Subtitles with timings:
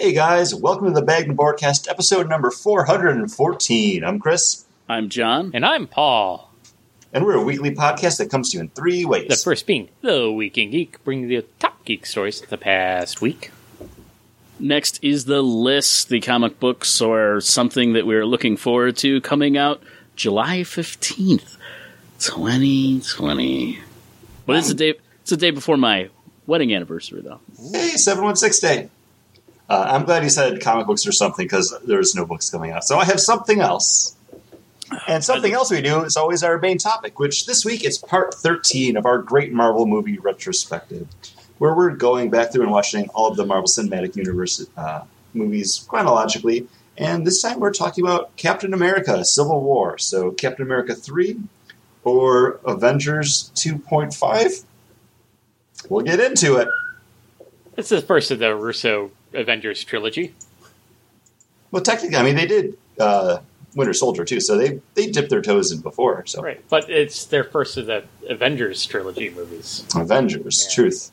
[0.00, 4.02] Hey guys, welcome to the Bag and Broadcast episode number 414.
[4.02, 5.50] I'm Chris, I'm John.
[5.52, 6.50] And I'm Paul.
[7.12, 9.28] and we're a weekly podcast that comes to you in three ways.
[9.28, 13.20] The first being The Week in Geek, bringing the top geek stories of the past
[13.20, 13.50] week.
[14.58, 19.58] Next is the list, the comic books or something that we're looking forward to coming
[19.58, 19.82] out
[20.16, 21.58] July 15th,
[22.20, 23.80] 2020.
[24.46, 26.08] But it's the day it's the day before my
[26.46, 27.40] wedding anniversary though.
[27.70, 28.88] Hey, 716 Day.
[29.70, 32.82] Uh, I'm glad you said comic books or something because there's no books coming out.
[32.82, 34.16] So I have something else.
[35.06, 38.34] And something else we do is always our main topic, which this week is part
[38.34, 41.06] 13 of our great Marvel movie retrospective,
[41.58, 45.86] where we're going back through and watching all of the Marvel Cinematic Universe uh, movies
[45.88, 46.66] chronologically.
[46.98, 49.98] And this time we're talking about Captain America Civil War.
[49.98, 51.38] So Captain America 3
[52.02, 54.64] or Avengers 2.5.
[55.88, 56.66] We'll get into it.
[57.76, 60.34] It's the first of the Russo Avengers trilogy.
[61.70, 63.38] Well, technically, I mean, they did uh,
[63.76, 66.24] Winter Soldier too, so they they dipped their toes in before.
[66.26, 66.62] So Right.
[66.68, 69.84] But it's their first of the Avengers trilogy movies.
[69.94, 70.74] Avengers, Yeah.
[70.74, 71.10] truth.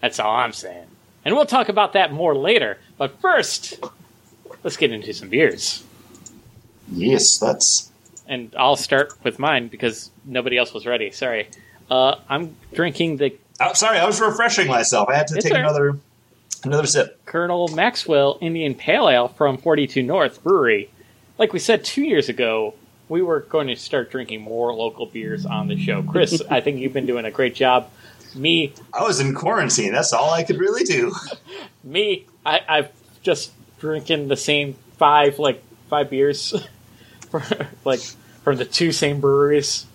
[0.00, 0.86] That's all I'm saying.
[1.24, 2.78] And we'll talk about that more later.
[2.96, 3.78] But first,
[4.64, 5.84] let's get into some beers.
[6.90, 7.90] Yes, that's
[8.26, 11.10] And I'll start with mine because nobody else was ready.
[11.10, 11.48] Sorry.
[11.90, 15.08] Uh, I'm drinking the Oh, sorry, I was refreshing myself.
[15.08, 15.60] I had to It's take right.
[15.64, 15.98] another
[16.64, 17.24] another sip.
[17.26, 20.90] Colonel Maxwell Indian Pale Ale from 42 North Brewery.
[21.38, 22.74] Like we said two years ago,
[23.08, 26.02] we were going to start drinking more local beers on the show.
[26.02, 27.90] Chris, I think you've been doing a great job.
[28.34, 29.92] Me, I was in quarantine.
[29.92, 31.14] That's all I could really do.
[31.84, 32.90] me, I, I've
[33.22, 36.54] just drinking the same five, like five beers,
[37.30, 37.42] for,
[37.84, 38.00] like
[38.42, 39.86] from the two same breweries.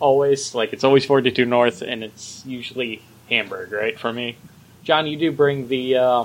[0.00, 3.98] Always, like it's always 42 North, and it's usually Hamburg, right?
[3.98, 4.36] For me,
[4.84, 6.24] John, you do bring the uh,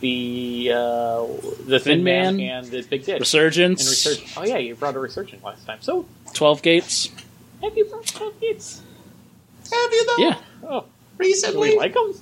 [0.00, 1.26] the uh,
[1.66, 2.48] the Thin Thin Man, Man?
[2.64, 4.36] and the Big Ditch Resurgence, And Resurgent.
[4.38, 5.78] Oh yeah, you brought a Resurgence last time.
[5.80, 7.10] So 12 Gates.
[7.62, 8.82] have you brought twelve Gates?
[9.72, 10.16] Have you though?
[10.24, 10.38] Yeah.
[10.68, 10.86] Oh, do
[11.18, 11.70] recently.
[11.70, 12.14] we like them?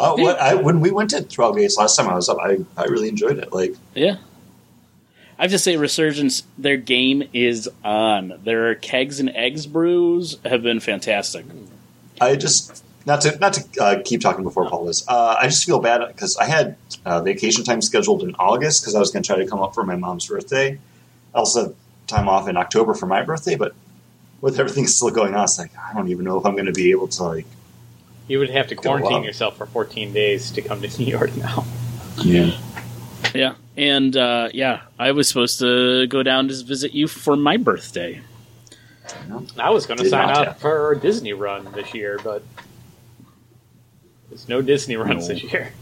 [0.00, 0.38] oh, what?
[0.38, 3.08] I, when we went to Twelve Gates last time I was up, I I really
[3.08, 3.52] enjoyed it.
[3.52, 4.16] Like Yeah.
[5.40, 8.40] I have to say, Resurgence, their game is on.
[8.42, 11.44] Their kegs and eggs brews have been fantastic.
[12.20, 15.04] I just not to not to uh, keep talking before Paul is.
[15.08, 16.76] Uh, I just feel bad because I had
[17.06, 19.74] uh, vacation time scheduled in August because I was going to try to come up
[19.74, 20.78] for my mom's birthday.
[21.34, 21.74] I also had
[22.06, 23.74] time off in October for my birthday, but
[24.42, 26.72] with everything still going on, it's like I don't even know if I'm going to
[26.72, 27.46] be able to like.
[28.28, 31.64] You would have to quarantine yourself for 14 days to come to New York now.
[32.22, 32.58] Yeah.
[33.34, 33.54] Yeah.
[33.74, 38.20] And, uh, yeah, I was supposed to go down to visit you for my birthday.
[39.58, 40.60] I was going to sign up happen.
[40.60, 42.42] for a Disney run this year, but
[44.28, 45.34] there's no Disney runs No.
[45.34, 45.72] this year.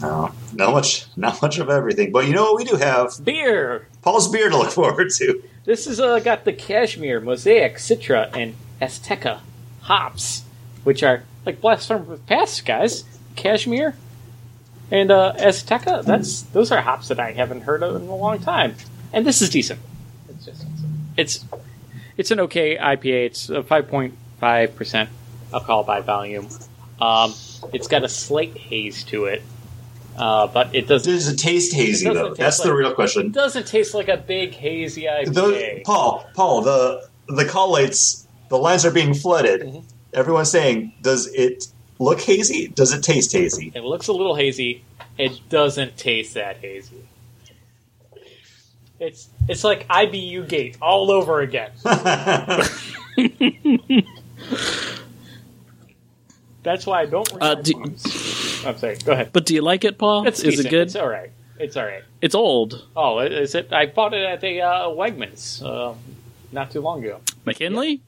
[0.00, 2.12] No, not much, not much of everything.
[2.12, 3.12] But you know what we do have?
[3.24, 3.86] Beer.
[4.02, 5.42] Paul's beer to look forward to.
[5.64, 9.40] This is uh, got the Cashmere, Mosaic, Citra, and Azteca
[9.82, 10.42] hops,
[10.84, 13.04] which are like blast from the past, guys.
[13.36, 13.94] Cashmere
[14.90, 16.04] and uh, Azteca.
[16.04, 18.74] That's those are hops that I haven't heard of in a long time,
[19.12, 19.80] and this is decent.
[20.28, 20.64] It's just
[21.16, 21.44] it's
[22.16, 23.26] it's an okay IPA.
[23.26, 25.10] It's a five point five percent
[25.52, 26.48] alcohol by volume.
[27.00, 27.34] Um,
[27.72, 29.42] it's got a slight haze to it,
[30.16, 31.12] uh, but it doesn't.
[31.12, 32.28] Does it taste hazy It though?
[32.28, 33.26] taste That's the real question.
[33.26, 35.34] It doesn't taste like a big hazy IPA.
[35.34, 39.60] The, Paul, Paul, the the call lights, the lines are being flooded.
[39.62, 39.82] Mhm.
[40.14, 41.68] Everyone's saying, "Does it
[41.98, 42.68] look hazy?
[42.68, 44.82] Does it taste hazy?" It looks a little hazy.
[45.18, 46.96] It doesn't taste that hazy.
[48.98, 51.72] It's it's like IBU gate all over again.
[56.66, 57.32] That's why I don't.
[57.40, 58.96] Uh, do- I'm sorry.
[58.96, 59.30] Go ahead.
[59.32, 60.26] But do you like it, Paul?
[60.26, 60.66] It's is decent.
[60.66, 60.86] it good?
[60.88, 61.30] It's all right.
[61.60, 62.02] It's all right.
[62.20, 62.88] It's old.
[62.96, 63.72] Oh, is it?
[63.72, 65.96] I bought it at the uh, Wegmans um,
[66.50, 67.20] not too long ago.
[67.44, 68.00] McKinley?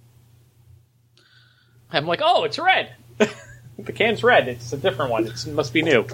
[1.92, 2.94] I'm like, oh, it's red.
[3.78, 4.48] the can's red.
[4.48, 5.28] It's a different one.
[5.28, 6.04] It's, it must be new.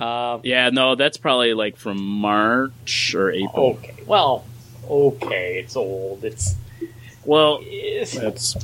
[0.00, 3.78] Um, Yeah, no, that's probably like from March or April.
[3.78, 4.02] okay.
[4.04, 4.44] Well,
[4.90, 5.60] okay.
[5.60, 6.24] It's old.
[6.24, 6.56] It's.
[7.24, 8.56] Well, it's it's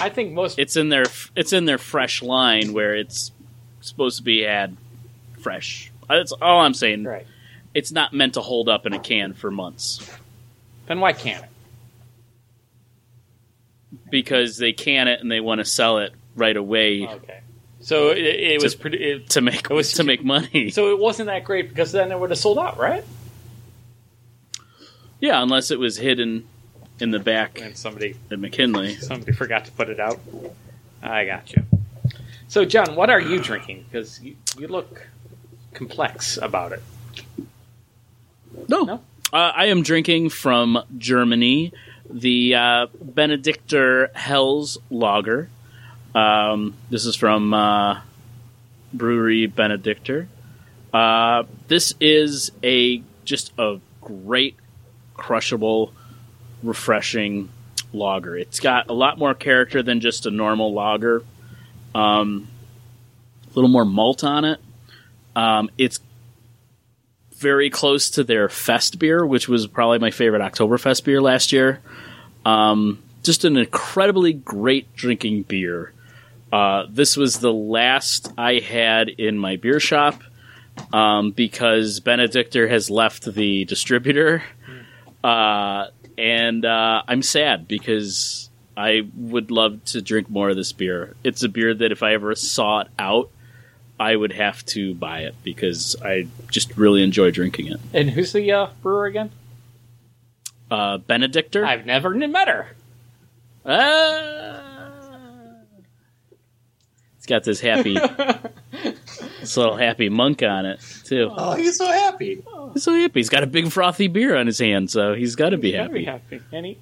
[0.00, 1.04] I think most it's in their
[1.36, 3.32] it's in their fresh line where it's
[3.80, 4.76] supposed to be had
[5.40, 5.90] fresh.
[6.08, 7.04] That's all I'm saying.
[7.04, 7.26] right.
[7.72, 10.00] It's not meant to hold up in a can for months
[10.86, 11.50] Then why can't it?
[14.10, 17.40] because they can it and they want to sell it right away Okay.
[17.82, 18.98] So it, it was pretty.
[18.98, 20.68] It, to make It was- to make money.
[20.72, 23.02] so it wasn't that great because then it would have sold out, right?
[25.18, 26.46] Yeah, unless it was hidden
[27.00, 28.94] in the back And somebody at McKinley.
[28.96, 30.20] somebody forgot to put it out.
[31.02, 31.64] I got you.
[32.48, 33.86] So, John, what are you drinking?
[33.90, 35.08] Because you, you look
[35.72, 36.82] complex about it.
[38.68, 38.82] No.
[38.82, 38.94] No?
[39.32, 41.72] Uh, I am drinking from Germany
[42.12, 45.48] the uh, Benedictor Helles Lager.
[46.14, 48.00] Um, this is from uh,
[48.92, 50.28] Brewery Benedictor.
[50.92, 54.56] Uh, this is a just a great,
[55.14, 55.92] crushable,
[56.62, 57.48] refreshing
[57.92, 58.36] lager.
[58.36, 61.22] It's got a lot more character than just a normal lager.
[61.94, 62.48] Um,
[63.50, 64.60] a little more malt on it.
[65.34, 66.00] Um, it's
[67.36, 71.80] very close to their Fest beer, which was probably my favorite Oktoberfest beer last year.
[72.44, 75.92] Um, just an incredibly great drinking beer.
[76.52, 80.22] Uh, this was the last I had in my beer shop
[80.92, 84.42] um, because Benedictor has left the distributor.
[85.22, 85.86] Uh,
[86.18, 91.14] and uh, I'm sad because I would love to drink more of this beer.
[91.24, 93.30] It's a beer that if I ever saw it out,
[93.98, 97.80] I would have to buy it because I just really enjoy drinking it.
[97.92, 99.30] And who's the uh, brewer again?
[100.70, 101.66] Uh, Benedictor?
[101.66, 102.68] I've never met her.
[103.66, 104.62] Ah.
[107.18, 107.98] It's got this happy,
[109.40, 111.30] this little happy monk on it too.
[111.36, 112.42] Oh, he's so happy.
[112.74, 113.20] He's so happy.
[113.20, 115.88] He's got a big frothy beer on his hand, so he's got to be Gotta
[115.90, 116.36] be happy.
[116.38, 116.44] happy.
[116.52, 116.78] And he,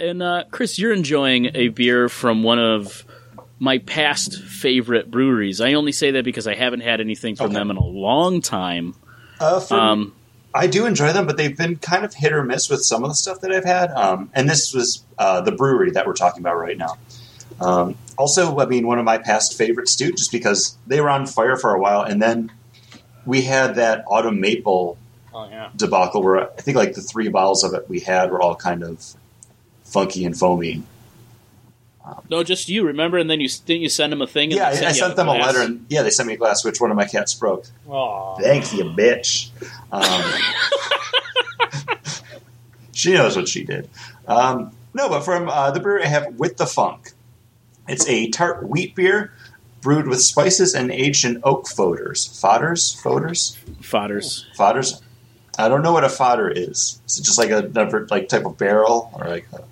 [0.00, 3.04] And uh, Chris, you're enjoying a beer from one of
[3.58, 5.60] my past favorite breweries.
[5.60, 7.54] I only say that because I haven't had anything from Okay.
[7.54, 8.94] them in a long time.
[9.40, 10.14] Uh, for, Um,
[10.52, 13.10] I do enjoy them, but they've been kind of hit or miss with some of
[13.10, 13.90] the stuff that I've had.
[13.90, 16.96] Um, and this was uh, the brewery that we're talking about right now.
[17.60, 21.26] Um, also, I mean, one of my past favorites too, just because they were on
[21.26, 22.52] fire for a while, and then
[23.26, 24.98] we had that autumn maple
[25.32, 25.70] oh yeah.
[25.76, 28.82] debacle where I think like the three bottles of it we had were all kind
[28.82, 29.14] of
[29.84, 30.82] funky and foamy.
[32.28, 34.52] no, just you remember, and then you didn't you send them a thing?
[34.52, 35.46] And Yeah, I, I sent them a glass?
[35.54, 37.66] letter, and yeah, they sent me a glass, which one of my cats broke.
[37.88, 38.36] Aw.
[38.36, 39.50] Thank you, bitch.
[39.90, 40.32] Um,
[42.92, 43.88] she knows what she did.
[44.26, 47.12] Um, no, but from uh, the brewery I have with the funk.
[47.88, 49.32] It's a tart wheat beer
[49.80, 52.28] brewed with spices and aged in oak foeders.
[52.40, 52.96] Foeders?
[53.02, 53.56] Foeders?
[53.82, 54.44] Foeders.
[54.56, 55.02] Foeders?
[55.58, 57.00] I don't know what a foeder is.
[57.06, 59.62] Is it just like a different like type of barrel or like a,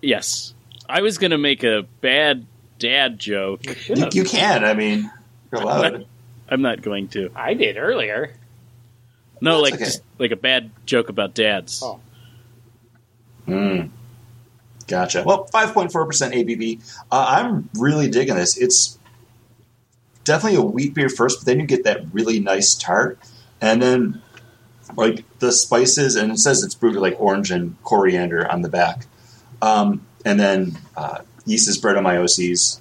[0.00, 0.54] Yes,
[0.88, 2.46] I was gonna make a bad
[2.78, 3.64] dad joke.
[3.88, 4.64] You you, you can.
[4.64, 5.10] I mean,
[5.50, 6.06] you're allowed.
[6.48, 7.30] I'm not going to.
[7.34, 8.34] I did earlier.
[9.40, 9.84] No, That's like okay.
[9.84, 11.82] just like a bad joke about dads.
[11.82, 12.00] Oh.
[13.48, 13.90] Mm.
[14.86, 15.24] Gotcha.
[15.24, 17.02] Well, 5.4% ABV.
[17.10, 18.56] Uh, I'm really digging this.
[18.58, 18.98] It's
[20.24, 23.18] definitely a wheat beer first, but then you get that really nice tart.
[23.60, 24.22] And then,
[24.96, 28.68] like, the spices, and it says it's brewed with, like, orange and coriander on the
[28.68, 29.06] back.
[29.62, 32.80] Um, and then uh, yeast is Brettanomyces.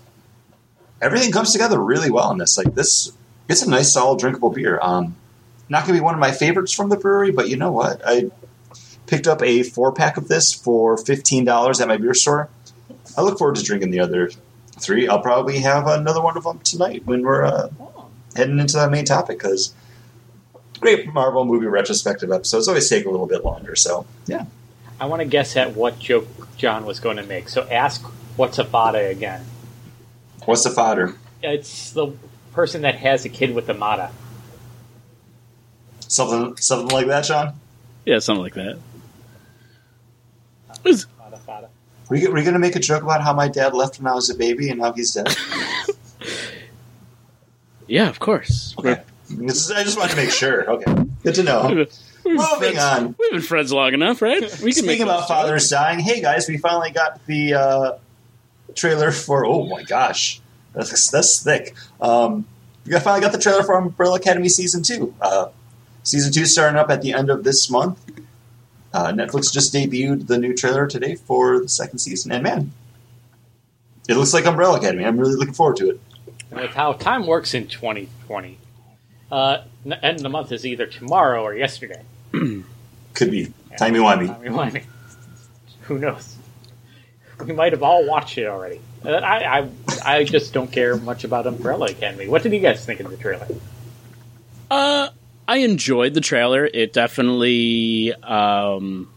[1.01, 2.57] Everything comes together really well in this.
[2.57, 3.11] Like, this,
[3.47, 4.79] it's a nice, solid, drinkable beer.
[4.81, 5.15] Um,
[5.69, 8.01] not going to be one of my favorites from the brewery, but you know what?
[8.05, 8.29] I
[9.13, 12.49] picked up a four pack of this for fifteen dollars at my beer store.
[13.15, 14.31] I look forward to drinking the other
[14.79, 15.07] three.
[15.07, 17.69] I'll probably have another one of them tonight when we're uh,
[18.35, 19.71] heading into that main topic because
[20.79, 23.75] great Marvel movie retrospective episodes always take a little bit longer.
[23.75, 24.45] So yeah,
[24.99, 26.27] I want to guess at what joke
[26.57, 27.49] John was going to make.
[27.49, 28.01] So ask
[28.35, 29.45] what's a fada again.
[30.45, 31.13] what's a fodder?
[31.43, 32.13] It's the
[32.53, 34.09] person that has a kid with a mata.
[35.99, 37.53] Something something like that, Sean.
[38.05, 38.79] Yeah, something like that.
[40.83, 41.07] Was-.
[42.09, 44.07] Were you, were you going to make a joke about how my dad left when
[44.07, 45.27] I was a baby and now he's dead?
[47.87, 48.75] yeah, of course.
[48.77, 49.01] Okay.
[49.41, 50.69] Is- I just wanted to make sure.
[50.69, 51.67] Okay, good to know.
[52.25, 53.15] We've Moving friends- on.
[53.19, 54.41] We've been friends long enough, right?
[54.41, 57.97] We can make Speaking about fathers dying, hey guys, we finally got the uh,
[58.75, 59.45] trailer for.
[59.45, 60.39] Oh my gosh,
[60.73, 61.75] that's that's thick.
[61.99, 62.45] Um,
[62.85, 65.13] we finally got the trailer for Umbrella Academy season two.
[65.19, 65.47] Uh,
[66.03, 67.99] season two starting up at the end of this month.
[68.93, 72.71] Uh, Netflix just debuted the new trailer today for the second season, and man,
[74.07, 75.03] it looks like Umbrella Academy.
[75.05, 75.99] I'm really looking forward to it.
[76.51, 78.57] And with how time works in 2020,
[79.31, 82.03] uh, n- end of the month is either tomorrow or yesterday.
[82.31, 84.27] Could be timey wimey.
[84.27, 84.83] Timey-wimey.
[85.81, 86.35] Who knows?
[87.43, 88.79] We might have all watched it already.
[89.03, 89.69] Uh, I, I,
[90.05, 92.27] I just don't care much about Umbrella Academy.
[92.27, 93.47] What did you guys think of the trailer?
[94.69, 95.09] Uh,
[95.47, 96.65] I enjoyed the trailer.
[96.65, 99.11] It definitely, um,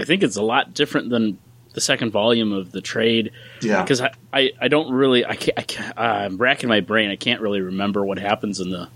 [0.00, 1.38] I think it's a lot different than
[1.74, 5.58] the second volume of the trade Yeah, because I, I, I don't really I can't,
[5.58, 7.10] I can't uh, I'm racking my brain.
[7.10, 8.88] I can't really remember what happens in the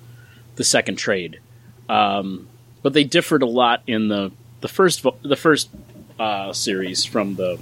[0.57, 1.41] the second trade.
[1.89, 2.49] Um,
[2.83, 5.69] but they differed a lot in the the first vo- the first
[6.19, 7.59] uh, series from the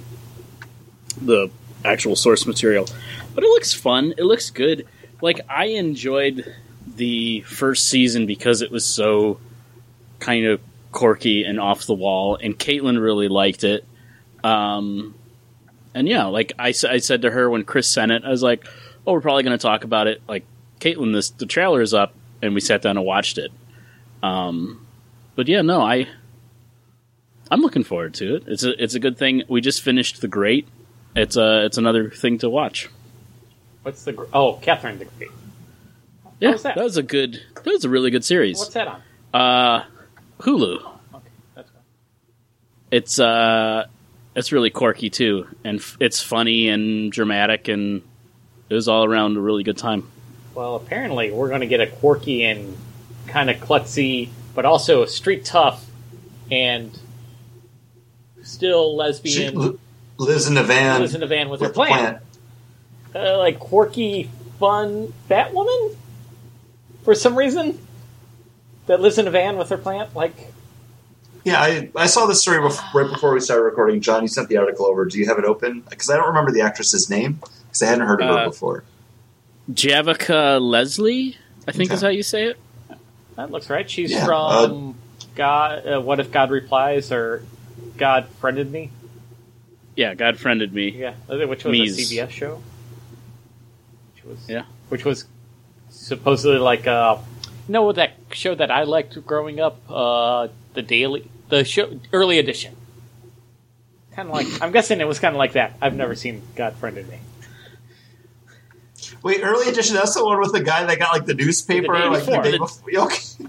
[1.21, 1.49] the
[1.83, 2.87] actual source material.
[3.35, 4.13] But it looks fun.
[4.17, 4.87] It looks good.
[5.21, 6.55] Like I enjoyed
[7.01, 9.39] the first season because it was so
[10.19, 13.83] kind of quirky and off the wall, and Caitlin really liked it.
[14.43, 15.15] Um,
[15.95, 18.67] and yeah, like I, I said to her when Chris sent it, I was like,
[19.07, 20.45] "Oh, we're probably going to talk about it." Like
[20.79, 23.51] Caitlin, this the trailer is up, and we sat down and watched it.
[24.21, 24.85] Um,
[25.35, 26.07] but yeah, no, I
[27.49, 28.43] I'm looking forward to it.
[28.45, 29.41] It's a it's a good thing.
[29.49, 30.67] We just finished the Great.
[31.15, 32.89] It's a it's another thing to watch.
[33.81, 35.31] What's the oh Catherine the Great?
[36.41, 36.75] Yeah, was that?
[36.75, 37.41] was a good.
[37.55, 38.57] That was a really good series.
[38.59, 39.01] What's that on?
[39.33, 39.85] Uh,
[40.39, 40.77] Hulu.
[41.13, 41.81] Okay, that's fine.
[42.91, 43.85] It's uh,
[44.35, 48.01] it's really quirky too, and f- it's funny and dramatic, and
[48.69, 50.09] it was all around a really good time.
[50.55, 52.75] Well, apparently we're going to get a quirky and
[53.27, 55.85] kind of klutzy, but also a street tough
[56.51, 56.97] and
[58.43, 59.55] still She lesbian.
[59.59, 59.77] li-
[60.17, 60.99] lives in a van.
[61.01, 62.17] lives in a van with, her with the plant.
[63.15, 64.29] Uh, like quirky,
[64.59, 65.95] fun Batwoman
[67.03, 67.79] for some reason
[68.87, 70.15] that lives in a van with her plant.
[70.15, 70.33] Like,
[71.43, 74.01] Yeah, I, I saw this story bef- right before we started recording.
[74.01, 75.05] John, you sent the article over.
[75.05, 75.81] Do you have it open?
[75.89, 78.83] Because I don't remember the actress's name because I hadn't heard of her Uh, before.
[79.71, 81.95] Javicia Leslie, I think Okay.
[81.95, 82.57] is how you say it.
[83.35, 83.89] that looks right.
[83.89, 84.95] She's Yeah, from
[85.35, 85.87] God.
[85.87, 87.43] Uh, what if God replies or
[87.97, 88.91] God friended me?
[89.95, 90.89] Yeah, God friended me.
[90.89, 91.97] Yeah, which was Mies.
[91.97, 92.61] a CBS show.
[94.15, 94.63] Which was Yeah.
[94.89, 95.25] which was
[95.91, 97.17] supposedly like uh,
[97.67, 102.39] you know that show that I liked growing up, uh, the Daily, the show early
[102.39, 102.75] edition.
[104.15, 105.73] Kind of like I'm guessing it was kind of like that.
[105.81, 107.19] I've never seen God friended me.
[109.23, 109.95] Wait, early edition.
[109.95, 112.31] That's the one with the guy that got like the newspaper The day like the
[112.31, 112.43] before.
[112.43, 112.89] day before.
[113.05, 113.45] Okay.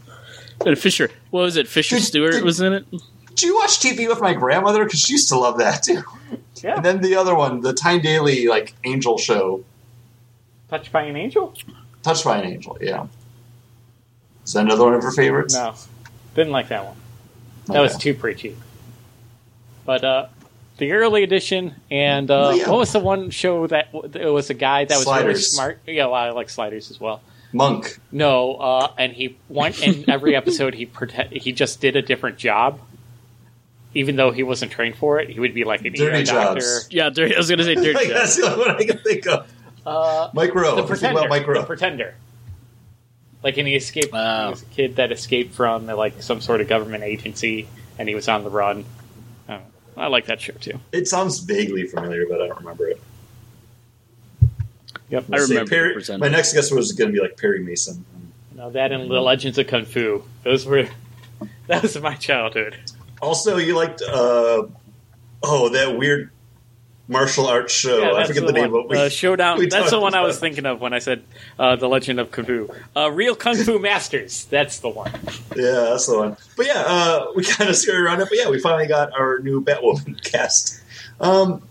[0.64, 1.66] And Fisher, what was it?
[1.66, 2.86] Fisher Did- Stewart did- was in it.
[2.90, 4.84] Did you watch TV with my grandmother?
[4.84, 6.02] Because she used to love that too.
[6.62, 9.64] Yeah, And then the other one, the Time Daily like Angel Show,
[10.68, 11.54] touched by an angel.
[12.02, 12.76] Touched by an Angel.
[12.80, 13.06] Yeah.
[14.44, 15.54] Is that another one of her favorites?
[15.54, 15.74] No,
[16.34, 16.96] didn't like that one.
[17.66, 18.56] That was too preachy.
[19.84, 20.26] But uh,
[20.78, 22.68] the early edition and uh, Oh, yeah.
[22.68, 25.78] what was the one show that it was a guy that was really smart?
[25.86, 27.20] Yeah, well, I like sliders as well.
[27.52, 27.98] Monk.
[28.10, 30.74] No, uh, and he went in every episode.
[30.74, 32.80] He prote- he just did a different job,
[33.94, 35.28] even though he wasn't trained for it.
[35.28, 36.60] He would be like an Dirty ER doctor.
[36.60, 36.88] jobs.
[36.90, 38.14] Yeah, dirty, I was going to say Dirty Like, Jobs.
[38.14, 39.51] that's the only one I can think of.
[39.84, 40.76] Uh, Mike Rowe.
[40.76, 41.18] the If you think pretender.
[41.18, 42.14] about Mike The pretender.
[43.42, 44.12] Like, and he escaped.
[44.12, 44.46] Wow.
[44.46, 47.66] He was a kid that escaped from like some sort of government agency,
[47.98, 48.84] and he was on the run.
[49.48, 49.58] I.
[49.96, 50.78] I like that show too.
[50.92, 53.00] It sounds vaguely familiar, but I don't remember it.
[55.10, 55.24] Yep.
[55.32, 58.04] I remember Perry- the my next guess was going to be like Perry Mason.
[58.54, 60.22] No, that and the Legends of Kung Fu.
[60.44, 60.88] Those were
[61.66, 62.76] that was my childhood.
[63.20, 64.62] Also, you liked uh,
[65.42, 66.30] oh that weird
[67.12, 67.98] martial arts show.
[67.98, 68.86] Yeah, I that's forget the, name one.
[68.86, 68.96] of it.
[68.98, 69.58] Uh, Showdown.
[69.58, 71.22] we That's the talked one I was thinking of when I said
[71.58, 72.68] uh, the Legend of Kung Fu.
[72.96, 74.46] Uh, Real Kung Fu Masters.
[74.46, 75.12] That's the one.
[75.54, 76.36] Yeah, that's the one.
[76.56, 78.28] But yeah, uh, we kind of skirted around it.
[78.28, 80.82] But yeah, we finally got our new Batwoman cast.
[81.20, 81.62] Um,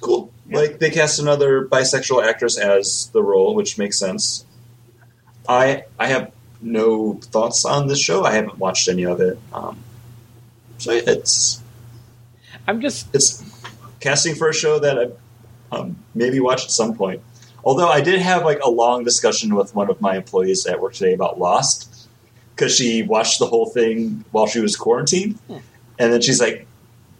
[0.00, 0.32] cool.
[0.50, 4.44] Like they cast another bisexual actress as the role, which makes sense.
[5.48, 8.24] I I have no thoughts on this show.
[8.24, 9.38] I haven't watched any of it.
[9.52, 9.78] Um,
[10.78, 11.62] so it's
[12.66, 13.42] I'm just it's
[14.04, 17.22] casting for a show that I um, maybe watch at some point.
[17.64, 20.92] Although I did have like a long discussion with one of my employees at work
[20.92, 22.06] today about Lost
[22.54, 26.66] because she watched the whole thing while she was quarantined, and then she's like,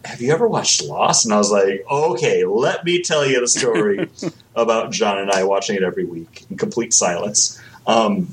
[0.04, 3.48] "Have you ever watched Lost?" And I was like, "Okay, let me tell you the
[3.48, 4.06] story
[4.54, 8.28] about John and I watching it every week in complete silence." Um,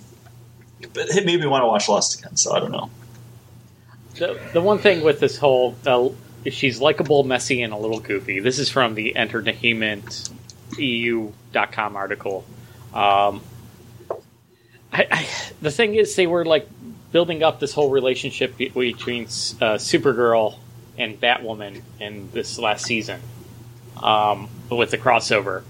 [0.94, 2.90] but it made me want to watch Lost again, so I don't know.
[4.16, 6.10] the, the one thing with this whole uh,
[6.50, 8.40] she's likable, messy, and a little goofy.
[8.40, 10.30] This is from the Entertainment
[10.78, 12.46] EW.com article.
[12.94, 13.42] Um,
[14.92, 15.30] I, I,
[15.62, 16.68] the thing is, they were like
[17.12, 20.58] building up this whole relationship between uh, Supergirl
[20.98, 23.22] and Batwoman in this last season
[24.02, 25.64] um, with the crossover.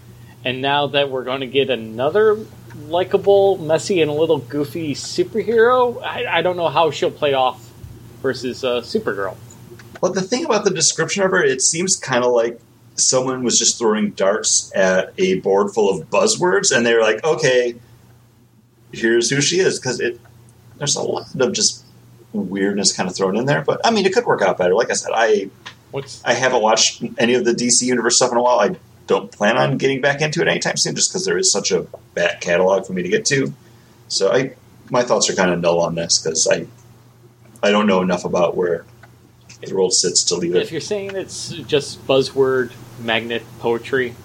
[0.44, 2.46] And now that we're going to get another
[2.88, 7.70] likable, messy, and a little goofy superhero, I, I don't know how she'll play off
[8.22, 9.36] versus uh, Supergirl.
[10.02, 12.60] Well, the thing about the description of her, it seems kind of like
[12.96, 17.24] someone was just throwing darts at a board full of buzzwords, and they were like,
[17.24, 17.76] "Okay,
[18.92, 20.20] here's who she is." Because it,
[20.78, 21.86] there's a lot of just
[22.34, 23.62] weirdness kind of thrown in there.
[23.62, 24.74] But I mean, it could work out better.
[24.74, 25.50] Like I said, I
[25.92, 28.60] What's I haven't watched any of the DC Universe stuff in a while.
[28.60, 28.78] I
[29.08, 31.86] don't plan on getting back into it anytime soon, just because there is such a
[32.14, 33.54] back catalog for me to get to.
[34.08, 34.56] So I,
[34.90, 36.66] my thoughts are kind of null on this because I,
[37.62, 38.86] I don't know enough about where
[39.70, 44.16] the world sits to leave If you're saying it's just buzzword magnet poetry,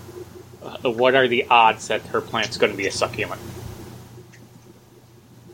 [0.62, 3.40] uh, what are the odds that her plant's going to be a succulent?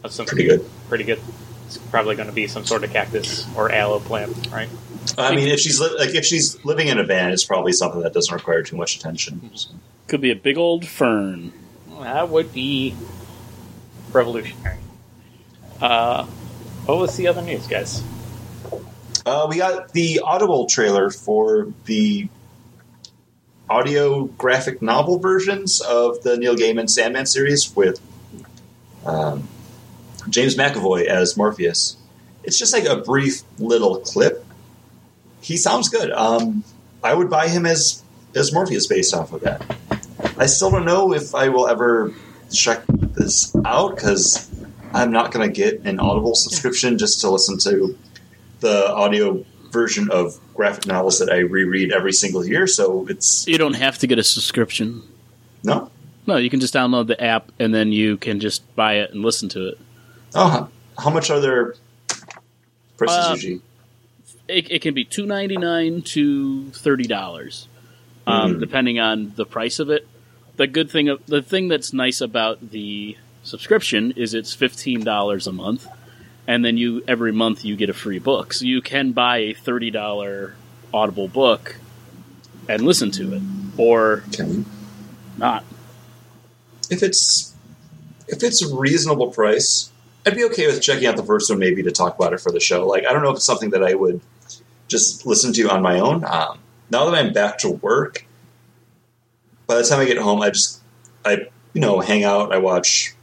[0.03, 0.69] That's some Pretty good.
[0.89, 1.21] Pretty good.
[1.67, 4.69] It's probably going to be some sort of cactus or aloe plant, right?
[5.17, 8.03] I mean, if she's li- like if she's living in a van, it's probably something
[8.03, 9.51] that doesn't require too much attention.
[9.55, 9.71] So.
[10.07, 11.53] Could be a big old fern.
[12.01, 12.95] That would be
[14.13, 14.79] revolutionary.
[15.81, 16.27] Uh,
[16.87, 18.03] what was the other news, guys?
[19.25, 22.29] Uh, we got the Audible trailer for the
[23.71, 28.01] audio graphic novel versions of the Neil Gaiman Sandman series with
[29.07, 29.49] um,
[30.29, 31.97] James McAvoy as Morpheus.
[32.43, 34.45] It's just like a brief little clip.
[35.41, 36.11] He sounds good.
[36.11, 36.65] Um,
[37.03, 38.03] I would buy him as
[38.35, 39.77] as Morpheus based off of that.
[40.37, 42.13] I still don't know if I will ever
[42.53, 44.51] check this out because
[44.93, 47.97] I'm not going to get an Audible subscription just to listen to
[48.63, 52.67] the audio version of graphic novels that I reread every single year.
[52.67, 55.03] So it's You don't have to get a subscription.
[55.63, 55.91] no.
[56.25, 59.23] No, you can just download the app and then you can just buy it and
[59.25, 59.79] listen to it.
[60.37, 61.75] Oh, how, how much are their
[62.97, 63.61] prices Uh, usually?
[64.47, 67.67] It, it can be two ninety nine to thirty dollars,
[68.27, 68.61] um, Mhm.
[68.61, 70.07] depending on the price of it.
[70.57, 75.47] The good thing, of, the thing that's nice about the subscription is it's fifteen dollars
[75.49, 75.89] a month,
[76.47, 78.53] and then you every month you get a free book.
[78.53, 80.55] So you can buy a thirty dollar
[80.95, 81.77] Audible book
[82.69, 83.43] and listen to it,
[83.77, 84.65] or Okay.
[85.37, 85.65] not.
[86.91, 87.55] If it's
[88.29, 89.91] if it's a reasonable price,
[90.27, 92.53] I'd be okay with checking out the first one maybe to talk about it for
[92.53, 92.87] the show.
[92.87, 94.21] Like I don't know if it's something that I would
[94.89, 96.25] just listen to on my own.
[96.25, 96.59] Um,
[96.91, 98.27] now that I'm back to work,
[99.67, 100.81] by the time I get home, I just
[101.25, 102.53] I you know hang out.
[102.53, 103.15] I watch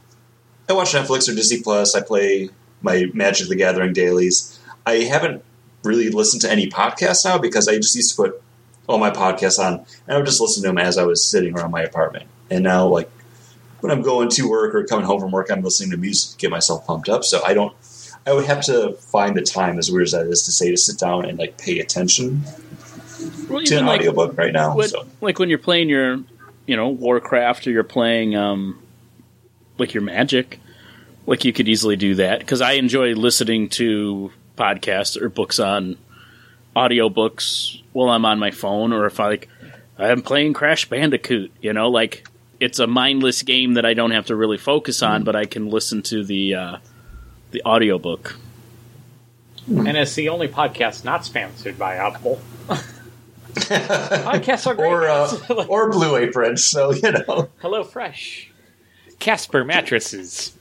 [0.68, 1.94] I watch Netflix or Disney Plus.
[1.94, 2.50] I play
[2.82, 4.58] my Magic the Gathering dailies.
[4.86, 5.44] I haven't
[5.82, 8.42] really listened to any podcasts now because I just used to put
[8.88, 11.56] all my podcasts on and I would just listen to them as I was sitting
[11.56, 12.26] around my apartment.
[12.50, 13.10] And now, like
[13.80, 16.36] when I'm going to work or coming home from work, I'm listening to music to
[16.38, 17.24] get myself pumped up.
[17.24, 17.74] So I don't.
[18.26, 20.76] I would have to find the time, as weird as that is to say, to
[20.76, 22.42] sit down and like pay attention
[23.48, 24.76] Well, to an like audiobook right now.
[24.76, 26.22] when, so like when you're playing your,
[26.66, 28.78] you know, Warcraft or you're playing, um,
[29.78, 30.60] like your Magic,
[31.30, 35.96] like you could easily do that because I enjoy listening to podcasts or books on
[36.74, 39.48] audiobooks while I'm on my phone or if I like
[39.96, 42.26] I'm playing Crash Bandicoot, you know, like
[42.58, 45.70] it's a mindless game that I don't have to really focus on, but I can
[45.70, 46.76] listen to the uh,
[47.52, 48.36] the audiobook.
[49.68, 52.40] And it's the only podcast not sponsored by Apple.
[53.54, 54.90] Podcasts are great.
[54.90, 56.56] or uh, or Blue Apron.
[56.56, 58.50] So you know, Hello Fresh.
[59.20, 60.56] Casper mattresses.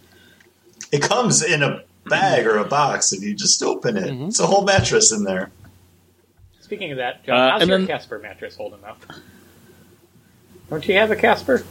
[0.92, 4.10] It comes in a bag or a box, and you just open it.
[4.28, 5.52] It's a whole mattress in there.
[6.62, 9.02] Speaking of that, John, Uh, how's your then- Casper mattress holding up?
[10.70, 11.64] Don't you have a Casper?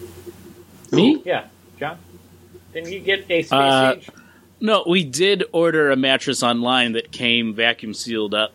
[0.90, 1.22] Me?
[1.24, 1.46] Yeah,
[1.78, 1.98] John.
[2.72, 4.08] Didn't you get a space Uh, age?
[4.60, 8.52] No, we did order a mattress online that came vacuum sealed up,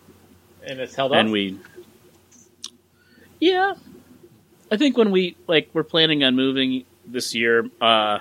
[0.66, 1.18] And it's held up.
[1.20, 1.58] and we.
[3.40, 3.76] Yeah,
[4.72, 8.20] I think when we like we're planning on moving this year, uh,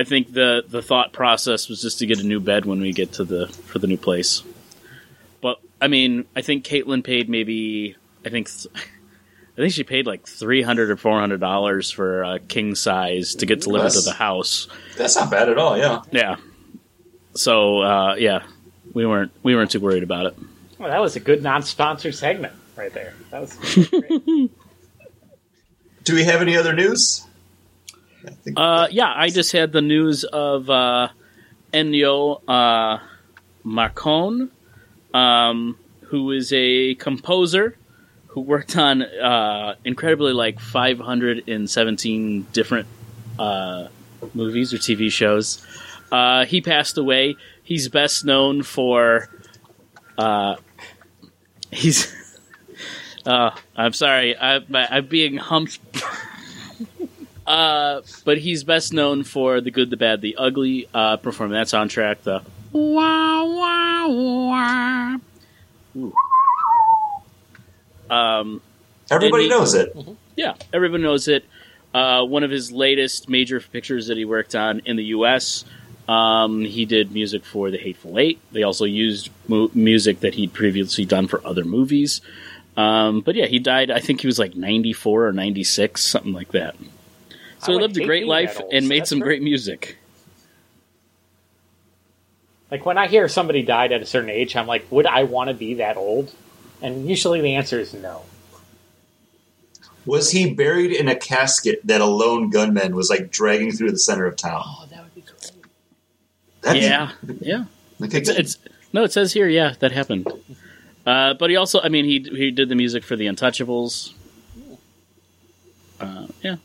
[0.00, 2.92] I think the the thought process was just to get a new bed when we
[2.92, 4.42] get to the for the new place.
[5.42, 10.06] But I mean, I think Caitlin paid maybe I think th- I think she paid
[10.06, 14.00] like three hundred or four hundred dollars for a king size to get delivered to
[14.00, 14.68] That's- the house.
[14.96, 15.76] That's not bad at all.
[15.76, 16.00] Yeah.
[16.12, 16.36] Yeah.
[17.34, 18.44] So uh, yeah,
[18.94, 20.36] we weren't we weren't too worried about it.
[20.78, 23.12] well, that was a good non-sponsored segment right there.
[23.30, 23.54] That was
[23.90, 24.50] great.
[26.04, 27.26] Do we have any other news?
[28.26, 31.08] I think Uh, yeah, I just had the news of uh,
[31.72, 32.98] Ennio uh,
[33.64, 34.50] Morricone,
[35.14, 37.76] um, who is a composer
[38.28, 42.86] who worked on uh, incredibly like 517 different
[43.38, 43.88] uh,
[44.34, 45.64] movies or TV shows.
[46.12, 47.36] Uh, he passed away.
[47.62, 49.28] He's best known for.
[50.18, 50.56] Uh,
[51.70, 52.14] he's.
[53.26, 54.34] Uh, I'm sorry.
[54.34, 55.78] I, I'm being humped
[57.50, 60.88] uh, but he's best known for the good, the bad, the ugly.
[60.94, 65.16] Uh, performing that soundtrack, the wah wah wah.
[65.96, 66.14] Ooh.
[68.08, 68.60] Um,
[69.10, 69.96] everybody he- knows it.
[70.36, 71.44] yeah, everyone knows it.
[71.92, 75.64] Uh, one of his latest major pictures that he worked on in the U.S.
[76.08, 78.40] Um, he did music for The Hateful Eight.
[78.52, 82.20] They also used mu- music that he'd previously done for other movies.
[82.76, 83.90] Um, but yeah, he died.
[83.90, 86.76] I think he was like 94 or 96, something like that.
[87.62, 89.38] I So he lived a great life that old, and so made that's some great.
[89.38, 89.96] great music.
[92.70, 95.48] Like when I hear somebody died at a certain age, I'm like, would I want
[95.48, 96.32] to be that old?
[96.82, 98.22] And usually the answer is no.
[100.06, 103.98] Was he buried in a casket that a lone gunman was like dragging through the
[103.98, 104.62] center of town?
[104.64, 105.52] Oh, that would be great.
[106.62, 107.64] That'd be- Yeah, yeah.
[108.02, 108.58] Okay, It's, it's
[108.94, 109.04] no.
[109.04, 110.26] It says here, yeah, that happened.
[111.04, 114.14] Uh, but he also, I mean, he he did the music for the Untouchables.
[116.00, 116.56] Uh, yeah,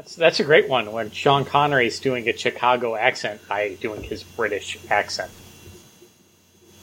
[0.00, 4.22] That's that's a great one when Sean Connery's doing a Chicago accent by doing his
[4.22, 5.30] British accent.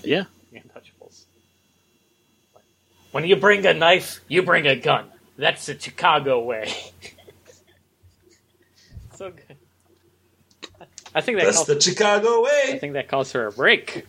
[0.03, 0.25] yeah.
[0.51, 1.23] The Untouchables.
[3.11, 5.07] When you bring a knife, you bring a gun.
[5.35, 6.69] That's the Chicago way.
[9.15, 9.57] so good.
[11.15, 12.61] I think that That's calls, the Chicago way.
[12.67, 14.05] I think that calls for a break.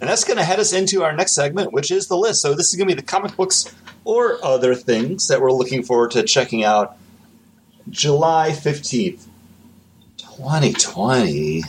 [0.00, 2.40] And that's going to head us into our next segment, which is the list.
[2.40, 3.74] So this is going to be the comic books
[4.08, 6.96] or other things that we're looking forward to checking out
[7.90, 9.26] July 15th,
[10.16, 11.60] 2020.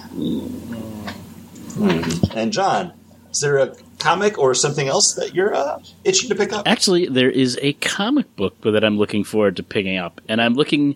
[1.73, 2.37] Hmm.
[2.37, 2.93] And John,
[3.29, 6.65] is there a comic or something else that you're uh, itching to pick up?
[6.65, 10.53] Actually, there is a comic book that I'm looking forward to picking up, and I'm
[10.53, 10.95] looking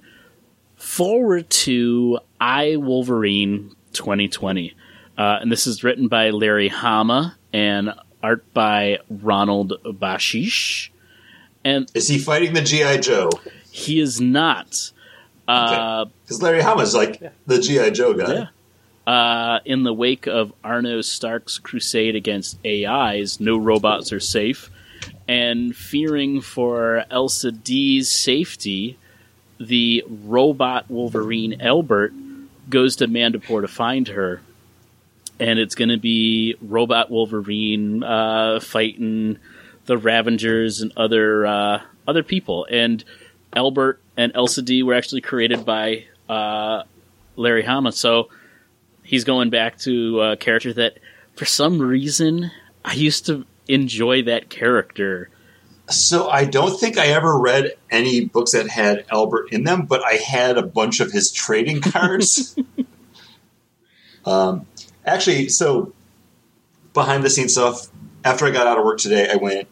[0.77, 4.73] forward to I Wolverine 2020.
[5.17, 10.89] Uh, and this is written by Larry Hama and art by Ronald Bashish.
[11.65, 13.29] And Is he fighting the GI Joe?
[13.71, 14.91] he is not.
[15.47, 18.33] Uh, Because Larry Hama's like the GI Joe guy.
[18.33, 18.47] Yeah.
[19.05, 24.69] Uh, in the wake of Arno Stark's crusade against AIs, no robots are safe,
[25.27, 28.97] and fearing for Elsie Dee's safety,
[29.59, 32.13] the robot Wolverine Albert
[32.69, 34.41] goes to Madripoor to find her.
[35.37, 39.37] And it's going to be robot Wolverine uh, fighting
[39.85, 42.67] the Ravengers and other uh, other people.
[42.69, 43.03] And
[43.55, 46.83] Albert and Elsie Dee were actually created by uh,
[47.35, 47.91] Larry Hama.
[47.91, 48.29] So
[49.03, 50.99] he's going back to a character that,
[51.35, 52.51] for some reason,
[52.83, 55.29] I used to enjoy that character.
[55.89, 60.03] So I don't think I ever read any books that had Albert in them, but
[60.03, 62.55] I had a bunch of his trading cards.
[64.25, 64.65] um,
[65.05, 65.93] actually, so
[66.93, 67.87] behind the scenes stuff.
[68.25, 69.67] After I got out of work today, I went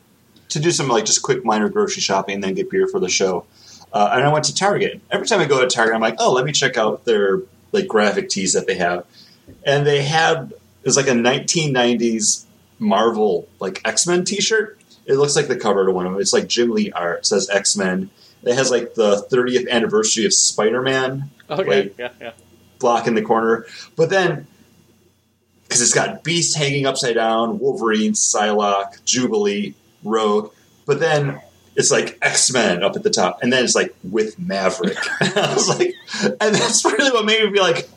[0.52, 3.10] to do some like just quick minor grocery shopping and then get beer for the
[3.10, 3.46] show.
[3.92, 5.02] Uh, and I went to Target.
[5.12, 7.88] Every time I go to Target, I'm like, oh, let me check out their like
[7.88, 9.06] graphic tees that they have.
[9.66, 12.46] And they had it was like a 1990s
[12.80, 14.80] Marvel like X Men T-shirt.
[15.06, 16.22] It looks like the cover to one of them.
[16.22, 17.20] It's like Jim Lee art.
[17.20, 18.10] It says X Men.
[18.44, 21.96] It has like the 30th anniversary of Spider Man Okay, Wait.
[22.00, 22.32] yeah, yeah.
[22.80, 23.66] block in the corner.
[23.98, 24.48] But then,
[25.64, 30.52] because it's got Beast hanging upside down, Wolverine, Psylocke, Jubilee, Rogue.
[30.86, 31.42] But then
[31.76, 34.98] it's like X Men up at the top, and then it's like with Maverick.
[35.20, 37.90] and I was like, and that's really what made me be like,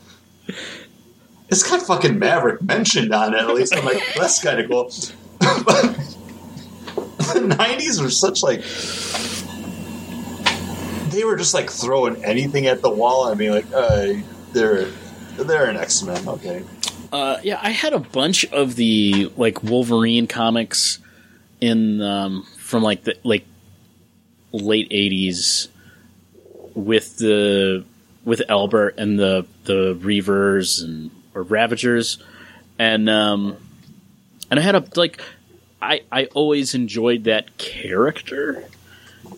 [1.48, 3.74] it's got fucking Maverick mentioned on it at least.
[3.74, 4.84] I'm like, that's kind of cool.
[5.64, 5.82] but
[7.32, 8.62] the '90s were such like.
[11.10, 14.14] They were just like throwing anything at the wall I mean, like, uh,
[14.52, 14.86] they're
[15.36, 16.64] they're an X Men, okay.
[17.12, 20.98] Uh, yeah, I had a bunch of the like Wolverine comics
[21.64, 23.44] in um, from like the like
[24.52, 25.68] late '80s
[26.74, 27.84] with the
[28.24, 32.22] with Albert and the the Reavers and or Ravagers,
[32.78, 33.56] and um,
[34.50, 35.20] and I had a like
[35.80, 38.64] I I always enjoyed that character.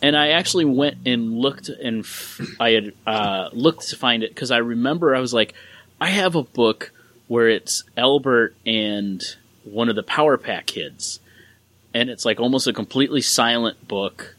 [0.02, 4.30] And I actually went and looked, and f- I had uh, looked to find it
[4.30, 5.54] because I remember I was like,
[6.00, 6.90] I have a book
[7.28, 9.22] where it's Albert and
[9.64, 11.20] one of the Power Pack kids,
[11.96, 14.36] and it's like almost a completely silent book,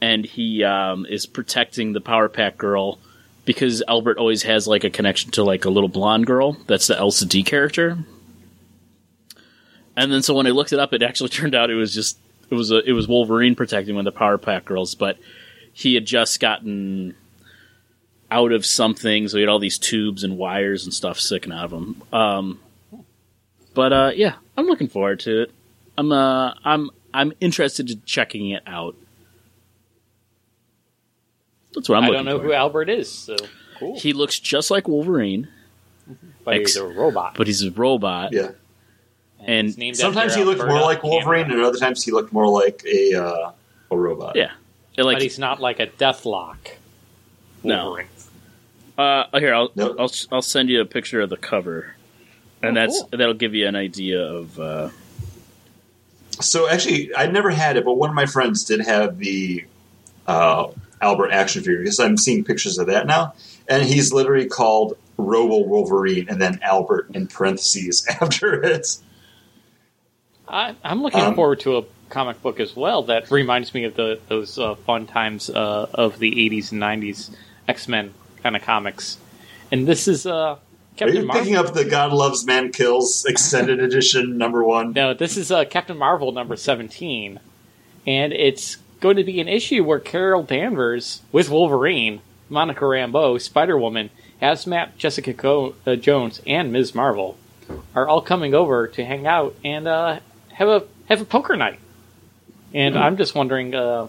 [0.00, 3.00] and he um, is protecting the Power Pack girl
[3.44, 6.56] because Albert always has like a connection to like a little blonde girl.
[6.68, 7.98] That's the Elsie Dee character.
[9.96, 12.20] And then so when I looked it up, it actually turned out it was just
[12.50, 15.18] it was a, it was Wolverine protecting one of the Power Pack girls, but
[15.72, 17.16] he had just gotten
[18.30, 21.64] out of something, so he had all these tubes and wires and stuff sticking out
[21.64, 22.02] of him.
[22.12, 22.60] Um,
[23.74, 25.52] but uh, yeah, I'm looking forward to it.
[26.02, 28.96] I'm uh, I'm I'm interested in checking it out.
[31.74, 32.44] That's what I'm I looking don't know for.
[32.46, 33.36] who Albert is, so
[33.78, 33.98] cool.
[33.98, 35.48] He looks just like Wolverine,
[36.44, 37.34] but X- he's a robot.
[37.36, 38.32] but he's a robot.
[38.32, 38.50] Yeah.
[39.40, 41.60] and he's Sometimes he looked more like Wolverine, Canada.
[41.60, 43.52] and other times he looked more like a uh,
[43.90, 44.36] a robot.
[44.36, 44.50] Yeah.
[44.96, 46.56] It, like but he's not like a Deathlok.
[47.62, 47.84] No.
[47.86, 48.08] Wolverine.
[48.98, 49.96] Uh, here, I'll, Nope.
[49.98, 51.94] I'll I'll send you a picture of the cover,
[52.62, 53.08] and Oh, that's cool.
[53.12, 54.58] that'll give you an idea of.
[54.60, 54.90] Uh,
[56.42, 59.64] So actually, I never had it, but one of my friends did have the
[60.26, 60.68] uh,
[61.00, 63.34] Albert action figure because I'm seeing pictures of that now,
[63.68, 68.86] and he's literally called Robo Wolverine and then Albert in parentheses after it.
[70.48, 73.94] I, I'm looking Um, forward to a comic book as well that reminds me of
[73.94, 77.34] the those uh, fun times uh, of the 80s and 90s
[77.68, 79.18] X Men kind of comics.
[79.70, 80.56] And this is uh,
[81.00, 81.42] Are you Marvel.
[81.42, 84.92] picking up the God Loves Man Kills extended edition number one?
[84.92, 87.40] No, this is uh, Captain Marvel number 17.
[88.06, 93.78] And it's going to be an issue where Carol Danvers, with Wolverine, Monica Rambeau, Spider
[93.78, 96.94] Woman, Hazmat, Jessica Co- uh, Jones, and Ms.
[96.94, 97.36] Marvel
[97.94, 100.20] are all coming over to hang out and uh,
[100.52, 101.78] have a have a poker night.
[102.74, 104.08] And I'm just wondering, uh,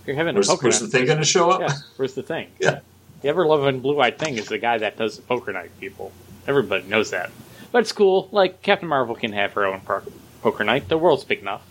[0.00, 0.92] if you're having a Where's, poker where's the night.
[0.92, 1.60] thing going to show up?
[1.60, 2.48] Yeah, where's the thing?
[2.60, 2.80] Yeah.
[3.22, 6.12] The ever loving blue eyed thing is the guy that does the poker night, people.
[6.46, 7.30] Everybody knows that.
[7.72, 8.28] But it's cool.
[8.32, 10.02] Like, Captain Marvel can have her own po-
[10.42, 10.88] poker night.
[10.88, 11.62] The world's big enough.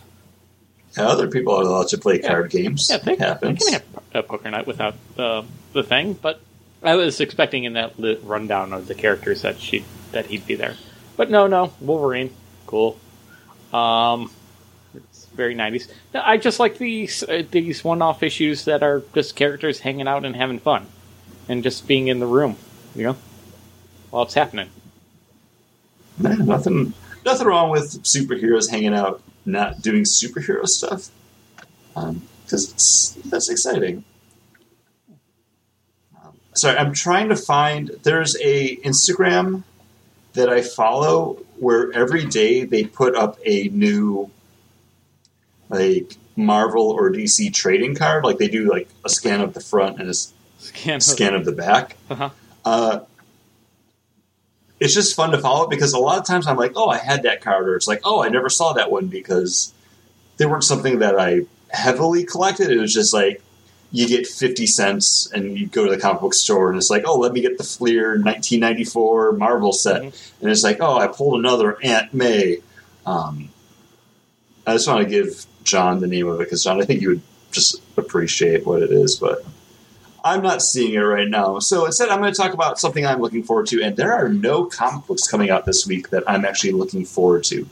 [0.97, 2.27] Other people are allowed to play Yeah.
[2.29, 2.89] card games.
[2.89, 3.63] Yeah, they, it they happens.
[3.63, 3.83] can have
[4.13, 6.13] a poker night without uh, the thing.
[6.13, 6.41] But
[6.83, 10.75] I was expecting in that rundown of the characters that she that he'd be there.
[11.15, 12.33] But no, no, Wolverine,
[12.65, 12.97] cool.
[13.73, 14.31] Um,
[14.95, 15.91] it's very nineties.
[16.15, 20.25] I just like these uh, these one off issues that are just characters hanging out
[20.25, 20.87] and having fun,
[21.47, 22.57] and just being in the room,
[22.95, 23.17] you know,
[24.09, 24.69] while it's happening.
[26.17, 26.93] Nah, nothing,
[27.25, 31.09] nothing wrong with superheroes hanging out, not doing superhero stuff,
[31.93, 34.03] because it's that's exciting.
[36.15, 37.89] Um, Sorry, I'm trying to find.
[38.03, 39.63] There's a Instagram
[40.33, 44.29] that I follow where every day they put up a new,
[45.69, 48.23] like Marvel or DC trading card.
[48.23, 50.99] Like they do like a scan of the front and a s- Scan.
[51.01, 51.97] scan of the back.
[52.09, 52.29] Uh-huh.
[52.65, 52.99] Uh,
[54.79, 57.23] it's just fun to follow because a lot of times I'm like, oh, I had
[57.23, 59.73] that card, or it's like, oh, I never saw that one because
[60.37, 62.69] they weren't something that I heavily collected.
[62.71, 63.41] It was just like
[63.91, 67.03] you get 50 cents and you go to the comic book store and it's like,
[67.05, 70.01] oh, let me get the Fleer 1994 Marvel set.
[70.01, 70.31] Mhm.
[70.41, 72.57] And it's like, oh, I pulled another Aunt May.
[73.05, 73.49] Um,
[74.67, 77.09] I just want to give John the name of it because, John, I think you
[77.09, 79.45] would just appreciate what it is, but
[80.23, 81.59] I'm not seeing it right now.
[81.59, 83.81] So instead, I'm going to talk about something I'm looking forward to.
[83.81, 87.43] And there are no comic books coming out this week that I'm actually looking forward
[87.45, 87.67] to.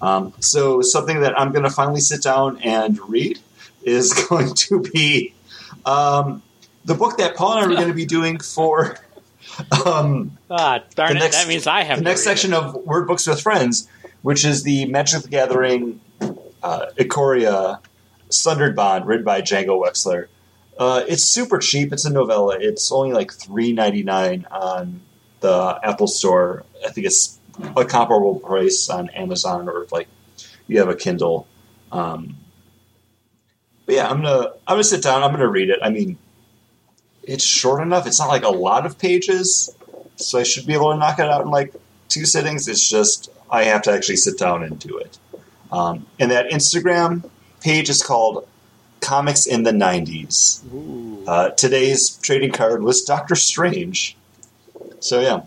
[0.00, 3.40] Um, so something that I'm going to finally sit down and read
[3.82, 5.34] is going to be
[5.84, 6.42] um,
[6.84, 8.96] the book that Paul and I are going to be doing for
[9.84, 11.20] um, Ah, darn The it!
[11.20, 12.36] next- that means I have the next read it.
[12.36, 13.88] section of Word Books with Friends,
[14.22, 16.00] which is the Magic the Gathering
[16.62, 17.80] uh, Ikoria
[18.30, 20.26] Sundered Bond, written by Django Wexler.
[20.78, 21.92] Uh, it's super cheap.
[21.92, 22.56] It's a novella.
[22.60, 25.00] It's only like three ninety nine on
[25.40, 26.64] the Apple Store.
[26.86, 27.38] I think it's
[27.76, 30.08] a comparable price on Amazon or if like
[30.68, 31.48] you have a Kindle.
[31.90, 32.36] Um,
[33.86, 35.22] but yeah, I'm gonna I'm gonna sit down.
[35.22, 35.80] I'm gonna read it.
[35.82, 36.16] I mean,
[37.24, 38.06] it's short enough.
[38.06, 39.74] It's not like a lot of pages,
[40.16, 41.74] so I should be able to knock it out in like
[42.08, 42.68] two sittings.
[42.68, 45.18] It's just I have to actually sit down and do it.
[45.72, 47.28] Um, and that Instagram
[47.60, 48.46] page is called
[49.00, 50.60] Comics in the '90s.
[51.26, 54.16] Uh, today's trading card was Doctor Strange.
[55.00, 55.42] So yeah,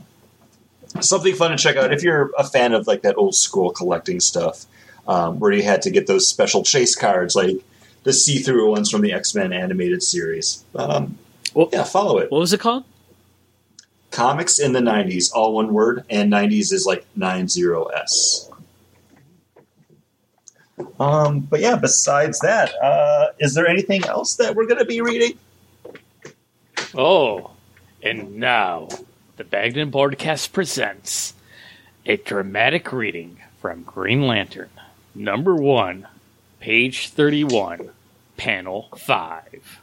[1.01, 4.19] something fun to check out if you're a fan of like that old school collecting
[4.19, 4.65] stuff,
[5.07, 7.57] um, where you had to get those special chase cards, like
[8.03, 10.63] the see-through ones from the X-Men animated series.
[10.75, 11.17] Um,
[11.53, 12.31] Well- yeah, follow it.
[12.31, 12.85] What was it called?
[14.11, 18.49] Comics in the '90s, all one word, and '90s is like nine zero s.
[20.99, 25.01] Um, but yeah, besides that, uh, is there anything else that we're going to be
[25.01, 25.37] reading?
[26.95, 27.51] Oh,
[28.01, 28.89] and now
[29.37, 31.33] the Bagden Broadcast presents
[32.05, 34.69] a dramatic reading from Green Lantern,
[35.13, 36.07] number one,
[36.59, 37.89] page 31,
[38.37, 39.79] panel 5.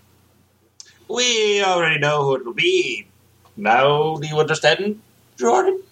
[1.08, 3.06] We already know who it'll be.
[3.56, 5.00] Now do you understand,
[5.38, 5.82] Jordan?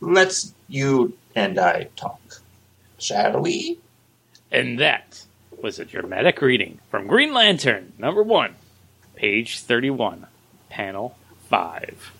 [0.00, 2.20] Let's you and I talk,
[2.98, 3.78] shall we?
[4.50, 5.24] And that
[5.62, 8.54] was a dramatic reading from Green Lantern, number one,
[9.14, 10.26] page 31,
[10.70, 11.16] panel
[11.48, 12.12] 5.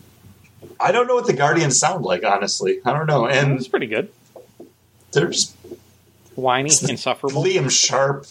[0.80, 2.80] I don't know what the Guardians sound like, honestly.
[2.84, 3.26] I don't know.
[3.26, 4.10] And it's pretty good.
[5.12, 5.54] they're just
[6.34, 7.42] Whiny, insufferable.
[7.42, 8.26] Liam Sharp,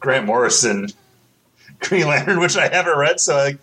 [0.00, 0.88] Grant Morrison,
[1.80, 3.58] Green Lantern, which I haven't read, so I,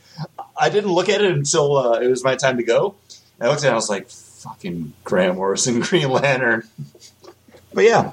[0.57, 2.95] I didn't look at it until uh, it was my time to go.
[3.39, 6.67] And I looked at it and I was like, fucking Grant Morrison, Green Lantern.
[7.79, 8.11] But yeah.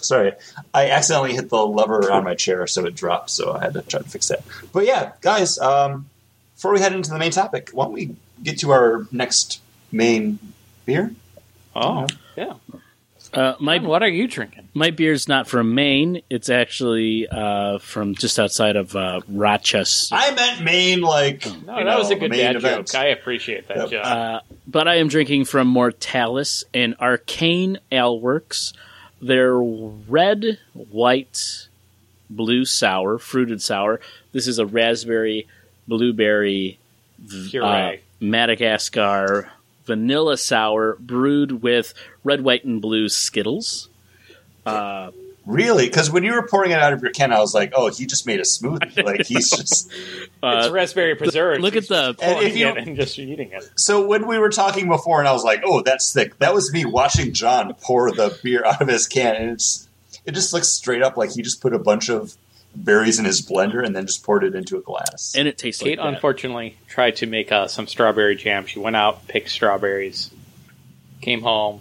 [0.00, 0.32] Sorry.
[0.72, 3.82] I accidentally hit the lever on my chair, so it dropped, so I had to
[3.82, 4.42] try to fix that.
[4.72, 6.08] But yeah, guys, um,
[6.54, 9.60] before we head into the main topic, why don't we get to our next
[9.92, 10.38] main
[10.86, 11.12] beer?
[11.76, 12.06] Oh,
[12.38, 12.54] yeah.
[13.32, 14.68] Uh, my what are you drinking?
[14.74, 16.22] my beer's not from Maine.
[16.30, 20.14] It's actually uh, from just outside of uh, Rochester.
[20.14, 21.44] I meant Maine, like.
[21.66, 22.86] No, you that was a good main dad event.
[22.88, 22.94] joke.
[23.00, 23.90] I appreciate that Yep.
[23.90, 24.04] joke.
[24.06, 28.72] Uh, but I am drinking from Mortalis and Arcane Ale Works
[29.20, 31.68] they're red, white,
[32.30, 33.98] blue sour, fruited sour.
[34.30, 35.48] This is a raspberry,
[35.88, 36.78] blueberry,
[37.50, 37.64] Puree.
[37.64, 39.50] uh, Madagascar
[39.88, 43.88] vanilla sour brewed with red, white, and blue Skittles.
[44.64, 45.10] Uh,
[45.46, 45.86] Really?
[45.86, 48.04] Because when you were pouring it out of your can, I was like, "Oh, he
[48.04, 49.02] just made a smoothie.
[49.06, 51.62] Like he's just." it's uh, raspberry preserves.
[51.62, 53.66] look at He's the- just And pouring if you- it and just eating it.
[53.76, 56.70] So when we were talking before, and I was like, "Oh, that's thick," that was
[56.70, 59.88] me watching John pour the beer out of his can, and it's
[60.26, 62.36] it just looks straight up like he just put a bunch of
[62.74, 65.34] berries in his blender and then just poured it into a glass.
[65.36, 66.14] and it tastes Kate like that.
[66.14, 68.66] unfortunately tried to make uh, some strawberry jam.
[68.66, 70.30] She went out, picked strawberries,
[71.20, 71.80] came home,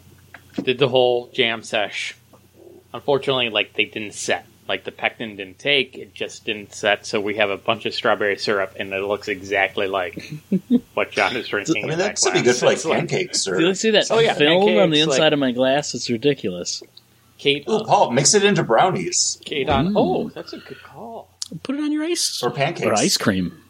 [0.63, 2.15] did the whole jam sesh.
[2.93, 4.45] Unfortunately, like they didn't set.
[4.67, 7.06] Like the pectin didn't take, it just didn't set.
[7.06, 10.21] So we have a bunch of strawberry syrup, and it looks exactly like
[10.93, 11.86] what John is drinking.
[11.86, 13.58] I mean, that's that gonna be good for like pancakes or.
[13.58, 15.93] Do you see that Oh, yeah, film on the inside like- of my glass?
[15.93, 16.82] It's ridiculous.
[17.38, 19.89] Kate, Ooh, uh, Paul, mix it into brownies Kate on.
[19.89, 19.93] Mm.
[19.95, 21.30] Oh, that's a good call.
[21.63, 23.62] Put it on your ice or pancakes or ice cream.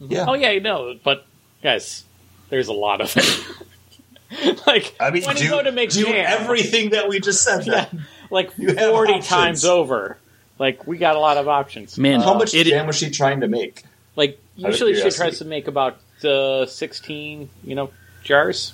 [0.00, 1.26] Yeah, Oh yeah, I know, but
[1.62, 2.04] guys,
[2.50, 4.66] there's a lot of it.
[4.66, 7.42] like I mean, when do, you go to make do jam, everything that we just
[7.42, 7.66] said.
[7.66, 7.88] Yeah.
[8.30, 10.18] Like You forty times over.
[10.58, 11.98] Like we got a lot of options.
[11.98, 13.82] Man, How much It- jam was she trying to make?
[14.16, 17.90] Like usually she tries to make about uh, sixteen, you know,
[18.22, 18.72] jars.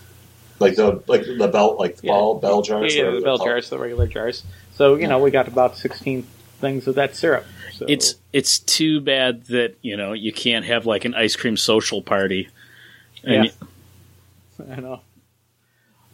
[0.60, 2.12] Like the like the belt, like Yeah.
[2.12, 2.94] ball bell jars.
[2.94, 3.48] yeah, whatever the bell called.
[3.48, 4.42] jars, the regular jars.
[4.74, 6.26] So you know we got about sixteen
[6.60, 7.46] things of that syrup.
[7.72, 11.56] So, It's it's too bad that you know you can't have like an ice cream
[11.56, 12.48] social party.
[13.24, 13.50] And Yeah.
[14.76, 15.00] I know.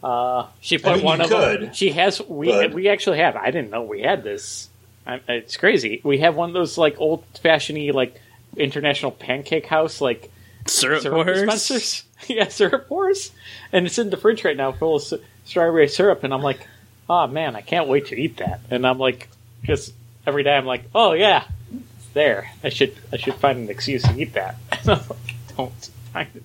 [0.03, 1.29] Uh, she put I mean, one you of
[1.61, 1.73] them.
[1.73, 2.21] She has.
[2.21, 3.35] We but- we actually have.
[3.35, 4.69] I didn't know we had this.
[5.05, 6.01] I, it's crazy.
[6.03, 8.19] We have one of those like old fashioned like
[8.55, 10.31] international pancake house like
[10.69, 11.37] syrup, syrup pours.
[11.41, 12.03] dispensers.
[12.27, 13.31] yeah, syrup pours,
[13.71, 15.13] and it's in the fridge right now, full of s-
[15.45, 16.23] strawberry syrup.
[16.23, 16.67] And I'm like,
[17.09, 18.61] oh man, I can't wait to eat that.
[18.69, 19.29] And I'm like,
[19.63, 19.93] just
[20.25, 22.51] every day, I'm like, oh yeah, it's there.
[22.63, 24.55] I should I should find an excuse to eat that.
[24.71, 26.43] And I'm like, don't find it.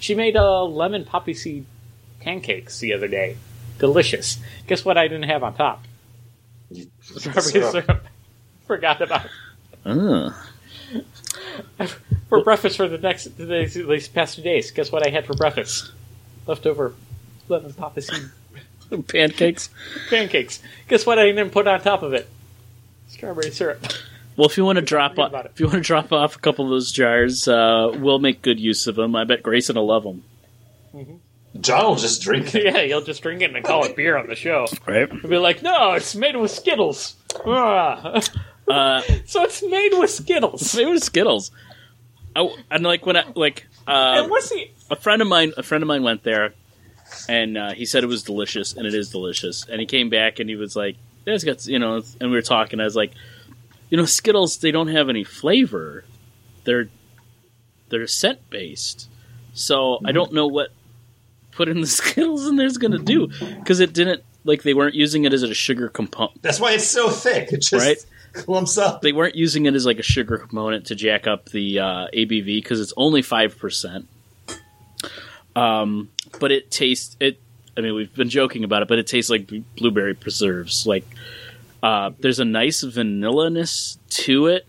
[0.00, 1.64] She made a lemon poppy seed
[2.20, 3.36] pancakes the other day.
[3.78, 4.38] Delicious.
[4.66, 4.96] Guess what?
[4.98, 5.84] I didn't have on top
[7.00, 7.72] strawberry Syrup.
[7.72, 8.06] syrup.
[8.66, 9.30] Forgot about it.
[9.84, 10.34] Ugh.
[12.28, 14.70] For breakfast for the next these, these past two days.
[14.70, 15.92] Guess what I had for breakfast?
[16.46, 16.94] Leftover
[17.48, 18.30] lemon poppy seed
[19.08, 19.70] pancakes.
[20.10, 20.60] pancakes.
[20.88, 22.28] Guess what I didn't put on top of it?
[23.08, 23.84] Strawberry syrup.
[24.36, 26.66] Well, if you want to drop off, if you want to drop off a couple
[26.66, 29.16] of those jars, uh, we'll make good use of them.
[29.16, 30.24] I bet Grayson will love them.
[31.60, 32.64] John will just drink it.
[32.74, 34.66] yeah, he'll just drink it and call it beer on the show.
[34.86, 35.10] Right.
[35.10, 37.16] You'll be like, no, it's made with Skittles.
[38.68, 40.74] Uh, so it's made with Skittles.
[40.76, 41.50] it was Skittles.
[42.34, 44.70] I, and like when I like uh, and what's the?
[44.90, 46.52] a friend of mine, a friend of mine went there,
[47.28, 49.64] and uh, he said it was delicious, and it is delicious.
[49.68, 52.36] And he came back and he was like, "Yeah, "It's got you know," and we
[52.36, 52.80] were talking.
[52.80, 53.12] I was like,
[53.90, 56.04] "You know, Skittles they don't have any flavor.
[56.64, 56.88] They're
[57.88, 59.08] they're scent based,
[59.54, 60.70] so I don't know what
[61.52, 65.24] putting the Skittles in there's going to do because it didn't like they weren't using
[65.24, 67.52] it as a sugar component." That's why it's so thick.
[67.52, 68.04] It just Right.
[68.44, 69.02] clumps up.
[69.02, 72.44] they weren't using it as like a sugar component to jack up the uh, ABV
[72.44, 74.08] because it's only five percent.
[75.54, 77.40] Um, but it tastes it.
[77.76, 80.86] I mean, we've been joking about it, but it tastes like blueberry preserves.
[80.86, 81.06] Like
[81.82, 84.66] uh, there's a nice vanilla-ness to it,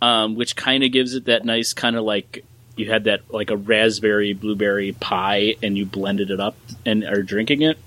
[0.00, 2.44] um, which kind of gives it that nice kind of like
[2.76, 7.22] you had that like a raspberry blueberry pie, and you blended it up and are
[7.22, 7.78] drinking it.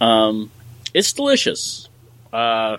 [0.00, 0.50] Um,
[0.94, 1.88] it's delicious.
[2.32, 2.78] Uh,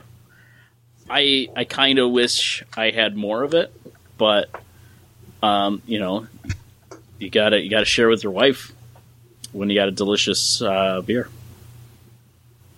[1.09, 3.71] I I kind of wish I had more of it,
[4.17, 4.49] but
[5.41, 6.27] um, you know,
[7.19, 8.73] you gotta you gotta share with your wife
[9.53, 11.29] when you got a delicious uh, beer.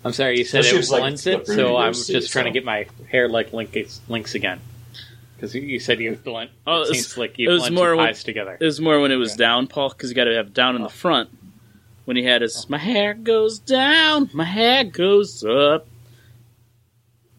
[0.04, 0.92] I'm sorry, you said Especially it if it's
[1.28, 4.34] like it, so I'm beers, too, just trying to get my hair like links, links
[4.36, 4.62] again.
[5.36, 6.50] Because you, you said you blend.
[6.68, 8.58] Oh, it it was- seems like it you was blend more two when- pies together.
[8.60, 9.40] It was more when it was Okay.
[9.40, 11.30] down, Paul, because you got to have down in the front.
[12.06, 15.86] When he had his, my hair goes down, my hair goes up.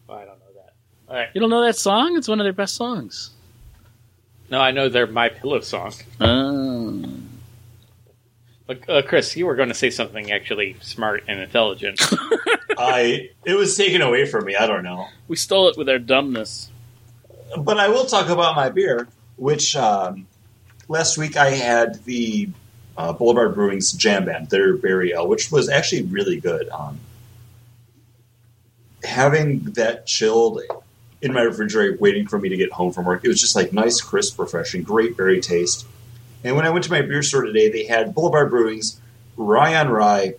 [0.07, 0.73] Oh, I don't know that.
[1.11, 1.27] All right.
[1.33, 2.15] You don't know that song?
[2.15, 3.31] It's one of their best songs.
[4.49, 5.93] No, I know they're my pillow song.
[6.21, 7.03] Oh.
[8.65, 11.99] But, uh, Chris, you were going to say something actually smart and intelligent.
[12.77, 14.55] I it was taken away from me.
[14.55, 16.69] I don't know, We stole it with our dumbness.
[17.57, 19.09] but I will talk about my beer.
[19.35, 20.27] Which um,
[20.87, 22.47] last week I had the
[22.95, 26.69] uh, Boulevard Brewing's Jam Band, their Berry Ale, which was actually really good.
[26.69, 27.01] Um,
[29.03, 30.61] having that chilled
[31.21, 33.71] in my refrigerator, waiting for me to get home from work, it was just like
[33.71, 35.85] nice, crisp, refreshing, great berry taste.
[36.43, 38.99] And when I went to my beer store today, they had Boulevard Brewing's
[39.37, 40.35] Rye on Rye,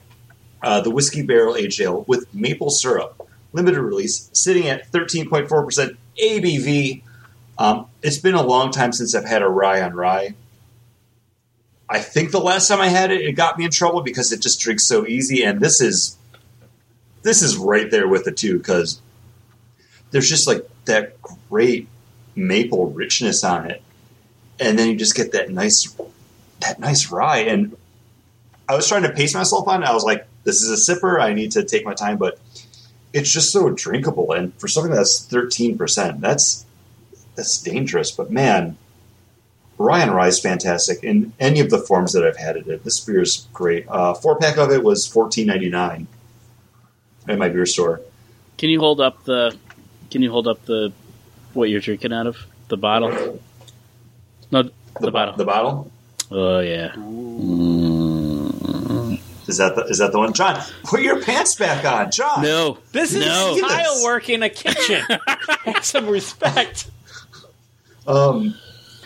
[0.63, 7.03] uh, the whiskey barrel aged ale with maple syrup, limited release, sitting at 13.4% ABV.
[7.59, 10.35] Um, it's been a long time since I've had a rye on rye.
[11.89, 14.41] I think the last time I had it, it got me in trouble because it
[14.41, 16.17] just drinks so easy, and this is
[17.23, 19.01] this is right there with the two because
[20.11, 21.89] there's just like that great
[22.35, 23.83] maple richness on it,
[24.59, 25.95] and then you just get that nice
[26.61, 27.39] that nice rye.
[27.39, 27.77] And
[28.69, 29.83] I was trying to pace myself on.
[29.83, 29.87] it.
[29.87, 31.21] I was like, this is a sipper.
[31.21, 32.39] I need to take my time, but
[33.13, 34.33] it's just so drinkable.
[34.33, 36.65] And for something that's thirteen percent, that's
[37.35, 38.11] that's dangerous.
[38.11, 38.77] But man,
[39.79, 42.81] Rye on Rye is fantastic in any of the forms that I've had it in.
[42.85, 43.87] This beer is great.
[43.89, 46.07] Uh, four pack of it was fourteen ninety nine
[47.29, 48.01] at my beer store.
[48.59, 49.57] Can you hold up the?
[50.13, 50.93] Can you hold up the
[51.55, 52.37] what you're drinking out of
[52.69, 53.41] the bottle?
[54.51, 55.37] No, the, The, bottle.
[55.37, 55.91] The bottle
[56.31, 56.93] oh yeah.
[56.97, 59.19] Mm.
[59.49, 60.35] is that the, is that the one?
[60.35, 62.43] John, put your pants back on, John.
[62.43, 63.59] No, This is no.
[63.59, 65.03] tile work in a kitchen.
[65.65, 66.91] Have some respect.
[68.07, 68.55] Um,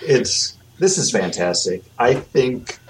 [0.03, 1.85] it's this is fantastic.
[2.01, 2.81] I think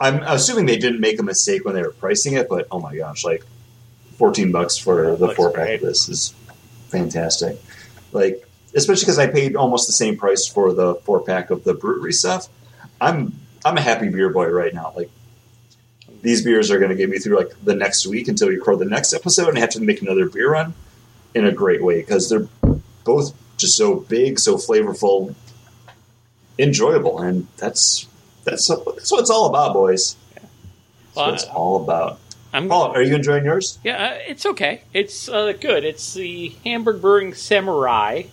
[0.00, 2.96] I'm assuming they didn't make a mistake when they were pricing it, but oh my
[2.96, 3.44] gosh, like
[4.18, 6.34] fourteen bucks for the four pack of this is
[6.90, 7.58] fantastic.
[8.12, 11.74] Like especially because I paid almost the same price for the four pack of the
[11.74, 12.48] brewery stuff.
[13.00, 13.34] I'm
[13.64, 14.92] I'm a happy beer boy right now.
[14.96, 15.10] Like
[16.22, 18.78] these beers are going to get me through like the next week until we record
[18.78, 20.74] the next episode and have to make another beer run
[21.34, 22.48] in a great way because they're
[23.04, 25.34] both just so big, so flavorful,
[26.58, 28.06] enjoyable, and that's
[28.44, 30.16] that's that's what it's all about, boys.
[30.34, 30.46] That's
[31.16, 32.19] Well, what it's all about.
[32.52, 33.78] I'm Paul, are you enjoying yours?
[33.84, 34.82] Yeah, uh, it's okay.
[34.92, 35.84] It's uh, good.
[35.84, 38.24] It's the Hamburg Brewing Samurai.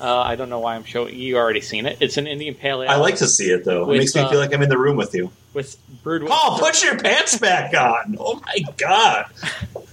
[0.00, 1.36] Uh, I don't know why I'm showing you.
[1.38, 1.98] Already seen it.
[2.00, 2.90] It's an Indian Pale Ale.
[2.90, 3.86] I like to see it though.
[3.86, 5.30] With, it makes me uh, feel like I'm in the room with you.
[5.54, 8.16] with brewed Paul, put your pants back on.
[8.20, 9.26] Oh my god,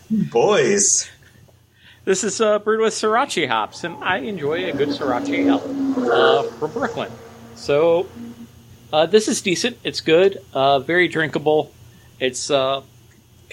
[0.09, 1.09] boys!
[2.03, 6.43] This is uh, brewed with Sorachi hops, and I enjoy a good Sorachi ale uh,
[6.43, 7.11] from Brooklyn.
[7.55, 8.07] So
[8.91, 9.77] uh, this is decent.
[9.83, 10.43] It's good.
[10.53, 11.71] Uh, very drinkable.
[12.19, 12.81] It's uh,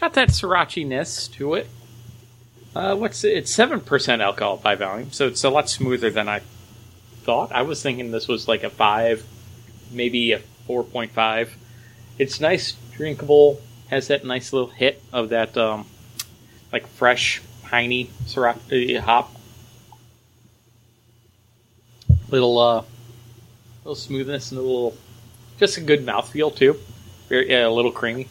[0.01, 1.69] got that Sorachi-ness to it.
[2.75, 3.37] Uh, what's it?
[3.37, 6.43] It's seven percent alcohol by volume, so it's a lot smoother than I
[7.23, 7.51] thought.
[7.53, 9.25] I was thinking this was like a five,
[9.91, 11.57] maybe a four point five.
[12.19, 13.61] It's nice, drinkable.
[13.89, 15.87] Has that nice little hit of that um,
[16.73, 19.35] like fresh piney Sorachi hop.
[22.29, 22.85] Little uh,
[23.83, 24.95] little smoothness and a little,
[25.59, 26.79] just a good mouthfeel too.
[27.31, 28.29] Very yeah, a little creamy.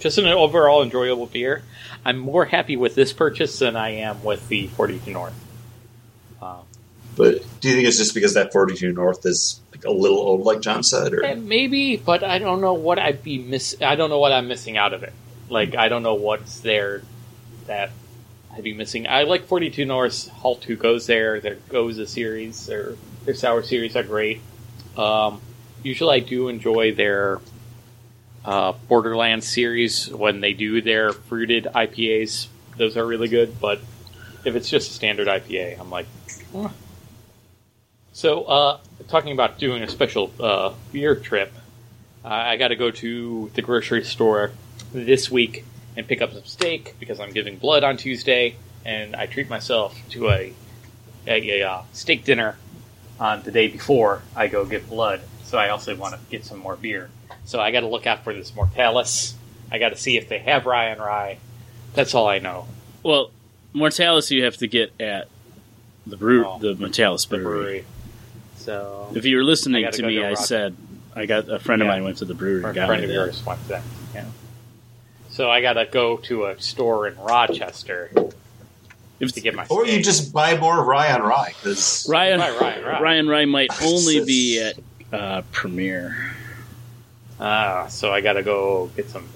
[0.00, 1.62] Just an overall enjoyable beer.
[2.04, 5.34] I'm more happy with this purchase than I am with the 42 North.
[6.40, 6.60] Um,
[7.16, 10.42] But do you think it's just because that 42 North is like a little old,
[10.42, 13.76] like John said, or eh, maybe, but I don't know what I'd be miss.
[13.82, 15.12] I don't know what I'm missing out of it.
[15.50, 17.02] Like I don't know what's there
[17.66, 17.90] that
[18.52, 19.06] I'd be missing.
[19.06, 20.28] I like 42 North.
[20.28, 21.40] Halt Who goes there.
[21.40, 22.66] Their a series.
[22.66, 22.94] Their
[23.24, 24.40] their sour series are great.
[24.96, 25.40] Um,
[25.82, 27.40] usually, I do enjoy their
[28.44, 32.48] uh, Borderlands series when they do their fruited IPAs.
[32.76, 33.60] Those are really good.
[33.60, 33.80] But
[34.44, 36.06] if it's just a standard IPA, I'm like.
[38.12, 41.52] So, uh, talking about doing a special uh, beer trip,
[42.24, 44.52] I got to go to the grocery store
[44.92, 45.64] this week
[45.96, 49.96] and pick up some steak because I'm giving blood on Tuesday, and I treat myself
[50.10, 50.52] to a
[51.26, 52.56] a, a uh, steak dinner
[53.18, 55.20] on the day before I go give blood.
[55.44, 57.10] So I also want to get some more beer.
[57.50, 59.34] So I got to look out for this Mortalis.
[59.72, 61.38] I got to see if they have rye and rye.
[61.94, 62.68] That's all I know.
[63.02, 63.32] Well,
[63.72, 65.26] Mortalis you have to get at
[66.06, 67.42] the brew, Oh, the Mortalis The brewery.
[67.58, 67.84] brewery.
[68.58, 70.76] So If you were listening gotta me, to I said
[71.16, 71.94] I got a friend of Yeah.
[71.94, 73.82] mine went to the brewery or and a got friend of yours went there.
[74.14, 74.26] Yeah.
[75.30, 78.12] So I got to go to a store in Rochester
[79.18, 79.66] If to get my.
[79.68, 82.38] or you just buy more rye on rye because Ryan.
[82.38, 84.78] Rye on Rye might only be at
[85.12, 86.36] uh, Premier.
[87.40, 89.26] Ah, so I got to go get some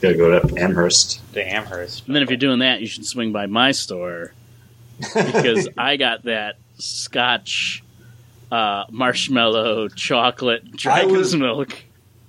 [0.00, 1.20] gotta go to Amherst.
[1.32, 2.06] to Amherst.
[2.06, 4.32] And then if you're doing that, you should swing by my store
[4.98, 7.82] because I got that Scotch
[8.50, 11.74] uh, marshmallow chocolate dragon's was- milk.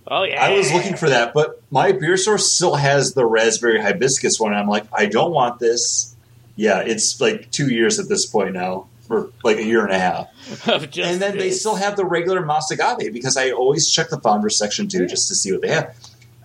[0.05, 3.82] Oh yeah, I was looking for that, but my beer store still has the raspberry
[3.82, 4.51] hibiscus one.
[4.51, 6.14] And I'm like, I don't want this.
[6.57, 9.99] Yeah, it's like two years at this point now, or like a year and a
[9.99, 10.28] half.
[10.97, 14.57] And then they still have the regular Mas Agave because I always check the founders
[14.57, 15.95] section too just to see what they have.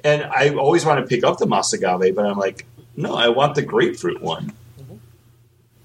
[0.05, 2.67] And I always want to pick up the Mas Agave, but I'm like,
[2.97, 4.53] no, I want the grapefruit one.
[4.81, 4.99] Mhm.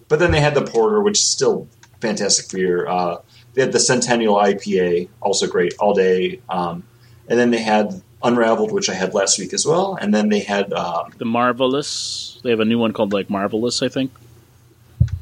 [0.08, 1.68] But then they had the porter, which is still
[2.02, 2.88] fantastic beer.
[2.88, 3.18] Uh,
[3.54, 6.42] they had the Centennial IPA, also great all day.
[6.50, 6.84] Um,
[7.28, 10.40] and then they had Unraveled, which I had last week as well, and then they
[10.40, 12.40] had um, The Marvelous.
[12.42, 14.12] They have a new one called like Marvelous, I think.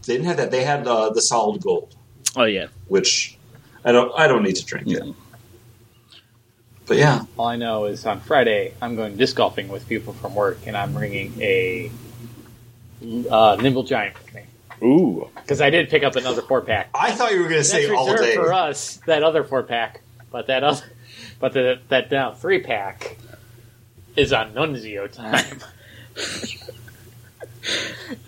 [0.06, 0.52] They didn't have that.
[0.52, 1.96] They had uh, the Solid Gold,
[2.36, 2.68] Oh yeah.
[2.88, 3.38] which
[3.86, 5.04] I don't I don't need to drink it.
[5.04, 5.16] Mhm.
[6.88, 10.36] But yeah, All I know is on Friday I'm going disc golfing with people from
[10.36, 11.90] work, and I'm bringing a
[13.30, 14.44] uh, Nimble Giant with me
[14.84, 15.30] Ooh.
[15.36, 16.90] because I did pick up another four pack.
[16.94, 18.36] I thought you were going to say all reserved day.
[18.36, 18.98] for us.
[19.06, 20.84] That other four pack, but that other,
[21.40, 23.18] but the, that now three pack
[24.16, 25.60] is on Nunzio time.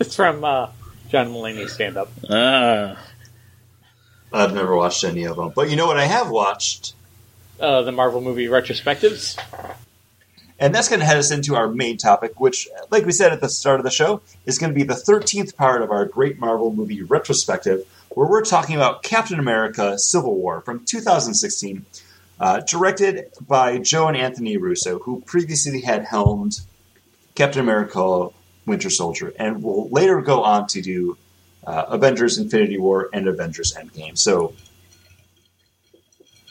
[0.00, 0.68] it's from uh,
[1.08, 2.10] John Mulaney's stand up.
[2.28, 2.96] Ah.
[4.32, 6.94] I've never watched any of them, but you know what I have watched,
[7.60, 9.38] Uh, the Marvel movie retrospectives.
[10.58, 13.40] and that's going to head us into our main topic, which, like we said at
[13.40, 16.38] the start of the show, is going to be the thirteenth part of our Great
[16.40, 21.86] Marvel Movie retrospective, where we're talking about Captain America: Civil War from 2016,
[22.40, 26.60] uh, directed by Joe and Anthony Russo, who previously had helmed
[27.36, 28.28] Captain America:
[28.66, 31.16] Winter Soldier, and will later go on to do
[31.66, 34.16] uh, Avengers: Infinity War and Avengers: Endgame.
[34.18, 34.54] So,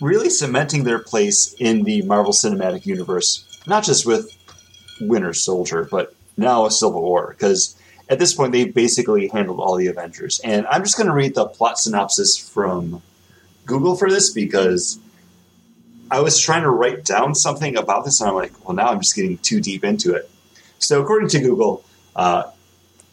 [0.01, 4.35] really cementing their place in the Marvel Cinematic Universe, not just with
[5.01, 7.75] Winter Soldier, but now a Civil War, because
[8.09, 10.39] at this point they've basically handled all the Avengers.
[10.43, 13.01] And I'm just going to read the plot synopsis from
[13.65, 14.99] Google for this because
[16.11, 18.99] I was trying to write down something about this, and I'm like, well, now I'm
[18.99, 20.29] just getting too deep into it.
[20.79, 21.83] So, according to Google,
[22.15, 22.43] uh,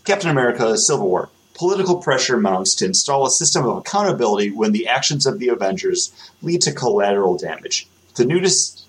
[0.05, 1.31] Captain America Civil War.
[1.55, 6.11] Political pressure mounts to install a system of accountability when the actions of the Avengers
[6.41, 7.87] lead to collateral damage.
[8.15, 8.87] The new, dis-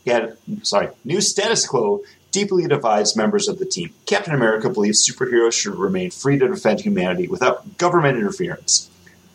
[0.63, 2.01] sorry, new status quo
[2.31, 3.93] deeply divides members of the team.
[4.05, 8.89] Captain America believes superheroes should remain free to defend humanity without government interference.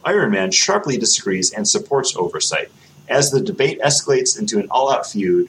[0.05, 2.71] Iron Man sharply disagrees and supports oversight.
[3.09, 5.49] As the debate escalates into an all out feud,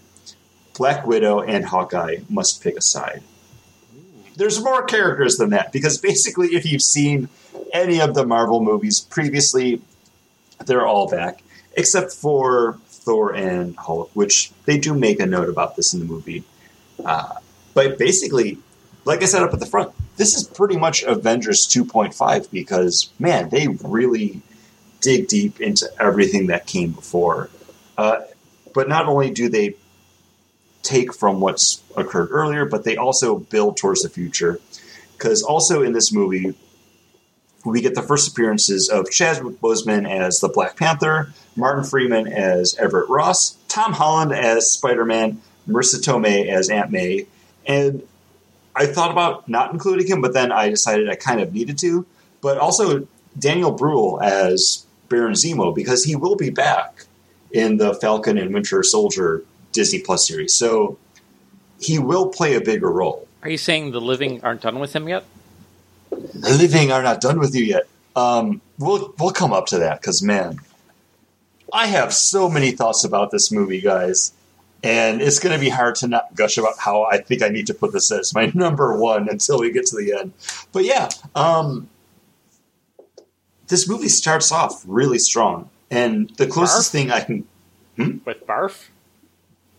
[0.76, 3.24] Black Widow and Hawkeye must pick a side.
[4.38, 7.28] There's more characters than that because basically, if you've seen
[7.74, 9.82] any of the Marvel movies previously,
[10.66, 11.44] they're all back
[11.76, 16.06] except for Thor and Hulk, which they do make a note about this in the
[16.06, 16.44] movie.
[17.04, 17.36] Uh,
[17.74, 18.58] but basically,
[19.06, 23.50] like I said up at the front, this is pretty much Avengers 2.5 because, man,
[23.50, 24.42] they really
[25.02, 27.50] dig deep into everything that came before.
[27.98, 28.22] Uh,
[28.74, 29.76] but not only do they
[30.88, 34.60] take from what's occurred earlier, but they also build towards the future.
[35.14, 36.54] Because also in this movie,
[37.66, 42.76] we get the first appearances of Chadwick Boseman as the Black Panther, Martin Freeman as
[42.76, 47.28] Everett Ross, Tom Holland as Spider Man, Marisa Tomei as Aunt May,
[47.66, 48.02] and
[48.76, 52.06] I thought about not including him, but then I decided I kind of needed to.
[52.42, 53.08] But also
[53.38, 57.06] Daniel Bruhl as Baron Zemo because he will be back
[57.52, 59.44] in the Falcon and Winter Soldier
[59.78, 60.98] Disney Plus series, so
[61.80, 63.28] he will play a bigger role.
[63.44, 65.24] Are you saying the living aren't done with him yet?
[66.10, 67.88] The living are not done with you yet.
[68.16, 70.60] Um, we'll we'll come up to that because man,
[71.72, 74.34] I have so many thoughts about this movie, guys,
[74.82, 77.68] and it's going to be hard to not gush about how I think I need
[77.68, 80.34] to put this as my number one until we get to the end.
[80.72, 81.88] But yeah, um,
[83.68, 86.92] this movie starts off really strong, and the closest Barf?
[86.92, 87.46] thing I can
[88.26, 88.88] With Barf?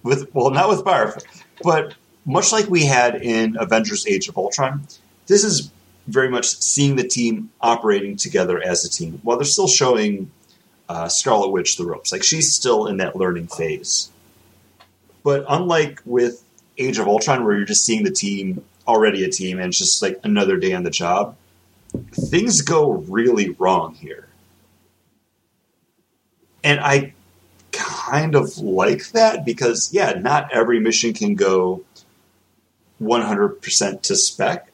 [0.02, 1.22] With well, not with Barf,
[1.62, 1.94] but
[2.24, 4.86] much like we had in Avengers: Age of Ultron,
[5.26, 5.70] this is
[6.06, 10.30] very much seeing the team operating together as a team while they're still showing
[10.88, 12.12] uh, Scarlet Witch the ropes.
[12.12, 14.10] Like she's still in that learning phase.
[15.22, 16.42] But unlike with
[16.78, 20.00] Age of Ultron, where you're just seeing the team already a team and it's just
[20.00, 21.36] like another day on the job,
[22.12, 24.28] things go really wrong here.
[26.64, 27.12] And I
[27.78, 31.82] kind of like that because, yeah, not every mission can go
[33.00, 34.68] 100% to spec.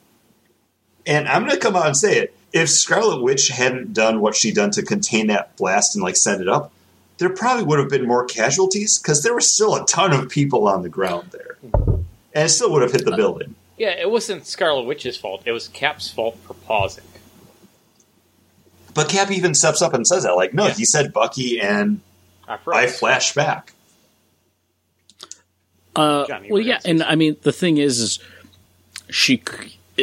[1.06, 2.34] And I'm going to come out and say it.
[2.52, 6.40] If Scarlet Witch hadn't done what she done to contain that blast and like send
[6.40, 6.72] it up,
[7.18, 10.66] there probably would have been more casualties because there were still a ton of people
[10.68, 11.56] on the ground there.
[11.66, 11.90] Mm-hmm.
[12.34, 13.54] And it still would have hit the uh, building.
[13.76, 15.42] Yeah, it wasn't Scarlet Witch's fault.
[15.46, 17.04] It was Cap's fault for pausing.
[18.94, 20.36] But Cap even steps up and says that.
[20.36, 20.74] Like, no, Yeah.
[20.74, 22.00] he said Bucky and
[22.48, 23.72] I I flash back.
[25.96, 28.18] Uh, Johnny well, yeah, and I mean the thing is, is
[29.10, 29.42] she
[29.98, 30.02] uh,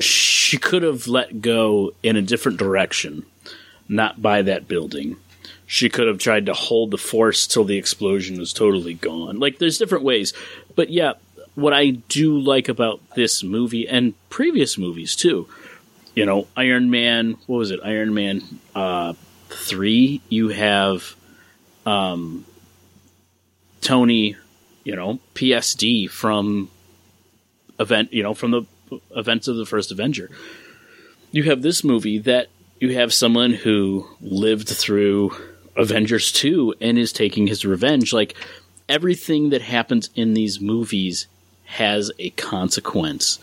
[0.00, 3.24] she could have let go in a different direction,
[3.88, 5.16] not by that building.
[5.66, 9.38] She could have tried to hold the force till the explosion was totally gone.
[9.38, 10.34] Like there's different ways,
[10.74, 11.14] but yeah,
[11.54, 15.48] what I do like about this movie and previous movies too,
[16.14, 17.36] you know, Iron Man.
[17.46, 17.80] What was it?
[17.84, 18.42] Iron Man
[18.74, 19.14] uh,
[19.54, 20.20] three.
[20.28, 21.14] You have
[21.86, 22.44] um,
[23.80, 24.36] Tony
[24.84, 26.70] you know, PSD from
[27.78, 28.62] event, you know, from the
[29.14, 30.30] events of the first Avenger.
[31.30, 32.48] You have this movie that
[32.80, 35.32] you have someone who lived through
[35.76, 38.12] Avengers 2 and is taking his revenge.
[38.12, 38.34] Like
[38.88, 41.26] everything that happens in these movies
[41.64, 43.38] has a consequence.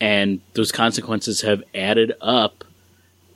[0.00, 2.64] And those consequences have added up.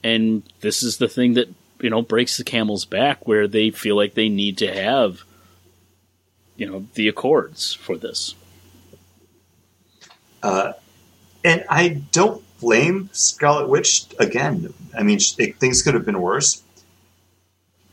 [0.03, 1.49] And this is the thing that,
[1.81, 5.23] you know, breaks the camel's back where they feel like they need to have,
[6.57, 8.35] you know, the accords for this.
[10.43, 10.73] Uh,
[11.45, 14.73] and I don't blame Scarlet Witch again.
[14.97, 16.63] I mean, it, things could have been worse.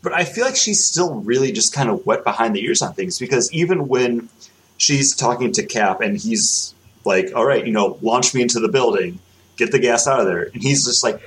[0.01, 2.93] But I feel like she's still really just kind of wet behind the ears on
[2.93, 4.29] things because even when
[4.77, 6.73] she's talking to Cap and he's
[7.03, 9.19] like, all right, you know, launch me into the building,
[9.55, 10.43] get the gas out of there.
[10.43, 11.21] And he's just like,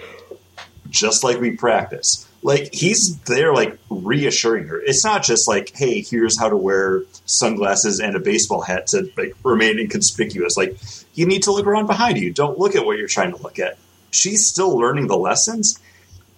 [0.88, 2.26] just like we practice.
[2.42, 4.80] Like, he's there, like, reassuring her.
[4.80, 9.10] It's not just like, hey, here's how to wear sunglasses and a baseball hat to
[9.16, 10.56] like remain inconspicuous.
[10.56, 10.76] Like,
[11.14, 12.32] you need to look around behind you.
[12.32, 13.78] Don't look at what you're trying to look at.
[14.10, 15.78] She's still learning the lessons,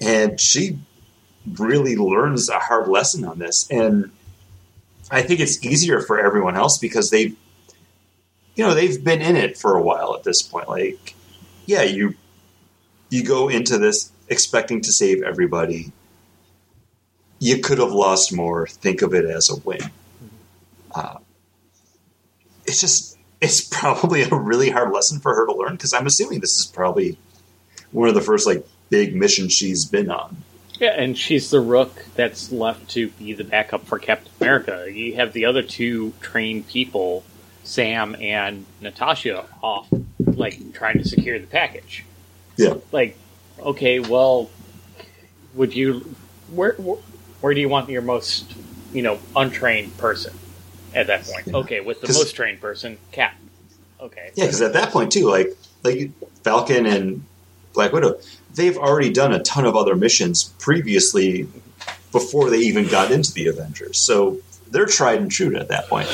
[0.00, 0.78] and she
[1.58, 3.68] really learns a hard lesson on this.
[3.70, 4.10] And
[5.10, 7.36] I think it's easier for everyone else because they've,
[8.54, 10.68] you know, they've been in it for a while at this point.
[10.68, 11.14] Like,
[11.66, 12.14] yeah, you
[13.08, 15.92] you go into this expecting to save everybody.
[17.38, 18.66] You could have lost more.
[18.66, 19.80] Think of it as a win.
[20.94, 21.18] Uh,
[22.66, 26.40] it's just it's probably a really hard lesson for her to learn because I'm assuming
[26.40, 27.18] this is probably
[27.90, 30.36] one of the first like big missions she's been on.
[30.78, 34.88] Yeah, and she's the rook that's left to be the backup for Captain America.
[34.92, 37.24] You have the other two trained people,
[37.62, 42.04] Sam and Natasha, off like trying to secure the package.
[42.56, 42.74] Yeah.
[42.90, 43.16] Like,
[43.62, 44.50] okay, well,
[45.54, 46.14] would you
[46.50, 48.52] where where, do you want your most
[48.92, 50.34] you know untrained person
[50.94, 51.46] at that point?
[51.46, 51.56] Yeah.
[51.56, 53.34] Okay, with the most trained person, Cap.
[54.00, 54.30] Okay.
[54.34, 56.10] Yeah, because at that point too, like like
[56.42, 57.24] Falcon and
[57.72, 58.18] Black Widow,
[58.54, 61.48] they've already done a ton of other missions previously
[62.10, 63.98] before they even got into the Avengers.
[63.98, 64.38] So
[64.70, 66.08] they're tried and true at that point.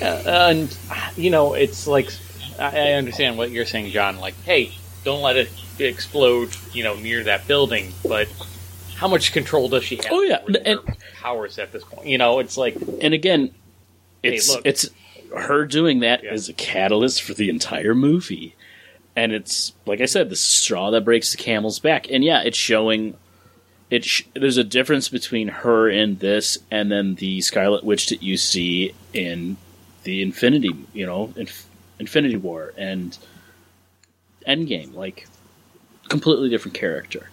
[0.00, 0.76] Uh, and
[1.16, 2.10] you know, it's like
[2.58, 4.18] I understand what you're saying, John.
[4.18, 4.72] Like, hey,
[5.04, 7.92] don't let it explode, you know, near that building.
[8.06, 8.28] But
[8.96, 10.06] how much control does she have?
[10.10, 10.80] Oh, yeah, and-
[11.20, 12.06] powers at this point.
[12.06, 13.54] You know, it's like And again,
[14.22, 14.62] Hey, it's look.
[14.64, 14.88] it's
[15.36, 16.32] her doing that Yeah.
[16.34, 18.54] is a catalyst for the entire movie.
[19.16, 22.10] And it's like I said, the straw that breaks the camel's back.
[22.10, 23.14] And yeah, it's showing
[23.90, 28.22] it sh- there's a difference between her in this and then the Scarlet Witch that
[28.22, 29.56] you see in
[30.02, 31.66] the Infinity, you know, Inf-
[31.98, 33.16] Infinity War and
[34.46, 35.26] Endgame, like
[36.14, 37.28] completely different character.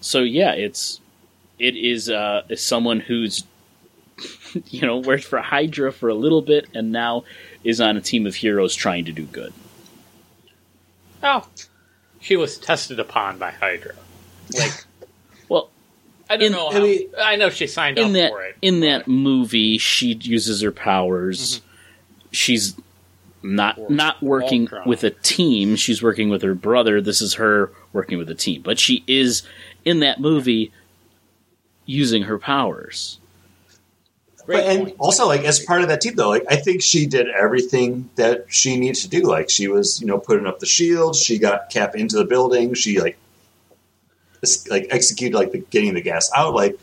[0.00, 1.00] So yeah, it's
[1.58, 3.44] it is uh is someone who's
[4.66, 7.24] you know worked for Hydra for a little bit and now
[7.64, 9.52] is on a team of heroes trying to do good.
[11.22, 11.46] oh,
[12.20, 13.94] she was tested upon by Hydra.
[14.58, 14.84] Like,
[15.48, 15.68] Well,
[16.28, 16.68] I don't In- know.
[16.68, 18.56] I How, I, mean- know she signed in up that for it.
[18.62, 21.60] in that movie, she uses her powers.
[22.32, 22.74] She's
[23.42, 25.74] not not working with a team.
[25.76, 27.00] She's working with her brother.
[27.00, 29.42] This is her working with a team, but she is
[29.84, 30.72] in that movie
[31.86, 33.18] using her powers.
[34.46, 37.28] But, and also, like as part of that team, though, like I think she did
[37.28, 39.22] everything that she needed to do.
[39.22, 41.14] Like she was, you know, putting up the shield.
[41.14, 42.74] She got Cap into the building.
[42.74, 43.16] She like,
[44.42, 46.54] es- like executed like the getting the gas out.
[46.54, 46.80] Like,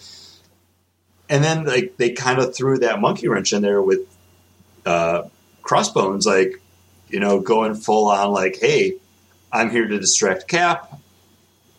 [1.30, 4.02] and then like they kind of threw that monkey wrench in there with
[4.86, 5.24] uh,
[5.62, 6.62] Crossbones, like
[7.10, 8.94] you know, going full on like, hey,
[9.52, 11.00] I'm here to distract Cap.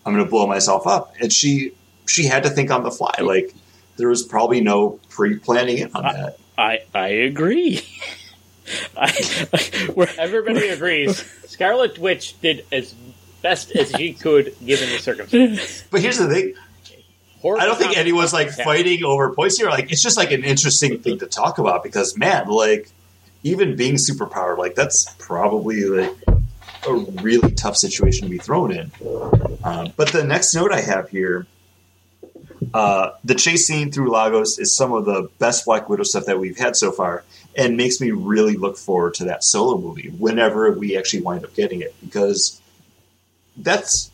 [0.07, 1.73] I'm going to blow myself up, and she
[2.07, 3.15] she had to think on the fly.
[3.21, 3.55] Like
[3.97, 6.39] there was probably no pre-planning in on that.
[6.57, 7.83] I I agree.
[8.97, 9.13] I,
[9.95, 11.19] we're, Everybody we're- agrees.
[11.47, 12.95] Scarlet Witch did as
[13.43, 15.85] best as she could given the circumstances.
[15.91, 16.55] But here's the thing:
[17.41, 19.69] Horrible I don't think anyone's like consequences fighting over points here.
[19.71, 22.91] Like it's just like an interesting thing to talk about because man, like
[23.43, 26.13] even being superpowered, like that's probably like
[26.87, 28.91] a really tough situation to be thrown in.
[29.65, 31.47] Um, but the next note I have here,
[32.75, 36.39] uh, the chase scene through Lagos is some of the best Black Widow stuff that
[36.39, 37.25] we've had so far,
[37.57, 41.55] and makes me really look forward to that solo movie whenever we actually wind up
[41.55, 42.61] getting it because
[43.57, 44.11] that's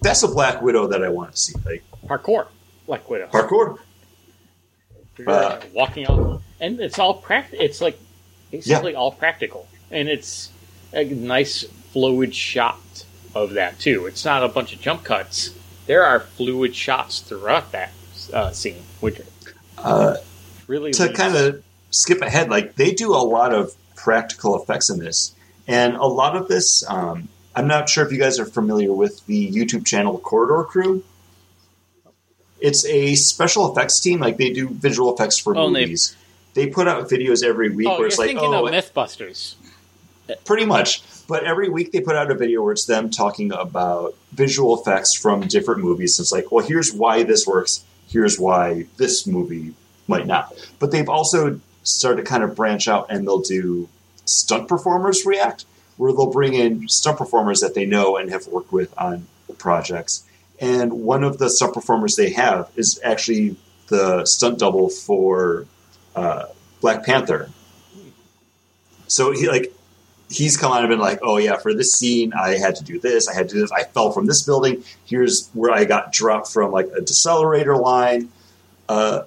[0.00, 1.54] that's a Black Widow that I want to see.
[1.64, 2.46] Like Parkour,
[2.86, 3.28] Black Widow.
[3.28, 3.78] parkour.
[5.26, 7.64] Uh, walking out, and it's all practical.
[7.64, 7.98] It's like
[8.52, 10.50] basically all practical, and it's
[10.92, 14.06] a nice fluid shot of that too.
[14.06, 15.50] It's not a bunch of jump cuts.
[15.86, 17.92] There are fluid shots throughout that
[18.32, 19.20] uh, scene, which
[19.78, 20.16] Uh,
[20.66, 24.98] really to kind of skip ahead, like they do a lot of practical effects in
[24.98, 25.34] this,
[25.66, 26.84] and a lot of this.
[26.88, 31.02] Um, I'm not sure if you guys are familiar with the YouTube channel Corridor Crew.
[32.60, 34.20] It's a special effects team.
[34.20, 36.16] Like they do visual effects for Oh, and they- movies.
[36.54, 39.54] They put out videos every week Oh, where you're it's like, thinking oh, of MythBusters.
[40.44, 41.02] pretty much.
[41.28, 45.14] But every week they put out a video where it's them talking about visual effects
[45.14, 46.18] from different movies.
[46.18, 47.84] It's like, well, here's why this works.
[48.08, 49.74] Here's why this movie
[50.08, 50.54] might not.
[50.78, 53.88] But they've also started to kind of branch out and they'll do
[54.24, 55.66] stunt performers react,
[55.98, 59.26] where they'll bring in stunt performers that they know and have worked with on
[59.58, 60.24] projects.
[60.58, 63.56] And one of the stunt performers they have is actually
[63.88, 65.66] the stunt double for
[66.16, 66.46] uh,
[66.80, 67.50] Black Panther.
[69.08, 69.72] So he like
[70.30, 73.00] he's come out and been like, oh yeah, for this scene, I had to do
[73.00, 74.84] this, I had to do this, I fell from this building.
[75.04, 78.30] Here's where I got dropped from like a decelerator line.
[78.88, 79.22] Uh,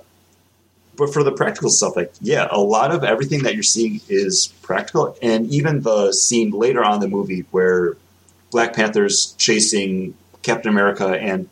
[0.96, 4.48] but for the practical stuff, like yeah, a lot of everything that you're seeing is
[4.62, 7.96] practical, and even the scene later on the movie where
[8.52, 11.50] Black Panther's chasing Captain America and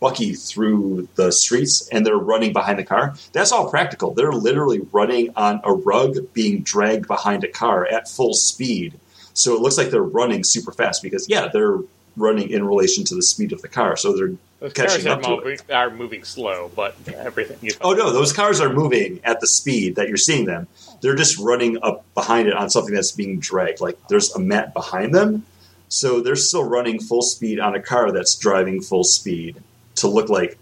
[0.00, 3.14] Bucky through the streets and they're running behind the car.
[3.32, 4.14] That's all practical.
[4.14, 8.98] They're literally running on a rug being dragged behind a car at full speed.
[9.32, 11.78] So it looks like they're running super fast because, yeah, they're
[12.16, 13.96] running in relation to the speed of the car.
[13.96, 15.70] So they're Those catching cars are, up to moving, it.
[15.70, 17.58] are moving slow, but everything.
[17.60, 20.66] You Oh, no, those cars are moving at the speed that you're seeing them.
[21.00, 23.80] They're just running up behind it on something that's being dragged.
[23.80, 25.44] Like there's a mat behind them.
[25.88, 29.62] So they're still running full speed on a car that's driving full speed
[30.00, 30.58] to look like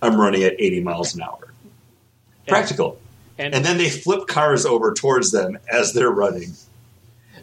[0.00, 1.52] I'm running at 80 miles an hour.
[2.48, 2.98] Practical.
[3.38, 6.52] and, And then they flip cars over towards them as they're running.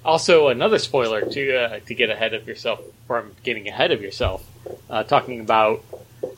[0.05, 4.45] also another spoiler to uh, to get ahead of yourself from getting ahead of yourself.
[4.89, 5.83] Uh, talking about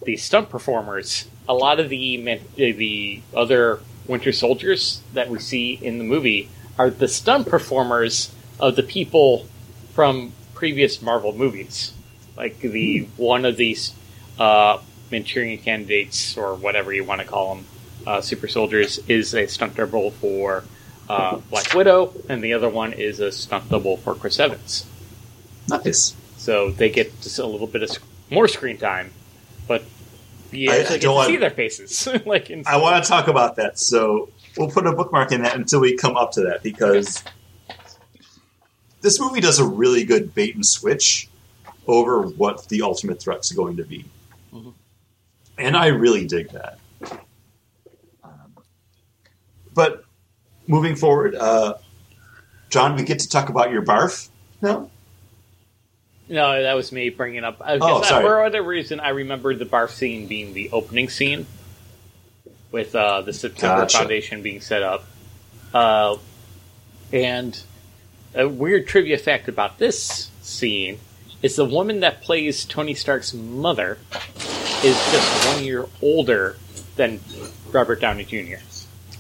[0.03, 5.74] the stunt performers, a lot of the man- the other Winter Soldiers that we see
[5.82, 9.47] in the movie are the stunt performers of the people
[9.93, 11.93] from previous Marvel movies.
[12.38, 13.93] Like the one of these
[14.41, 14.81] uh,
[15.11, 17.65] Manchurian candidates, or whatever you want to call them,
[18.07, 20.63] uh, super soldiers, is a stunt double for
[21.09, 24.85] uh, Black Widow, and the other one is a stunt double for Chris Evans.
[25.69, 26.15] Nice.
[26.37, 29.11] So they get just a little bit of sc- more screen time,
[29.67, 29.83] but
[30.51, 32.07] you I- I don't want- see their faces.
[32.25, 33.77] like in I want to talk about that.
[33.77, 37.23] So we'll put a bookmark in that until we come up to that because
[39.01, 41.27] this movie does a really good bait and switch
[41.87, 44.05] over what the ultimate threat's going to be.
[44.53, 44.73] Mhm.
[45.57, 46.79] And I really dig that.
[48.23, 48.55] Um,
[49.73, 50.03] but
[50.67, 51.75] moving forward, uh,
[52.69, 54.29] John, we get to talk about your barf
[54.61, 54.89] now?
[56.29, 57.61] No, that was me bringing up.
[57.61, 58.23] I Oh, guess sorry.
[58.23, 61.45] For other reason, I remembered the barf scene being the opening scene
[62.71, 63.97] with uh, the September Gotcha.
[63.97, 65.03] Foundation being set up.
[65.73, 66.17] Uh,
[67.11, 67.61] and
[68.33, 70.99] a weird trivia fact about this scene
[71.41, 73.97] is the woman that plays Tony Stark's mother
[74.83, 76.57] is just one year older
[76.95, 77.19] than
[77.71, 78.55] Robert Downey Jr.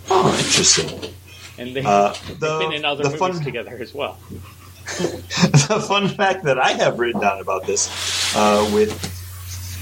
[0.09, 1.13] Oh, interesting.
[1.57, 4.17] And they, Uh, they've the- been in other the movies fun- together as well.
[4.99, 7.87] the fun fact that I have written down about this
[8.35, 8.91] uh, with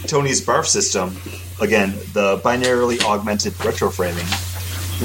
[0.07, 1.17] Tony's barf system,
[1.61, 4.27] again, the binarily augmented retroframing,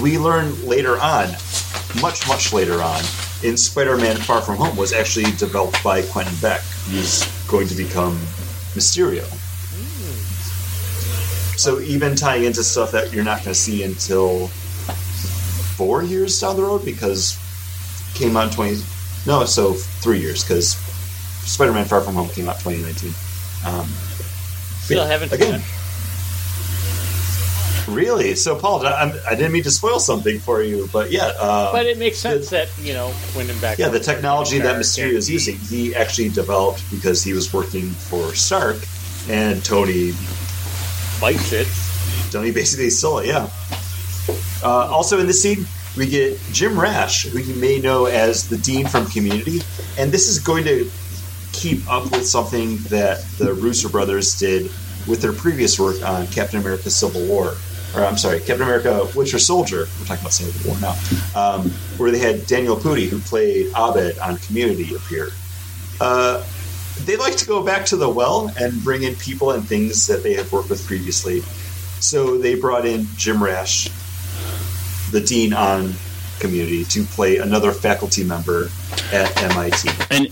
[0.02, 1.28] we learn later on,
[2.02, 3.02] much, much later on,
[3.44, 7.74] in Spider Man Far From Home was actually developed by Quentin Beck, who's going to
[7.74, 8.16] become
[8.74, 9.24] Mysterio.
[11.56, 14.48] So even tying into stuff that you're not going to see until
[15.76, 17.38] four years down the road because
[18.14, 18.80] came out in 20
[19.26, 20.76] no so three years because
[21.44, 23.12] spider-man far from home came out 2019
[23.66, 23.88] um,
[24.84, 25.62] Still yeah, haven't again.
[27.88, 31.72] Really so paul I, I'm- didn't mean to spoil something for you but yeah um,
[31.72, 33.78] But it makes sense that, you know, Quentin Beck.
[33.78, 38.34] yeah the technology that mysterio is using he actually developed because he was working for
[38.34, 38.76] stark
[39.28, 40.12] and tony
[41.20, 41.68] Bites it.
[42.30, 43.48] Tony basically stole it, yeah.
[44.62, 45.64] Uh, also in this scene,
[45.96, 49.60] we get Jim Rash, who you may know as the Dean from Community,
[49.96, 50.90] and this is going to
[51.52, 54.64] keep up with something that the Russo brothers did
[55.06, 57.54] with their previous work on Captain America: Civil War.
[57.96, 59.86] Or I'm sorry, Captain America: Winter Soldier.
[59.98, 60.96] We're talking about Civil War now,
[61.34, 65.28] um, where they had Daniel Pudi, who played Abed on Community, appear.
[66.00, 66.44] Uh,
[67.04, 70.22] they like to go back to the well and bring in people and things that
[70.22, 71.40] they have worked with previously.
[72.00, 73.88] So they brought in Jim Rash,
[75.10, 75.94] the dean on
[76.40, 78.68] Community, to play another faculty member
[79.12, 79.88] at MIT.
[80.10, 80.28] And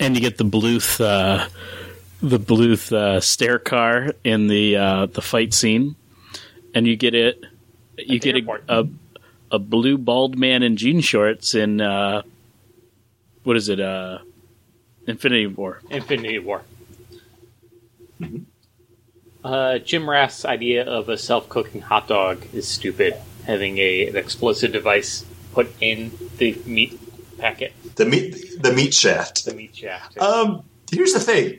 [0.00, 1.48] and you get the Bluth uh,
[2.20, 5.96] the Bluth uh, stair car in the uh, the fight scene,
[6.74, 7.42] and you get it
[7.98, 8.64] you get a, airport.
[8.68, 8.88] a
[9.50, 12.22] a blue bald man in jean shorts in uh,
[13.44, 13.78] what is it?
[13.80, 14.18] Uh,
[15.06, 15.80] Infinity War.
[15.90, 16.62] Infinity War.
[19.42, 23.14] Uh, Jim Rash's idea of a self-cooking hot dog is stupid.
[23.44, 26.98] Having a an explosive device put in the meat
[27.38, 29.44] packet, The meat, the meat shaft.
[29.44, 30.16] the meat shaft.
[30.18, 31.58] Um, here's the thing.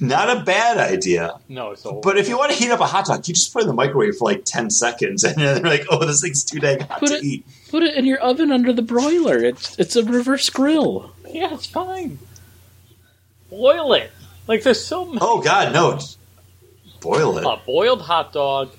[0.00, 1.38] Not a bad idea.
[1.48, 2.02] no, it's old.
[2.02, 3.68] But if you want to heat up a hot dog, you just put it in
[3.68, 6.80] the microwave for like 10 seconds and then they're like, oh, this thing's too dang
[6.80, 7.46] hot Put to it- eat.
[7.68, 9.38] Put it in your oven under the broiler.
[9.38, 11.12] It's it's a reverse grill.
[11.28, 12.18] yeah, it's fine.
[13.48, 14.10] Boil it.
[14.48, 15.18] Like there's so much.
[15.22, 15.98] Oh, God, no.
[17.00, 17.44] Boil it.
[17.44, 18.70] A boiled hot dog,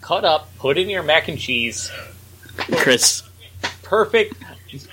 [0.00, 1.90] cut up, put in your mac and cheese.
[2.56, 3.22] Chris,
[3.82, 4.34] Perfect.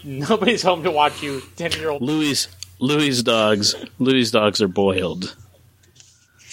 [0.04, 1.42] Nobody's home to watch you.
[1.56, 2.02] Ten year old.
[2.02, 2.48] Louis
[2.80, 3.76] Louis dogs.
[4.00, 5.36] Louis dogs are boiled.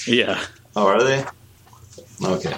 [0.06, 0.44] Yeah.
[0.76, 1.24] Oh, are they?
[2.22, 2.56] Okay.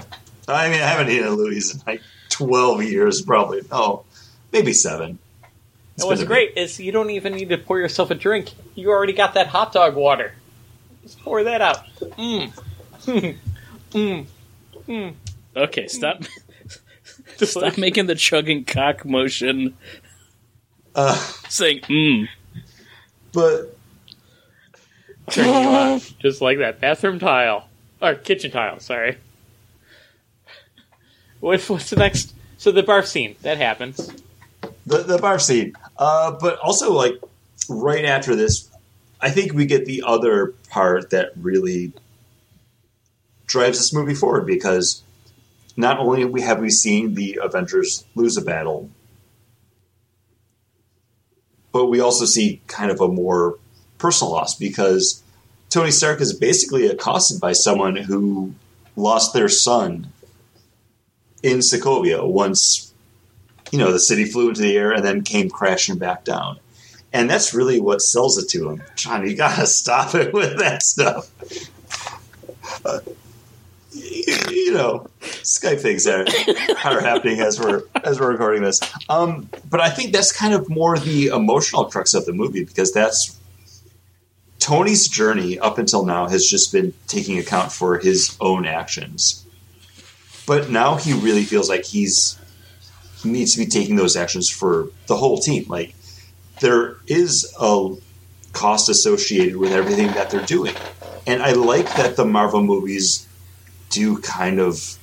[0.48, 3.62] I mean, I haven't eaten a Louis in like 12 years, probably.
[3.70, 4.04] Oh,
[4.52, 5.18] maybe seven.
[5.94, 8.14] It's And what's been a great is you don't even need to pour yourself a
[8.14, 8.52] drink.
[8.74, 10.34] You already got that hot dog water.
[11.02, 11.86] Just pour that out.
[12.00, 12.52] Mmm.
[14.88, 15.14] Mmm.
[15.56, 16.22] Okay, stop
[17.36, 19.76] stop making the chugging cock motion
[20.94, 21.14] Uh,
[21.48, 22.28] saying mm.
[23.32, 23.75] but
[25.30, 26.00] Turning you on.
[26.20, 27.68] Just like that bathroom tile.
[28.00, 29.18] Or kitchen tile, sorry.
[31.40, 32.34] What, what's the next?
[32.58, 33.36] So the barf scene.
[33.42, 34.10] That happens.
[34.86, 35.74] the, the bar scene.
[35.98, 37.14] Uh, but also, like,
[37.68, 38.70] right after this,
[39.20, 41.92] I think we get the other part that really
[43.46, 45.02] drives this movie forward because
[45.76, 48.90] not only we have we seen the Avengers lose a battle,
[51.72, 53.58] but we also see kind of a more
[53.98, 55.22] personal loss because
[55.70, 58.54] Tony Stark is basically accosted by someone who
[58.96, 60.12] lost their son
[61.42, 62.92] in Sokovia once
[63.72, 66.58] you know the city flew into the air and then came crashing back down.
[67.12, 68.82] And that's really what sells it to him.
[68.94, 71.30] John, you gotta stop it with that stuff.
[72.84, 73.00] Uh,
[73.92, 76.26] you, know, Skype things are,
[76.84, 78.80] are happening as we're as we're recording this.
[79.08, 82.92] Um, but I think that's kind of more the emotional crux of the movie because
[82.92, 83.35] that's
[84.66, 89.46] Tony's journey up until now has just been taking account for his own actions.
[90.44, 92.36] But now he really feels like he's
[93.22, 95.66] he needs to be taking those actions for the whole team.
[95.68, 95.94] Like
[96.58, 97.94] there is a
[98.52, 100.74] cost associated with everything that they're doing.
[101.28, 103.24] And I like that the Marvel movies
[103.90, 104.98] do kind of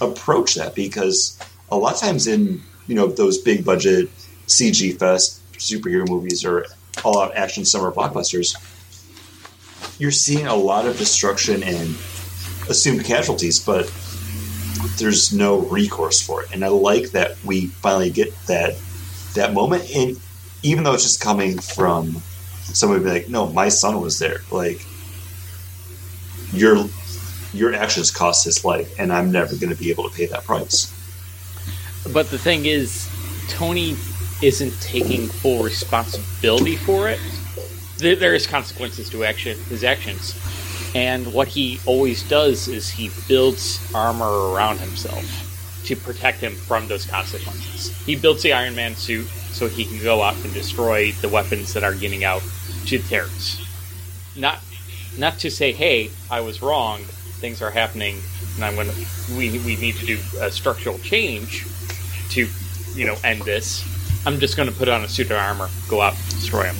[0.00, 1.38] approach that because
[1.70, 4.08] a lot of times in, you know, those big budget
[4.48, 6.66] CG fest superhero movies or
[7.04, 8.56] all out action summer blockbusters,
[9.98, 11.88] you're seeing a lot of destruction and
[12.68, 13.92] assumed casualties, but
[14.98, 16.52] there's no recourse for it.
[16.52, 18.74] And I like that we finally get that
[19.34, 19.90] that moment.
[19.94, 20.18] And
[20.62, 22.22] even though it's just coming from
[22.72, 24.40] somebody be like, no, my son was there.
[24.50, 24.84] Like
[26.52, 26.86] your
[27.52, 30.44] your actions cost his life, and I'm never going to be able to pay that
[30.44, 30.92] price.
[32.12, 33.08] But the thing is,
[33.48, 33.96] Tony
[34.42, 37.18] isn't taking full responsibility for it.
[37.98, 40.34] There, is consequences to action his actions,
[40.94, 45.24] and what he always does is he builds armor around himself
[45.86, 47.96] to protect him from those consequences.
[48.04, 51.72] He builds the Iron Man suit so he can go out and destroy the weapons
[51.72, 52.42] that are getting out
[52.86, 53.64] to terrorists.
[54.36, 54.60] Not,
[55.16, 57.00] not to say, "Hey, I was wrong.
[57.40, 58.20] Things are happening,
[58.56, 59.06] and I'm going to.
[59.38, 61.66] We we need to do a structural change
[62.30, 62.46] to,
[62.94, 63.84] you know, end this.
[64.26, 66.74] I'm just going to put on a suit of armor, go out, destroy him.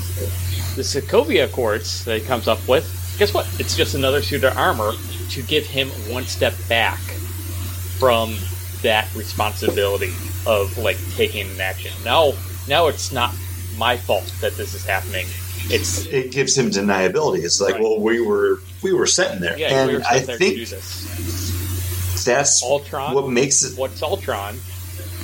[0.74, 2.84] The Sokovia Accords that he comes up with,
[3.18, 3.48] guess what?
[3.60, 4.92] It's just another suit of armor
[5.30, 6.98] to give him one step back
[7.98, 8.36] from
[8.82, 10.12] that responsibility
[10.46, 11.92] of like taking an action.
[12.04, 12.32] Now,
[12.68, 13.32] now it's not
[13.78, 15.26] my fault that this is happening.
[15.68, 17.42] It's It gives him deniability.
[17.44, 17.82] It's like, Right.
[17.82, 20.66] well, we were we were sent there, yeah, and we were I there to do
[20.66, 22.24] think this.
[22.24, 23.14] that's Ultron.
[23.14, 23.76] what makes it.
[23.78, 24.58] what's Ultron?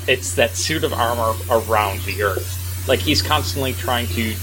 [0.09, 2.87] It's that suit of armor around the Earth.
[2.89, 4.35] Like he's constantly trying to,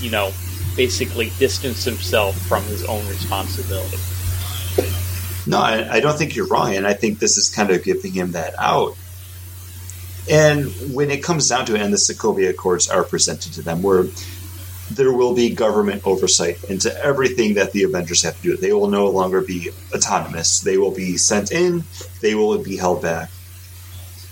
[0.00, 0.32] you know,
[0.76, 3.98] basically distance himself from his own responsibility.
[5.46, 8.12] No, I, I don't think you're wrong, and I think this is kind of giving
[8.12, 8.96] him that out.
[10.28, 13.82] And when it comes down to it, and the Sokovia Accords are presented to them,
[13.82, 14.06] where
[14.90, 18.56] there will be government oversight into everything that the Avengers have to do.
[18.56, 20.60] They will no longer be autonomous.
[20.60, 21.84] They will be sent in.
[22.20, 23.30] They will be held back.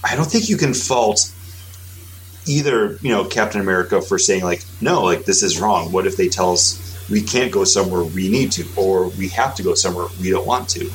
[0.04, 1.32] I don't think you can fault
[2.46, 5.92] either, you know, Captain America for saying like, no, like this is wrong.
[5.92, 9.54] What if they tell us we can't go somewhere we need to, or we have
[9.56, 10.90] to go somewhere we don't want to?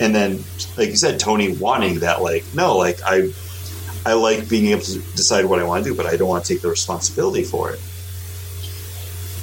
[0.00, 0.42] And then,
[0.78, 3.32] like you said, Tony wanting that, like, no, like I,
[4.06, 6.44] I like being able to decide what I want to do, but I don't want
[6.44, 7.80] to take the responsibility for it.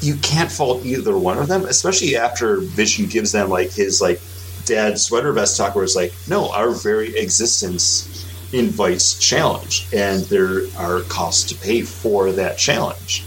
[0.02, 4.22] You can't fault either one of them, especially after Vision gives them like his like
[4.66, 8.17] dad sweater vest talk, where it's like, no, our very existence
[8.54, 13.24] invites challenge, and there are costs to pay for that challenge.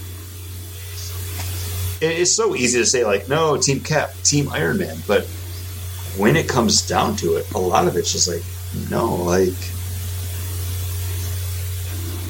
[2.01, 5.25] It's so easy to say like, no, Team Cap, Team Iron Man, but
[6.17, 8.43] when it comes down to it, a lot of it's just like,
[8.91, 9.55] no, like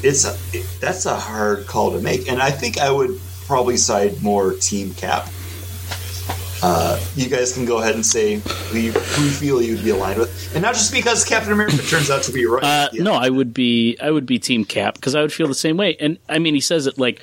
[0.03, 3.77] it's a, it, that's a hard call to make, and I think I would probably
[3.77, 5.29] side more Team Cap.
[6.63, 9.89] Uh, you guys can go ahead and say who you, who you feel you'd be
[9.89, 12.63] aligned with, and not just because Captain America turns out to be right.
[12.63, 13.03] Uh, Yeah.
[13.03, 15.77] No, I would be I would be Team Cap because I would feel the same
[15.77, 15.95] way.
[15.99, 17.21] And I mean, he says it like,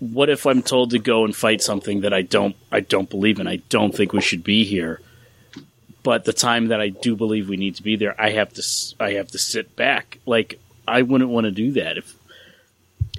[0.00, 3.38] "What if I'm told to go and fight something that I don't I don't believe
[3.38, 3.46] in?
[3.46, 5.00] I don't think we should be here."
[6.02, 8.62] But the time that I do believe we need to be there, I have to
[8.98, 10.18] I have to sit back.
[10.24, 10.58] Like
[10.88, 12.14] I wouldn't want to do that if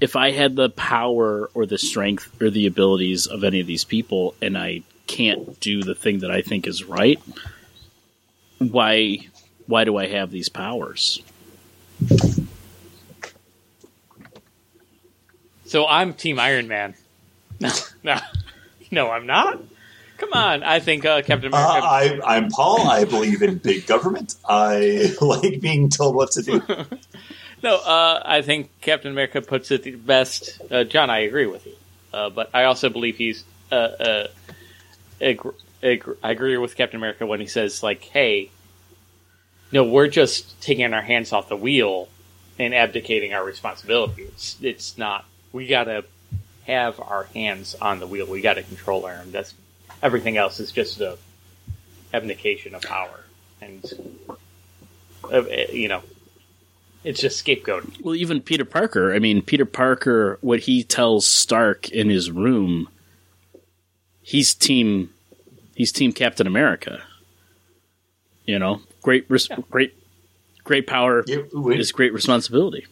[0.01, 3.83] if I had the power or the strength or the abilities of any of these
[3.83, 7.19] people, and I can't do the thing that I think is right.
[8.59, 9.19] Why
[9.67, 11.21] why do I have these powers?
[15.65, 16.93] So I'm Team Iron Man.
[17.59, 17.69] No,
[18.03, 18.17] no,
[18.91, 19.61] no, I'm not.
[20.17, 22.23] Come on, I think uh, Captain Uh, America.
[22.25, 22.87] I, I'm Paul.
[22.87, 24.35] I believe in big government.
[24.47, 26.61] I like being told what to do.
[27.63, 30.61] no, uh, I think Captain America puts it the best.
[30.71, 31.73] Uh, John, I agree with you,
[32.13, 33.43] uh, but I also believe he's.
[35.21, 35.33] Uh,
[35.83, 38.49] uh, I agree with Captain America when he says, like, "Hey,
[39.71, 42.07] no, we're just taking our hands off the wheel
[42.57, 44.23] and abdicating our responsibility.
[44.23, 45.25] It's, it's not.
[45.51, 46.05] We gotta
[46.67, 48.27] have our hands on the wheel.
[48.27, 49.61] We gotta control our own destiny.
[50.01, 51.17] Everything else is just a
[52.13, 53.21] abdication of power,
[53.61, 53.83] and
[55.31, 56.03] uh, you know,
[57.03, 58.01] it's just scapegoating.
[58.03, 59.13] Well, even Peter Parker.
[59.13, 60.37] I mean, Peter Parker.
[60.41, 62.89] What he tells Stark in his room,
[64.25, 65.11] he's team.
[65.75, 67.01] He's Team Captain America.
[68.45, 69.57] You know, great, res- Yeah.
[69.69, 69.93] great,
[70.63, 72.85] great power You- when- is great responsibility.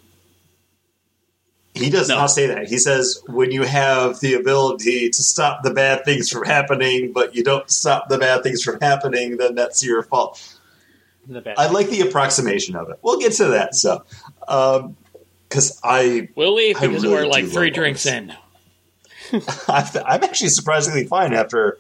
[1.76, 2.16] He does No.
[2.16, 2.68] not say that.
[2.68, 7.36] He says when you have the ability to stop the bad things from happening, but
[7.36, 10.40] you don't stop the bad things from happening, then that's your fault.
[11.28, 11.56] The bad.
[11.58, 13.00] I like the approximation of it.
[13.02, 13.76] We'll get to that.
[13.76, 14.04] So,
[14.48, 14.98] um,
[15.50, 16.76] because I, Will we?
[16.76, 18.14] I Because really we're like three drinks this.
[18.14, 18.34] in.
[19.68, 21.80] I'm actually surprisingly fine after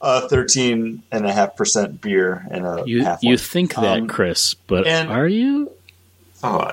[0.00, 3.22] a 13 and a half percent beer and a You half.
[3.22, 3.38] you one.
[3.38, 4.54] think that, Um, Chris?
[4.54, 5.70] But and- are you?
[6.44, 6.70] Oh,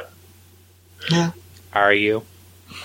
[1.11, 1.31] yeah,
[1.73, 2.23] Are you?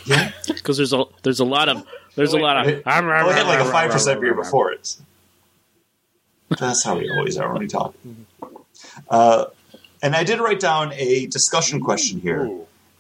[0.05, 0.33] yeah.
[0.47, 1.85] Because there's a there's a lot of
[2.15, 2.69] there's a lot of.
[2.73, 4.97] It- Oh, we had like a five percent beer before it.
[6.59, 7.95] That's how we always are when we talk.
[9.09, 9.47] Uh,
[10.03, 12.51] and I did write down a discussion question here,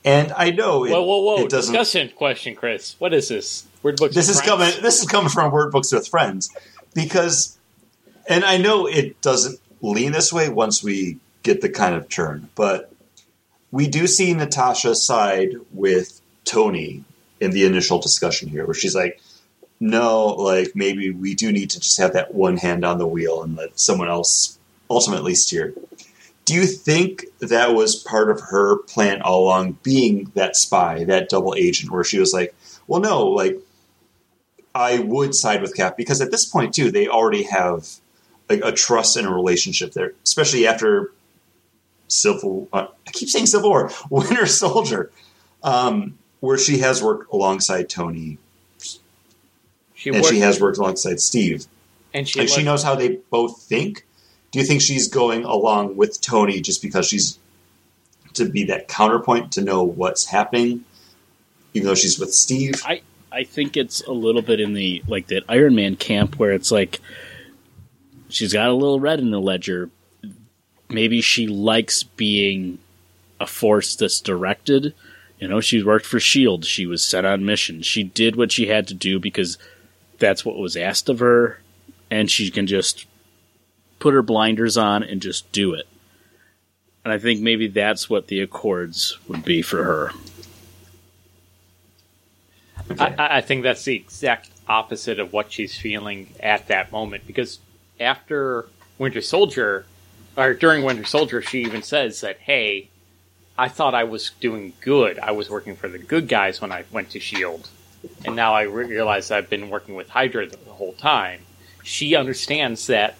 [0.04, 1.44] and I know it, Whoa, whoa, whoa!
[1.44, 1.72] it doesn't.
[1.74, 2.96] Discussion question, Chris.
[2.98, 3.66] What is this?
[3.84, 4.14] Word books.
[4.14, 4.48] this is friends?
[4.48, 4.82] coming.
[4.82, 6.50] This is coming from Word Books with Friends
[6.94, 7.58] because,
[8.26, 12.48] and I know it doesn't lean this way once we get the kind of turn,
[12.54, 12.90] but
[13.70, 17.04] we do see Natasha side with Tony
[17.40, 19.20] in the initial discussion here, where she's like,
[19.80, 23.42] "No, like maybe we do need to just have that one hand on the wheel
[23.42, 24.58] and let someone else
[24.88, 25.74] ultimately steer."
[26.46, 31.28] Do you think that was part of her plan all along, being that spy, that
[31.28, 32.54] double agent, where she was like,
[32.86, 33.60] "Well, no, like."
[34.74, 37.88] I would side with Cap because at this point too, they already have
[38.48, 41.12] like a trust and a relationship there, especially after
[42.08, 42.68] Civil.
[42.72, 45.10] Uh, I keep saying Civil War, Winter Soldier,
[45.62, 48.38] um, where she has worked alongside Tony
[49.94, 51.66] She and worked, she has worked alongside Steve,
[52.12, 54.04] and she, and she knows how they both think.
[54.50, 57.38] Do you think she's going along with Tony just because she's
[58.34, 60.84] to be that counterpoint to know what's happening,
[61.72, 62.82] even though she's with Steve?
[62.84, 63.02] I
[63.42, 67.00] think it's a little bit in the like that Iron Man camp where it's like
[68.28, 69.90] she's got a little red in the ledger.
[70.88, 72.78] Maybe she likes being
[73.40, 74.94] a force that's directed.
[75.40, 76.64] You know, she's worked for Shield.
[76.64, 77.82] She was set on mission.
[77.82, 79.58] She did what she had to do because
[80.18, 81.60] that's what was asked of her,
[82.10, 83.06] and she can just
[83.98, 85.88] put her blinders on and just do it.
[87.04, 90.12] And I think maybe that's what the Accords would be for her.
[92.98, 97.26] I, I- I think that's the exact opposite of what she's feeling at that moment
[97.26, 97.58] because
[98.00, 98.66] after
[98.98, 99.84] Winter Soldier,
[100.36, 102.88] or during Winter Soldier, she even says that, hey,
[103.56, 105.18] I thought I was doing good.
[105.18, 107.68] I was working for the good guys when I went to S.H.I.E.L.D.
[108.24, 111.40] And now I re- realize I've been working with Hydra the, the whole time.
[111.84, 113.14] She understands that,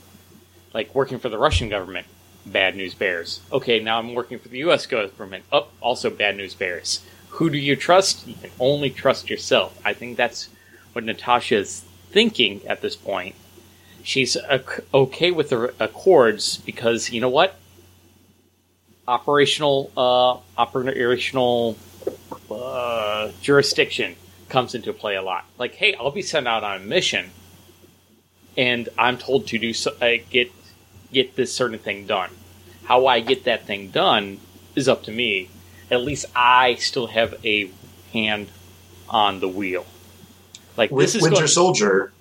[0.73, 2.07] like, working for the Russian government
[2.47, 3.41] bad news bears.
[3.53, 4.87] Okay, now I'm working for the U.S.
[4.87, 5.45] government.
[5.53, 7.01] Oh, also bad news bears.
[7.35, 8.27] Who do you trust?
[8.29, 9.77] You can only trust yourself.
[9.85, 10.49] I think that's
[10.93, 13.35] what Natasha is thinking at this point.
[14.05, 14.37] She's
[14.93, 17.57] okay with the accords because you know what?
[19.09, 21.77] Operational, uh, operational
[22.51, 24.15] uh, jurisdiction
[24.49, 25.45] comes into play a lot.
[25.59, 27.31] Like, hey, I'll be sent out on a mission,
[28.57, 30.53] and I'm told to do so, uh, get
[31.13, 32.31] get this certain thing done.
[32.85, 34.39] How I get that thing done
[34.77, 35.49] is up to me.
[35.91, 37.71] At least I still have a
[38.13, 38.49] hand
[39.09, 39.87] on the wheel.
[40.77, 42.13] Like with this is Winter going- Soldier,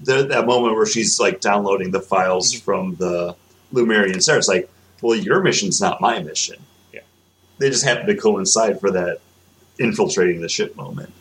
[0.00, 2.64] the, that moment where she's like downloading the files mm-hmm.
[2.64, 3.36] from the
[3.72, 6.56] Lemurian Star, it's like, well, your mission's not my mission.
[6.92, 7.00] Yeah,
[7.58, 9.20] they just happen to coincide for that
[9.78, 11.12] infiltrating the ship moment.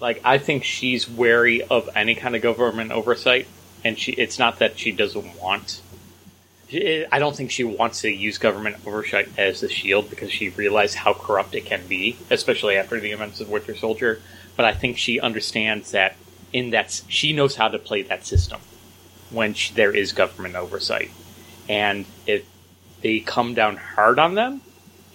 [0.00, 3.46] Like I think she's wary of any kind of government oversight,
[3.84, 5.80] and she it's not that she doesn't want.
[6.72, 10.96] I don't think she wants to use government oversight as the shield because she realized
[10.96, 14.20] how corrupt it can be, especially after the events of Winter Soldier.
[14.56, 16.16] But I think she understands that
[16.52, 18.60] in that she knows how to play that system
[19.30, 21.10] when she, there is government oversight,
[21.68, 22.44] and if
[23.02, 24.60] they come down hard on them,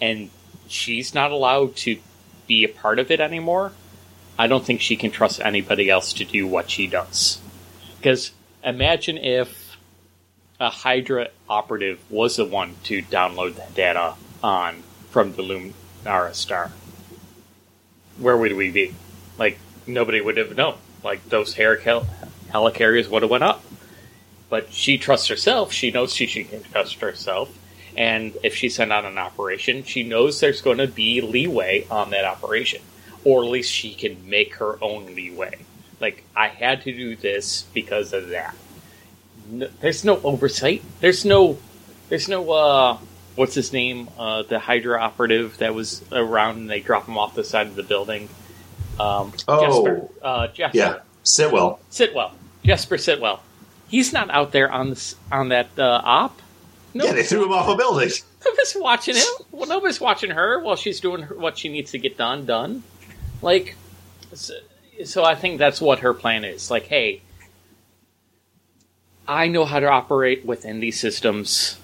[0.00, 0.30] and
[0.68, 1.98] she's not allowed to
[2.46, 3.72] be a part of it anymore,
[4.38, 7.40] I don't think she can trust anybody else to do what she does.
[7.98, 8.32] Because
[8.62, 9.61] imagine if
[10.62, 16.70] a Hydra operative was the one to download the data on from the Lemurian Star.
[18.16, 18.94] Where would we be?
[19.36, 19.58] Like
[19.88, 20.76] nobody would have known.
[21.02, 22.06] Like those helical-
[22.50, 23.64] helicarriers would have went up.
[24.48, 25.72] But she trusts herself.
[25.72, 27.58] She knows she can trust herself.
[27.96, 32.10] And if she sent out an operation, she knows there's going to be leeway on
[32.10, 32.82] that operation
[33.24, 35.58] or at least she can make her own leeway.
[36.00, 38.54] Like I had to do this because of that.
[39.52, 40.82] No, there's no oversight.
[41.00, 41.58] There's no.
[42.08, 42.50] There's no.
[42.50, 42.98] uh
[43.34, 44.10] What's his name?
[44.18, 47.74] Uh, the Hydra operative that was around, and they drop him off the side of
[47.74, 48.28] the building.
[49.00, 50.08] Um, oh, Jasper.
[50.22, 50.76] Uh, Jasper.
[50.76, 51.78] Yeah, Sitwell.
[51.90, 52.32] Sitwell.
[52.62, 53.40] Jasper Sitwell.
[53.88, 56.40] He's not out there on this on that uh, op.
[56.94, 58.10] No, yeah, they threw him off a building.
[58.44, 59.24] Nobody's watching him.
[59.50, 62.44] Well, nobody's watching her while she's doing what she needs to get done.
[62.44, 62.82] Done.
[63.40, 63.76] Like,
[64.34, 64.54] so,
[65.04, 66.70] so I think that's what her plan is.
[66.70, 67.22] Like, hey,
[69.26, 71.78] I know how to operate within these systems,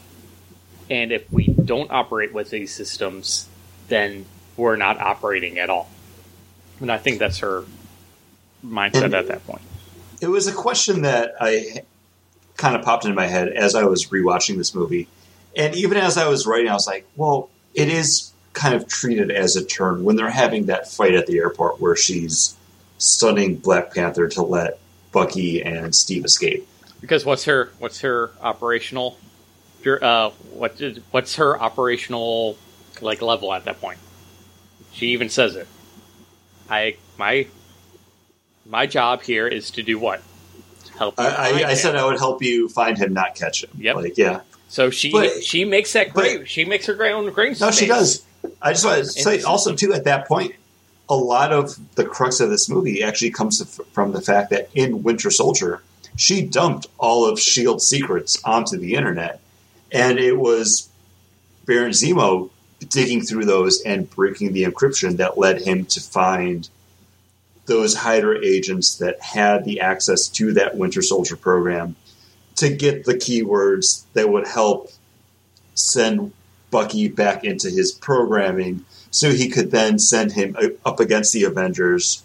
[0.91, 3.49] and if we don't operate with these systems,
[3.89, 4.27] then
[4.57, 5.89] we're not operating at all.
[6.81, 7.65] And I think that's her
[8.65, 9.63] mindset and at that point.
[10.21, 11.83] It was a question that I
[12.57, 15.09] kind of popped into my head as I was rewatching this movie.
[15.57, 19.31] And even as I was writing, I was like, well, it is kind of treated
[19.31, 22.57] as a turn when they're having that fight at the airport where she's
[22.99, 24.81] stunning Black Panther to let
[25.13, 26.67] Bucky and Steve escape.
[27.01, 29.19] Because what's her what's her operational
[29.87, 32.59] uh, what did, what's her operational
[33.01, 33.99] like level at that point?
[34.93, 35.69] She even says it.
[36.69, 37.47] I my
[38.67, 40.23] my job here is to do what?
[40.99, 41.15] Help.
[41.19, 43.71] I, I, I said I would help you find him, not catch him.
[43.79, 43.97] Yep.
[43.97, 44.41] Like yeah.
[44.69, 46.49] So she but, she makes that great.
[46.49, 47.55] She makes her own grain.
[47.61, 48.25] No, she does.
[48.61, 50.55] I just want to say also too at that point,
[51.09, 55.03] a lot of the crux of this movie actually comes from the fact that in
[55.03, 55.83] Winter Soldier,
[56.17, 59.41] she dumped all of Shield's secrets onto the internet,
[59.93, 60.89] and it was
[61.67, 62.51] Baron Zemo
[62.89, 66.69] digging through those and breaking the encryption that led him to find
[67.67, 71.97] those Hydra agents that had the access to that Winter Soldier program
[72.57, 74.91] to get the keywords that would help
[75.75, 76.33] send
[76.71, 82.23] Bucky back into his programming so he could then send him up against the Avengers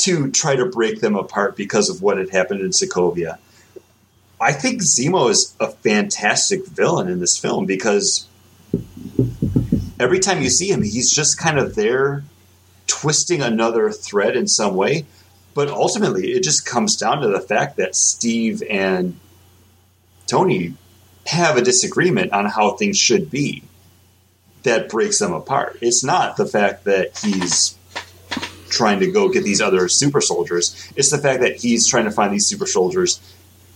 [0.00, 3.38] to try to break them apart because of what had happened in Sokovia.
[4.40, 8.26] I think Zemo is a fantastic villain in this film because
[9.98, 12.24] every time you see him, he's just kind of there
[12.86, 15.06] twisting another thread in some way.
[15.52, 19.18] But ultimately, it just comes down to the fact that Steve and
[20.26, 20.74] Tony
[21.26, 23.62] have a disagreement on how things should be
[24.62, 25.78] that breaks them apart.
[25.80, 27.76] It's not the fact that he's
[28.70, 30.90] trying to go get these other super soldiers.
[30.96, 33.20] It's the fact that he's trying to find these super soldiers,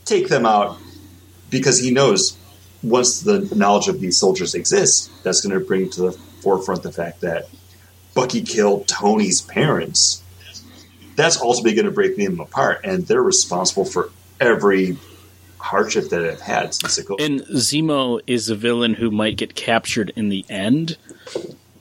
[0.04, 0.78] take them out,
[1.50, 2.38] because he knows
[2.82, 6.92] once the knowledge of these soldiers exists, that's going to bring to the forefront the
[6.92, 7.48] fact that
[8.14, 10.22] Bucky killed Tony's parents.
[11.16, 14.10] That's ultimately going to break them apart, and they're responsible for
[14.40, 14.96] every
[15.58, 17.06] hardship that I've had since it.
[17.18, 20.98] And Zemo is a villain who might get captured in the end,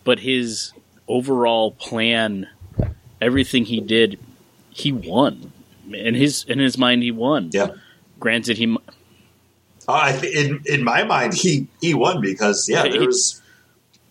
[0.04, 0.72] but his
[1.08, 2.48] overall plan,
[3.24, 4.20] everything he did,
[4.70, 5.52] he won.
[5.92, 7.50] In his in his mind, he won.
[7.54, 7.70] Yeah.
[8.20, 8.78] Granted, he
[9.88, 13.08] Uh, I th- in in my mind, he he won because yeah, Yeah, he- there
[13.08, 13.42] was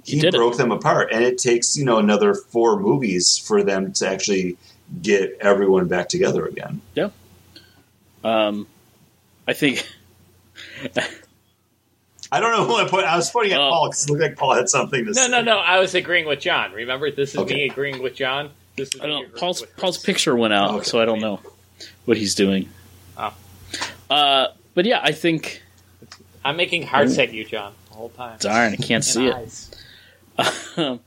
[0.04, 0.38] he he, did it.
[0.38, 4.56] broke them apart, and it takes you know another four movies for them to actually
[5.00, 6.80] get everyone back together again.
[6.94, 7.08] Yeah.
[8.24, 8.66] Um,
[9.48, 9.88] I think
[12.30, 13.04] I don't know who I put.
[13.04, 13.70] I was pointing at Oh.
[13.70, 15.28] Paul because it looked like Paul had something to No, say.
[15.28, 15.58] No, no, no.
[15.58, 16.72] I was agreeing with John.
[16.72, 17.54] Remember, this is Okay.
[17.54, 18.50] me agreeing with John.
[18.78, 19.34] I don't.
[19.36, 20.84] Paul's Paul's picture went out, Okay.
[20.84, 21.40] so I don't know
[22.04, 22.68] what he's doing.
[23.16, 23.34] Oh.
[24.08, 25.62] Uh, but yeah, I think.
[26.44, 28.36] I'm making hearts at you, John, the whole time.
[28.40, 29.68] Darn, I can't see it.
[30.76, 31.00] Um,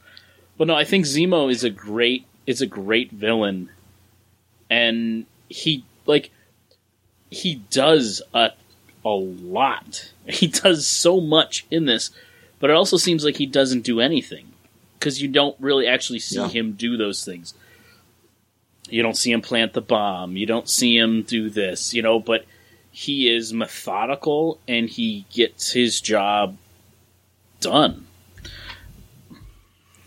[0.58, 3.70] but no, I think Zemo is a great is a great villain,
[4.70, 6.30] and he like
[7.32, 8.52] he does a
[9.04, 10.12] a lot.
[10.28, 12.10] He does so much in this,
[12.60, 14.48] but it also seems like he doesn't do anything
[15.06, 16.48] because you don't really actually see Yeah.
[16.50, 17.54] him do those things.
[18.90, 20.36] You don't see him plant the bomb.
[20.36, 22.20] You don't see him do this, you know.
[22.20, 22.46] But
[22.92, 26.58] he is methodical and he gets his job
[27.62, 28.08] done.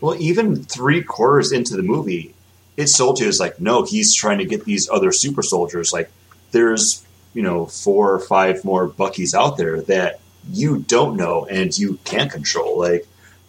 [0.01, 2.35] Well, even three quarters into the movie,
[2.77, 5.93] it sold to you as like, no, he's trying to get these other super soldiers.
[5.93, 6.11] Like,
[6.51, 7.05] there's
[7.35, 10.19] you know four or five more Buckies out there that
[10.51, 12.81] you don't know and you can't control.
[12.81, 13.07] Like,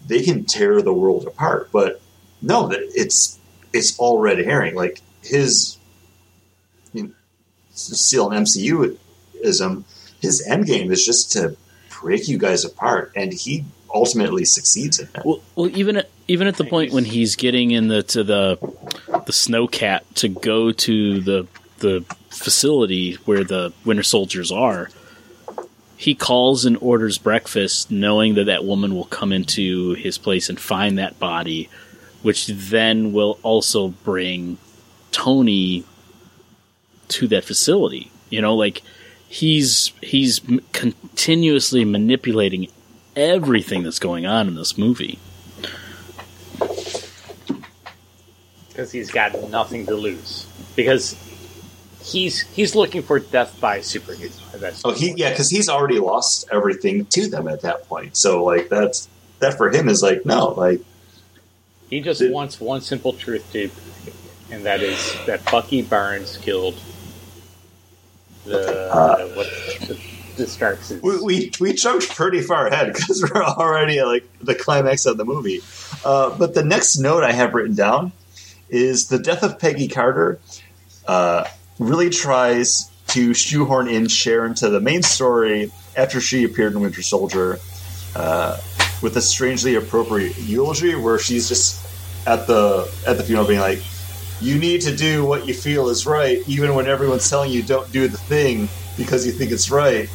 [0.10, 2.02] they can tear the world apart, but
[2.42, 3.40] no, that it's
[3.72, 4.76] it's all red herring.
[4.76, 5.78] Like his,
[6.92, 7.12] you know,
[7.72, 8.98] still an MCU
[9.42, 9.86] ism.
[10.20, 11.56] His end game is just to
[12.02, 13.64] break you guys apart, and he
[13.94, 15.26] ultimately succeeds in that.
[15.26, 18.58] Well, well, even at even at the point when he's getting in the to the
[19.26, 24.90] the snowcat to go to the the facility where the Winter Soldiers are,
[26.00, 30.58] he calls and orders breakfast, knowing that that woman will come into his place and
[30.58, 31.68] find that body,
[32.22, 34.58] which then will also bring
[35.12, 35.84] Tony
[37.10, 38.10] to that facility.
[38.30, 38.82] You know, like
[39.28, 42.70] he's he's m- continuously manipulating
[43.18, 45.20] everything that's going on in this movie.
[48.70, 50.48] because he's got nothing to lose.
[50.78, 51.18] Because
[52.12, 54.32] he's he's looking for death by superhero.
[54.60, 58.18] That's Oh, he yeah, because he's already lost everything to them at that point.
[58.18, 59.08] So like that's
[59.40, 60.82] that for him is like no, like
[61.90, 63.72] he just Did- wants one simple truth, dude,
[64.52, 66.76] and that is that Bucky Barnes killed
[68.46, 69.48] the Uh, what
[69.88, 70.00] the,
[70.38, 70.92] the Starks.
[70.92, 75.06] is- we we, we jumped pretty far ahead because we're already at like the climax
[75.06, 75.62] of the movie.
[76.06, 78.12] Uh, but the next note I have written down
[78.70, 80.40] is the death of Peggy Carter.
[81.08, 81.46] Uh,
[81.80, 87.02] really tries to shoehorn in Sharon to the main story after she appeared in Winter
[87.02, 87.60] Soldier
[88.16, 88.58] uh,
[89.02, 91.86] with a strangely appropriate eulogy where she's just
[92.28, 93.82] at the at the funeral being like,
[94.42, 97.92] "You need to do what you feel is right, even when everyone's telling you don't
[97.92, 100.10] do the thing because you think it's right."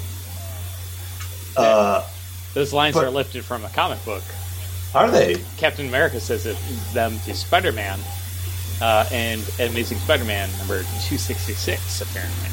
[1.56, 2.06] Uh,
[2.52, 4.22] Those lines but- are lifted from a comic book.
[4.94, 5.36] are they?
[5.56, 6.56] Captain America says it
[6.92, 7.98] them to Spider Man,
[8.80, 12.00] uh, and Amazing Spider Man number two sixty six.
[12.00, 12.48] Apparently,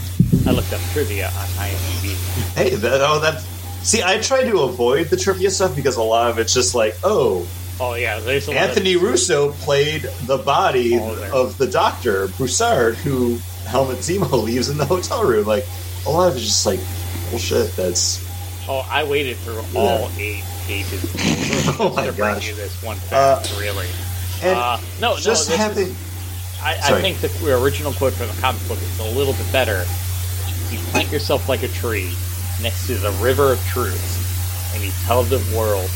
[0.47, 2.53] I looked up trivia on IMDb.
[2.55, 3.41] Hey, that oh that.
[3.83, 6.95] See, I try to avoid the trivia stuff because a lot of it's just like,
[7.03, 7.47] oh,
[7.79, 12.27] Oh yeah, there's a lot of- Anthony Russo played the body Oh, of the doctor
[12.37, 15.47] Broussard, who Helmut Zemo leaves in the hotel room.
[15.47, 15.65] Like
[16.05, 16.79] a lot of it's just like
[17.31, 17.75] bullshit.
[17.75, 18.23] That's
[18.69, 21.03] Oh, I waited through all eight pages
[21.79, 23.55] oh my to bring you this one Uh, fact.
[23.59, 23.87] really,
[24.43, 25.57] And uh, no, just no.
[25.57, 26.10] Having is,
[26.63, 29.85] I, I think the original quote from the comic book is a little bit better.
[30.69, 32.13] You plant yourself like a tree
[32.61, 35.89] next to the river of truth, and you tell the world,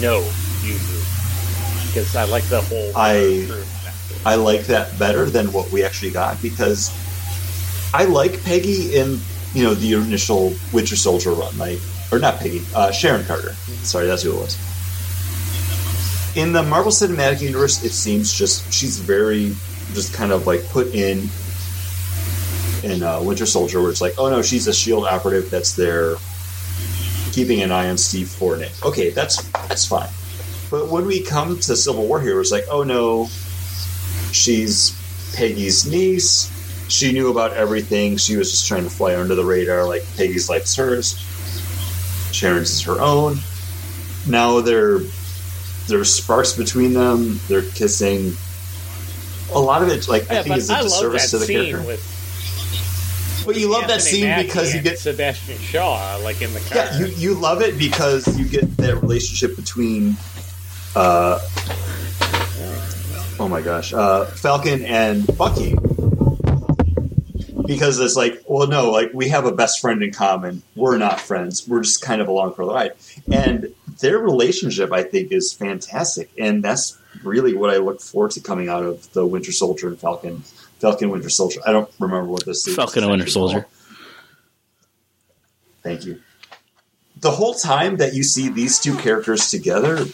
[0.00, 0.20] "No,
[0.62, 3.64] you move." Because I like the whole I-.
[4.26, 6.90] I like that better than what we actually got because
[7.92, 9.20] I like Peggy in
[9.54, 11.78] you know the initial Winter Soldier run, like
[12.12, 13.52] or not Peggy, uh, Sharon Carter.
[13.82, 14.58] Sorry, that's who it was.
[16.36, 19.54] In the Marvel Cinematic Universe, it seems just she's very
[19.92, 21.28] just kind of like put in
[22.82, 26.16] in uh, Winter Soldier, where it's like, oh no, she's a Shield operative that's there
[27.32, 28.72] keeping an eye on Steve for Nick.
[28.84, 30.08] Okay, that's that's fine.
[30.70, 33.28] But when we come to Civil War here, it's like, oh no,
[34.32, 34.98] she's
[35.34, 36.50] Peggy's niece.
[36.88, 38.16] She knew about everything.
[38.16, 39.86] She was just trying to fly under the radar.
[39.86, 41.16] Like Peggy's life's hers.
[42.32, 43.38] Sharon's is her own.
[44.28, 45.00] Now there,
[45.88, 47.40] there's sparks between them.
[47.48, 48.34] They're kissing.
[49.52, 51.86] A lot of it, like I think, is a I disservice to the scene character.
[51.86, 56.60] with But you love that scene Mackie because you get Sebastian Shaw, like in the
[56.60, 56.76] car.
[56.78, 60.16] Yeah, you, you love it because you get that relationship between,
[60.96, 61.38] uh,
[63.38, 65.76] oh my gosh, uh, Falcon and Bucky.
[67.66, 70.62] because it's like, well, no, like we have a best friend in common.
[70.74, 71.66] We're not friends.
[71.68, 72.92] We're just kind of along for the ride.
[73.30, 78.40] And their relationship, I think, is fantastic, and that's really what I look forward to
[78.40, 80.42] coming out of the Winter Soldier and Falcon,
[80.80, 81.60] Falcon Winter Soldier.
[81.66, 82.74] I don't remember what this is.
[82.74, 83.66] Falcon and Winter Soldier.
[85.82, 86.20] Thank you.
[87.20, 90.06] The whole time that you see these two characters together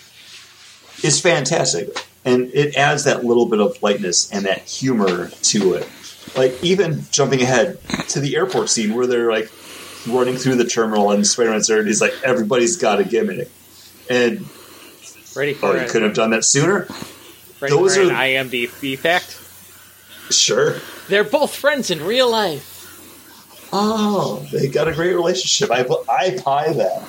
[1.02, 5.88] is fantastic, and it adds that little bit of lightness and that humor to it.
[6.36, 7.78] Like even jumping ahead
[8.08, 9.50] to the airport scene where they're like
[10.06, 13.48] running through the terminal and Spider-Man's there, and he's like, "Everybody's got a gimmick,"
[14.10, 14.46] and
[15.36, 16.88] Ready for oh, you could have done that sooner.
[17.60, 19.38] Ready those for an are- IMDb fact?
[20.32, 20.80] Sure.
[21.08, 23.68] They're both friends in real life.
[23.72, 25.70] Oh, they got a great relationship.
[25.70, 27.02] I I buy that.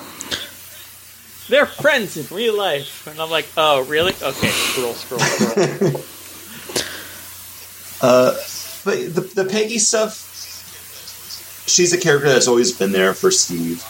[1.48, 3.06] They're friends in real life.
[3.08, 4.12] And I'm like, oh, really?
[4.22, 6.00] Okay, scroll, scroll, scroll.
[8.04, 8.32] Uh,
[8.84, 10.12] but the, the Peggy stuff,
[11.68, 13.80] she's a character that's always been there for Steve.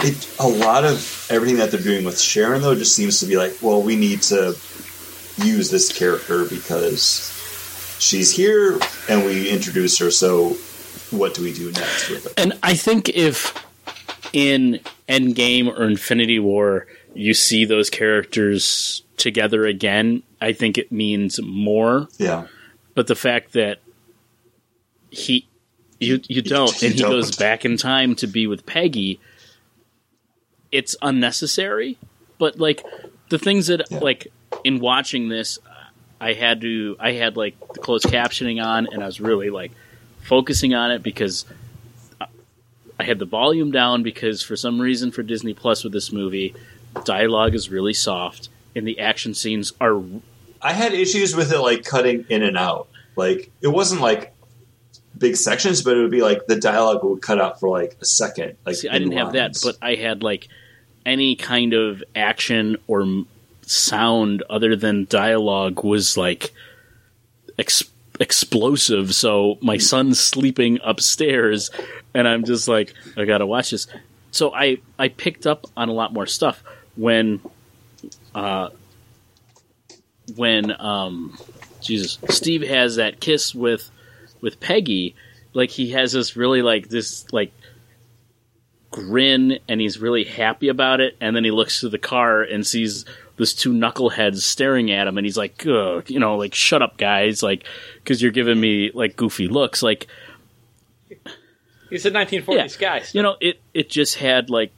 [0.00, 3.36] It, a lot of everything that they're doing with Sharon, though, just seems to be
[3.36, 4.56] like, well, we need to
[5.36, 7.30] use this character because
[7.98, 8.78] she's here
[9.08, 10.10] and we introduce her.
[10.10, 10.56] So,
[11.10, 12.32] what do we do next with it?
[12.36, 13.54] And I think if
[14.32, 21.40] in Endgame or Infinity War you see those characters together again, I think it means
[21.42, 22.08] more.
[22.18, 22.46] Yeah,
[22.94, 23.78] But the fact that
[25.10, 25.46] he
[26.00, 27.10] you you don't You and he don't.
[27.10, 29.20] goes back in time to be with Peggy,
[30.72, 31.98] it's unnecessary.
[32.38, 32.82] But like
[33.28, 33.98] the things that Yeah.
[33.98, 34.28] like
[34.64, 35.58] in watching this
[36.20, 39.72] I had to I had like the closed captioning on and I was really like
[40.22, 41.44] focusing on it because
[42.98, 46.54] I had the volume down because for some reason for Disney Plus with this movie,
[47.04, 50.00] dialogue is really soft and the action scenes are
[50.60, 52.88] I had issues with it, like cutting in and out.
[53.16, 54.32] Like it wasn't like
[55.18, 58.04] big sections, but it would be like the dialogue would cut out for like a
[58.04, 58.56] second.
[58.64, 60.48] Like See, I didn't have that, but I had like
[61.04, 63.24] any kind of action or
[63.62, 66.52] sound other than dialogue was like
[67.58, 69.14] ex- explosive.
[69.14, 71.70] So my son's sleeping upstairs,
[72.14, 73.86] and I'm just like, I gotta watch this.
[74.30, 76.62] So I I picked up on a lot more stuff
[76.96, 77.40] when,
[78.34, 78.70] uh,
[80.36, 81.38] when um,
[81.80, 83.90] Jesus, Steve has that kiss with
[84.40, 85.14] with Peggy.
[85.54, 87.52] Like he has this really like this like
[88.92, 91.16] grin and he's really happy about it.
[91.20, 93.04] And then he looks to the car and sees
[93.38, 95.18] this two knuckleheads staring at him.
[95.18, 97.64] And he's like Ugh, you know like shut up guys like
[97.96, 99.82] because you're giving me like goofy looks.
[99.82, 100.06] Like
[101.90, 103.02] He's a 1940s guy.
[103.12, 104.72] you know it it just had like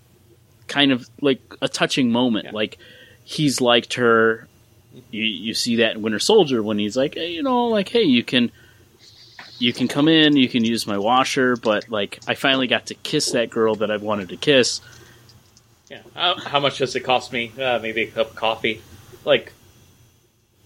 [0.66, 2.46] kind of like a touching moment.
[2.46, 2.52] Yeah.
[2.52, 2.78] like
[3.24, 4.48] he's liked her.
[5.10, 8.02] You you see that in winter soldier when he's like hey, you know like hey
[8.02, 8.50] you can
[9.58, 12.94] you can come in you can use my washer but like i finally got to
[12.94, 14.80] kiss that girl that i've wanted to kiss
[15.90, 16.00] Yeah.
[16.14, 17.52] How, how much does it cost me?
[17.60, 18.80] Uh, maybe a cup of coffee.
[19.24, 19.52] Like,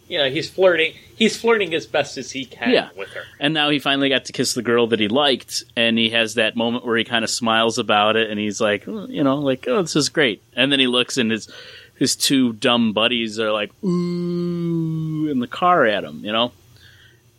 [0.09, 0.94] you know, he's flirting.
[1.16, 2.89] He's flirting as best as he can Yeah.
[2.97, 3.24] with her.
[3.40, 6.35] and now he finally got to kiss the girl that he liked and he has
[6.35, 9.36] that moment where he kind of smiles about it and he's like "Oh," you know
[9.39, 11.48] like oh this is great and then he looks and his
[11.98, 16.52] his two dumb buddies are like ooh in the car at him you know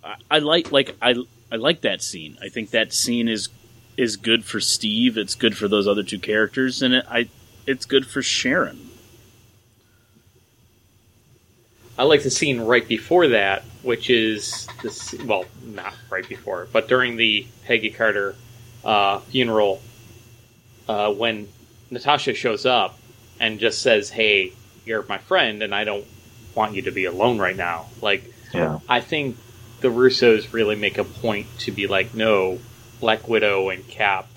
[0.04, 1.16] i, I like like i
[1.52, 3.50] i like that scene i think that scene is
[3.98, 7.28] is good for steve it's good for those other two characters and it, i
[7.66, 8.90] it's good for sharon
[12.00, 15.14] I like the scene right before that, which is this.
[15.26, 18.36] Well, not right before, but during the Peggy Carter
[18.86, 19.82] uh, funeral,
[20.88, 21.50] uh, when
[21.92, 22.98] Natasha shows up
[23.42, 24.54] and just says, "Hey,
[24.86, 26.06] you're my friend, and I don't
[26.56, 28.24] want you to be alone right now." Like,
[28.54, 29.36] yeah, I think
[29.82, 32.60] the Russos really make a point to be like, no,
[33.00, 34.28] Black Widow and Cap,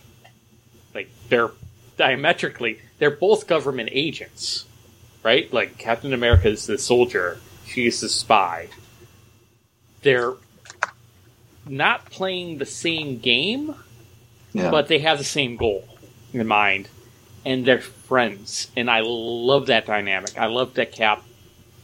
[0.94, 1.51] like they're
[1.97, 4.64] diametrically, they're both government agents,
[5.23, 5.52] right?
[5.52, 8.69] Like Captain America is the soldier, she's the spy.
[10.02, 10.35] They're
[11.66, 13.74] not playing the same game,
[14.52, 14.70] yeah.
[14.70, 15.86] but they have the same goal
[16.32, 16.89] in mind,
[17.44, 18.69] and they're friends.
[18.77, 20.36] And I love that dynamic.
[20.39, 21.23] I love that Cap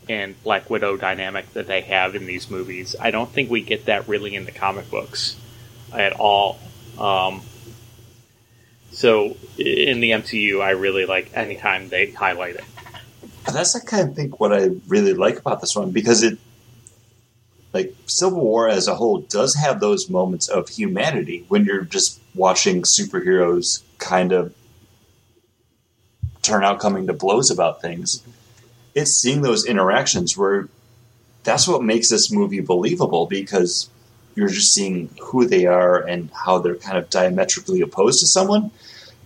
[0.09, 2.97] and Black Widow dynamic that they have in these movies.
[2.99, 5.37] I don't think we get that really in the comic books
[5.93, 6.59] at all.
[6.99, 7.43] Um,
[8.91, 12.65] so in the MCU, I really like anytime they highlight it.
[13.45, 16.39] that's I kind of think what I really like about this one because it,
[17.73, 22.21] like Civil War as a whole, does have those moments of humanity when you're just
[22.35, 24.55] watching superheroes kind of
[26.43, 28.23] turn out coming to blows about things.
[28.95, 30.69] It's seeing those interactions where
[31.45, 33.89] that's what makes this movie believable because
[34.35, 38.71] you're just seeing who they are and how they're kind of diametrically opposed to someone,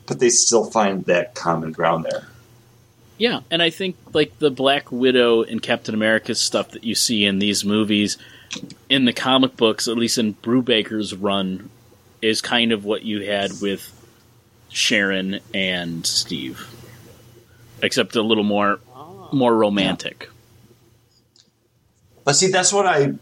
[0.07, 2.27] but they still find that common ground there.
[3.19, 7.25] Yeah, and I think like the Black Widow and Captain America stuff that you see
[7.25, 8.19] in these movies,
[8.89, 11.71] in the comic books, at least in Brubaker's run,
[12.21, 13.93] is kind of what you had with
[14.71, 16.67] Sharon and Steve,
[17.83, 18.81] except a little more
[19.33, 20.29] more romantic.
[22.25, 23.15] But see, that's what I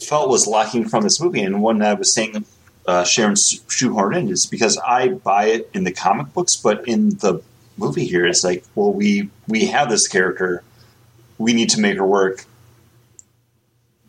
[0.00, 2.44] felt was lacking from this movie, and one that I was saying
[2.86, 7.10] uh, Sharon shoehorn in is because I buy it in the comic books, but in
[7.18, 7.42] the
[7.76, 10.62] movie here, it's like, well, we we have this character,
[11.38, 12.44] we need to make her work.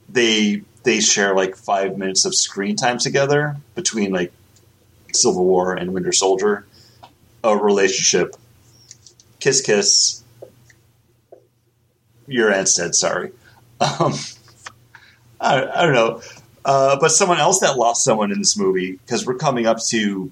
[0.09, 4.33] They they share like five minutes of screen time together between like
[5.13, 6.65] Civil War and Winter Soldier,
[7.43, 8.35] a relationship,
[9.39, 10.20] kiss kiss.
[12.31, 12.95] Your aunt's dead.
[12.95, 13.31] Sorry.
[13.79, 14.13] Um,
[15.39, 16.21] I, I don't know.
[16.63, 20.31] Uh, but someone else that lost someone in this movie, because we're coming up to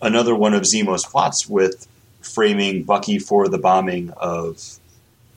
[0.00, 1.88] another one of Zemo's plots with
[2.20, 4.78] framing Bucky for the bombing of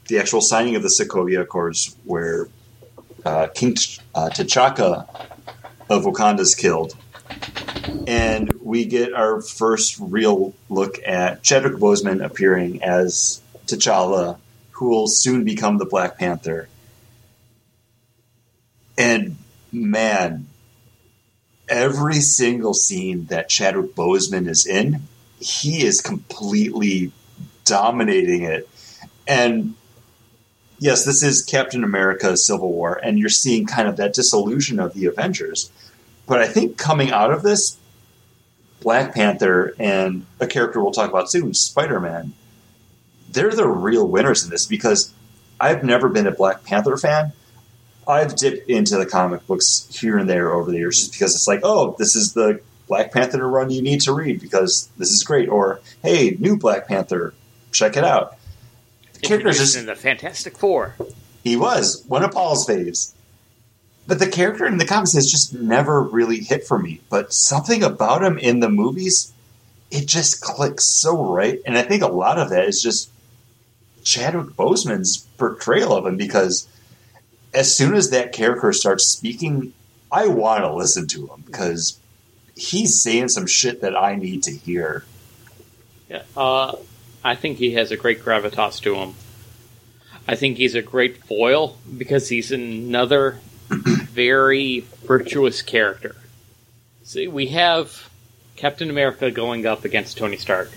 [0.08, 2.48] the actual signing of the Sokovia Accords, where
[3.26, 3.76] uh, King
[4.14, 5.08] uh, T'Chaka
[5.90, 6.96] of Wakanda is killed.
[8.08, 14.38] And we get our first real look at Chadwick Boseman appearing as T'Challa,
[14.76, 16.68] who will soon become the Black Panther.
[18.98, 19.38] And
[19.72, 20.48] man,
[21.70, 25.02] every single scene that Chadwick Boseman is in,
[25.40, 27.12] he is completely
[27.64, 28.70] dominating it.
[29.26, 29.76] And
[30.78, 34.94] yes, this is Captain America Civil War, and you're seeing kind of that disillusion of
[34.94, 35.72] the Avengers.
[36.28, 37.78] But I think coming out of this,
[38.82, 42.34] Black Panther and a character we'll talk about soon, Spider Man,
[43.36, 45.14] they're the real winners in this because
[45.60, 47.34] I've never been a Black Panther fan.
[48.08, 51.48] I've dipped into the comic books here and there over the years just because it's
[51.48, 55.24] like, oh, this is the Black Panther run you need to read because this is
[55.24, 55.50] great.
[55.50, 57.34] Or, hey, new Black Panther,
[57.72, 58.38] check it out.
[59.14, 60.96] The character's just in the Fantastic Four.
[61.44, 63.14] He was one of Paul's faves.
[64.08, 67.02] But the character in the comics has just never really hit for me.
[67.10, 69.34] But something about him in the movies,
[69.90, 71.60] it just clicks so right.
[71.66, 73.10] And I think a lot of that is just
[74.06, 76.68] Chadwick Boseman's portrayal of him because
[77.54, 79.74] as soon as that character starts speaking,
[80.12, 82.00] I want to listen to him because
[82.56, 85.04] he's saying some shit that I need to hear.
[86.10, 86.76] Yeah, uh,
[87.24, 89.16] I think he has a great gravitas to him.
[90.28, 96.16] I think he's a great foil because he's another very virtuous character.
[97.04, 98.10] See, we have
[98.56, 100.72] Captain America going up against Tony Stark.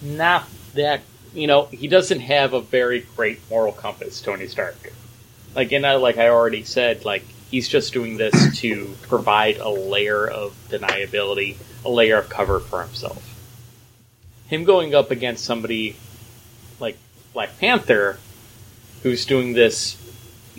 [0.00, 1.02] Not that
[1.34, 4.20] you know he doesn't have a very great moral compass.
[4.20, 4.92] Tony Stark,
[5.54, 9.68] like and I, like I already said, like he's just doing this to provide a
[9.68, 13.28] layer of deniability, a layer of cover for himself.
[14.46, 15.96] Him going up against somebody
[16.78, 16.98] like
[17.32, 18.18] Black Panther,
[19.02, 19.96] who's doing this,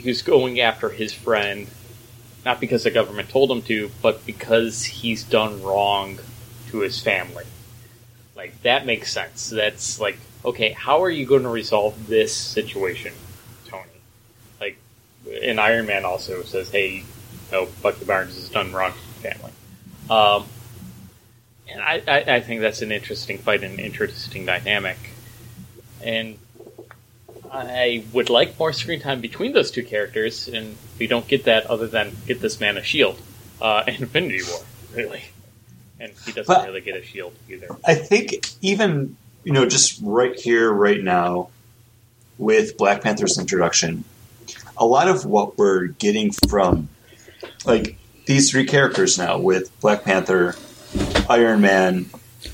[0.01, 1.67] who's going after his friend,
[2.45, 6.19] not because the government told him to, but because he's done wrong
[6.69, 7.45] to his family.
[8.35, 9.49] Like, that makes sense.
[9.49, 13.13] That's like, okay, how are you going to resolve this situation,
[13.67, 13.83] Tony?
[14.59, 14.77] Like,
[15.41, 17.03] and Iron Man also says, hey,
[17.51, 19.51] no, Bucky Barnes has done wrong to the family.
[20.09, 20.45] Um,
[21.69, 24.97] and I, I, I think that's an interesting fight and an interesting dynamic.
[26.03, 26.37] And
[27.51, 31.65] I would like more screen time between those two characters, and we don't get that
[31.67, 33.19] other than get this man a shield
[33.61, 34.59] uh, in Infinity War,
[34.93, 35.23] really.
[35.99, 37.67] And he doesn't But- really get a shield either.
[37.85, 41.49] I think even you know just right here, right now,
[42.37, 44.03] with Black Panther's introduction,
[44.77, 46.89] a lot of what we're getting from
[47.65, 50.55] like these three characters now with Black Panther,
[51.29, 52.05] Iron Man,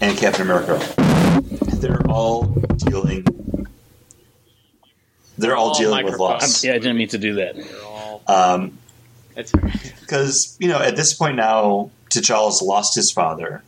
[0.01, 0.79] and Captain America,
[1.77, 2.43] they're all
[2.77, 3.25] dealing.
[5.37, 6.41] They're all, All dealing with microphones.
[6.41, 6.63] loss.
[6.65, 7.55] Yeah, I didn't mean to do that.
[7.55, 8.21] They're all.
[8.27, 8.77] Um,
[10.01, 13.63] because you know at this point now T'Challa's lost his father,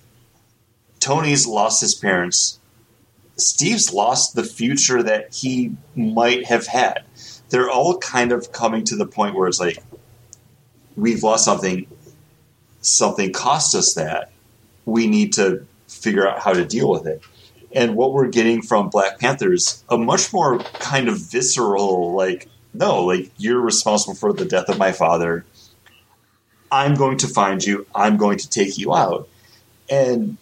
[1.00, 2.60] Tony's lost his parents,
[3.42, 7.04] Steve's lost the future that he might have had.
[7.50, 9.78] They're all kind of coming to the point where it's like
[10.96, 11.88] we've lost something.
[12.82, 14.32] Something cost us that.
[14.86, 17.22] We need to figure out how to deal with it.
[17.74, 23.06] And what we're getting from Black Panthers, a much more kind of visceral, like, no,
[23.06, 25.46] like, you're responsible for the death of my father.
[26.72, 27.86] I'm going to find you.
[27.94, 29.28] I'm going to take you out.
[29.90, 30.38] And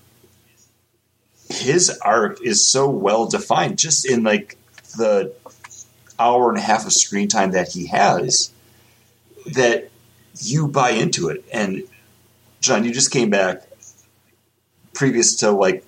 [1.49, 4.57] his arc is so well defined just in like
[4.97, 5.33] the
[6.17, 8.51] hour and a half of screen time that he has
[9.53, 9.89] that
[10.41, 11.43] you buy into it.
[11.51, 11.83] And
[12.61, 13.63] John, you just came back
[14.93, 15.83] previous to like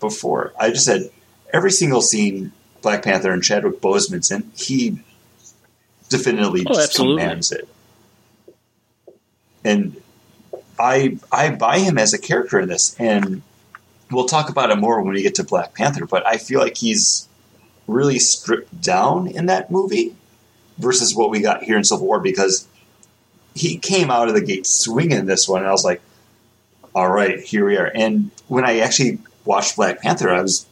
[0.00, 0.52] before.
[0.58, 1.10] I just said
[1.52, 4.98] every single scene Black Panther and Chadwick Boseman's in, he
[6.08, 7.22] definitely Oh, just absolutely.
[7.22, 7.68] commands it.
[9.64, 10.00] And
[10.78, 13.42] I I buy him as a character in this, and
[14.10, 16.06] we'll talk about it more when we get to Black Panther.
[16.06, 17.28] But I feel like he's
[17.86, 20.14] really stripped down in that movie
[20.78, 22.66] versus what we got here in Civil War because
[23.54, 26.00] he came out of the gate swinging this one, and I was like,
[26.94, 30.66] "All right, here we are." And when I actually watched Black Panther, I was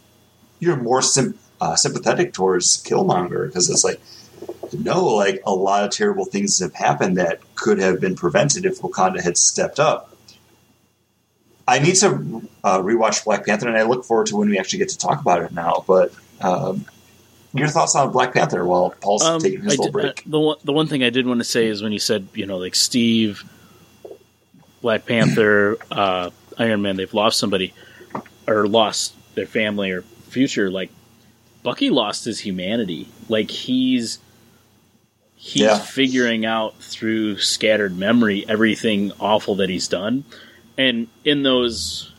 [0.59, 4.01] you're more sim- uh, sympathetic towards Killmonger because it's like,
[4.73, 8.81] no, like a lot of terrible things have happened that could have been prevented if
[8.81, 10.16] Wakanda had stepped up.
[11.69, 12.07] I need to
[12.63, 15.21] uh, rewatch Black Panther, and I look forward to when we actually get to talk
[15.21, 15.85] about it now.
[15.87, 16.85] But um,
[17.53, 20.23] your thoughts on Black Panther while Paul's Um, taking his I little did- uh, break?
[20.27, 22.47] the one, the one thing I did want to say is when you said you
[22.47, 23.43] know like Steve,
[24.81, 27.73] Black Panther, uh, Iron Man, they've lost somebody
[28.47, 30.71] or lost their family or future.
[30.71, 30.91] Like
[31.63, 33.09] Bucky lost his humanity.
[33.29, 34.19] Like he's
[35.35, 35.79] he's Yeah.
[35.79, 40.25] figuring out through scattered memory everything awful that he's done,
[40.79, 42.13] and in those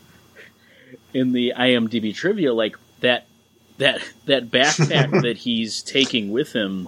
[1.14, 3.26] in the IMDb trivia, like that
[3.78, 6.88] that that backpack that he's taking with him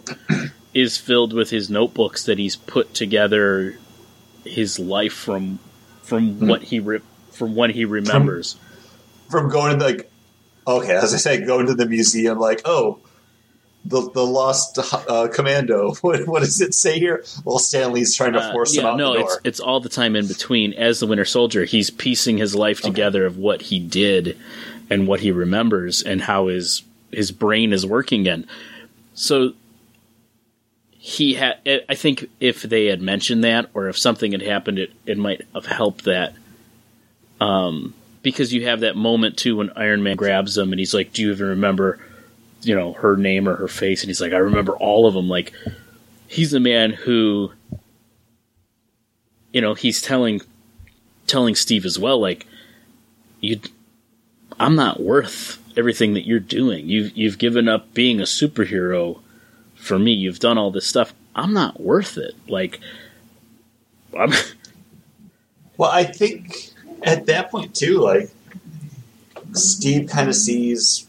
[0.74, 3.78] is filled with his notebooks that he's put together
[4.46, 5.60] his life from
[6.04, 6.48] from hmm.
[6.48, 7.02] what he re-
[7.32, 8.56] from what he remembers.
[9.30, 10.12] From going to like,
[10.68, 13.00] okay, as I say, going to the museum, like, oh,
[13.86, 14.78] the the lost
[15.08, 15.94] uh, commando.
[16.02, 17.24] What, what does it say here?
[17.46, 19.42] Well, Stanley's trying to Uh, force him out no, the it's door.
[19.46, 20.74] it's all the time in between.
[20.74, 24.38] As the Winter Soldier, he's piecing his life together of what he did
[24.90, 28.46] and what he remembers and how his his brain is working again.
[29.14, 29.54] So
[30.92, 31.58] he had.
[31.88, 35.42] I think if they had mentioned that, or if something had happened, it it might
[35.56, 36.34] have helped that.
[37.42, 41.14] Um, because you have that moment too when Iron Man grabs him and he's like,
[41.14, 42.00] "Do you even remember?"
[42.62, 45.30] You know her name or her face, and he's like, "I remember all of them."
[45.30, 45.54] Like,
[46.28, 47.52] he's a man who
[49.52, 50.42] you know he's telling
[51.28, 52.48] telling Steve as well like
[53.42, 53.60] you
[54.60, 56.88] I'm not worth everything that you're doing.
[56.88, 59.20] You've you've given up being a superhero
[59.76, 60.12] for me.
[60.12, 61.14] You've done all this stuff.
[61.36, 62.36] I'm not worth it.
[62.48, 62.80] Like
[64.18, 64.32] I'm
[65.78, 66.72] Well, I think
[67.04, 68.30] at that point too, like
[69.54, 71.08] Steve kind of sees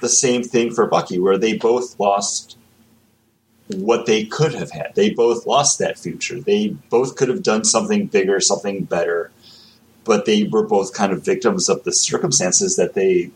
[0.00, 2.56] the same thing for Bucky, where they both lost
[3.68, 4.94] what they could have had.
[4.94, 6.40] They both lost that future.
[6.40, 9.30] They both could have done something bigger, something better,
[10.04, 13.30] but they were both kind of victims of the circumstances that they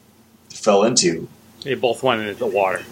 [0.50, 1.28] fell into.
[1.62, 2.82] They both went into the water.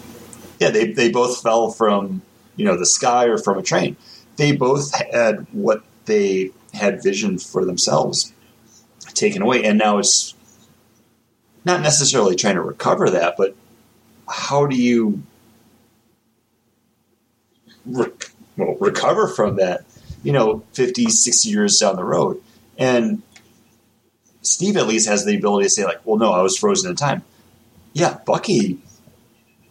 [0.59, 2.21] Yeah, they they both fell from
[2.55, 3.97] you know the sky or from a train.
[4.37, 8.33] They both had what they had vision for themselves
[9.13, 10.35] taken away, and now it's
[11.65, 13.55] not necessarily trying to recover that, but
[14.31, 15.21] how do you
[17.85, 18.11] re-
[18.57, 19.83] well, recover from that?
[20.23, 22.41] You know, 50, 60 years down the road,
[22.77, 23.23] and
[24.43, 26.95] Steve at least has the ability to say like, "Well, no, I was frozen in
[26.95, 27.23] time."
[27.93, 28.77] Yeah, Bucky,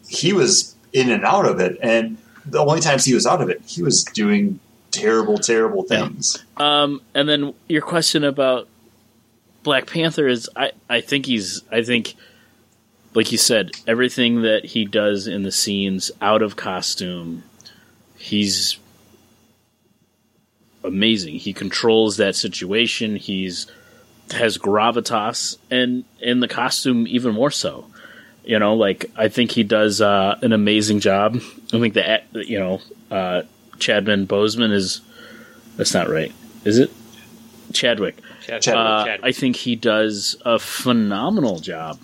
[0.08, 3.48] he was in and out of it, and the only times he was out of
[3.48, 4.58] it, he was doing
[4.90, 6.44] terrible, terrible things.
[6.56, 8.66] um and then your question about
[9.62, 12.16] Black Panther is I I think he's I think
[13.14, 17.42] like you said everything that he does in the scenes out of costume
[18.16, 18.78] he's
[20.84, 21.34] amazing.
[21.36, 23.16] He controls that situation.
[23.16, 23.66] He's
[24.32, 27.86] has gravitas, and in the costume even more so.
[28.44, 31.36] You know, like I think he does uh, an amazing job.
[31.72, 32.80] I think that you know
[33.10, 33.42] uh,
[33.78, 35.00] Chadman Boseman is
[35.76, 36.32] that's not right,
[36.64, 36.90] is it?
[37.72, 38.18] Chadwick.
[38.42, 39.20] Chadwick, Uh, Chadwick.
[39.22, 42.00] I think he does a phenomenal job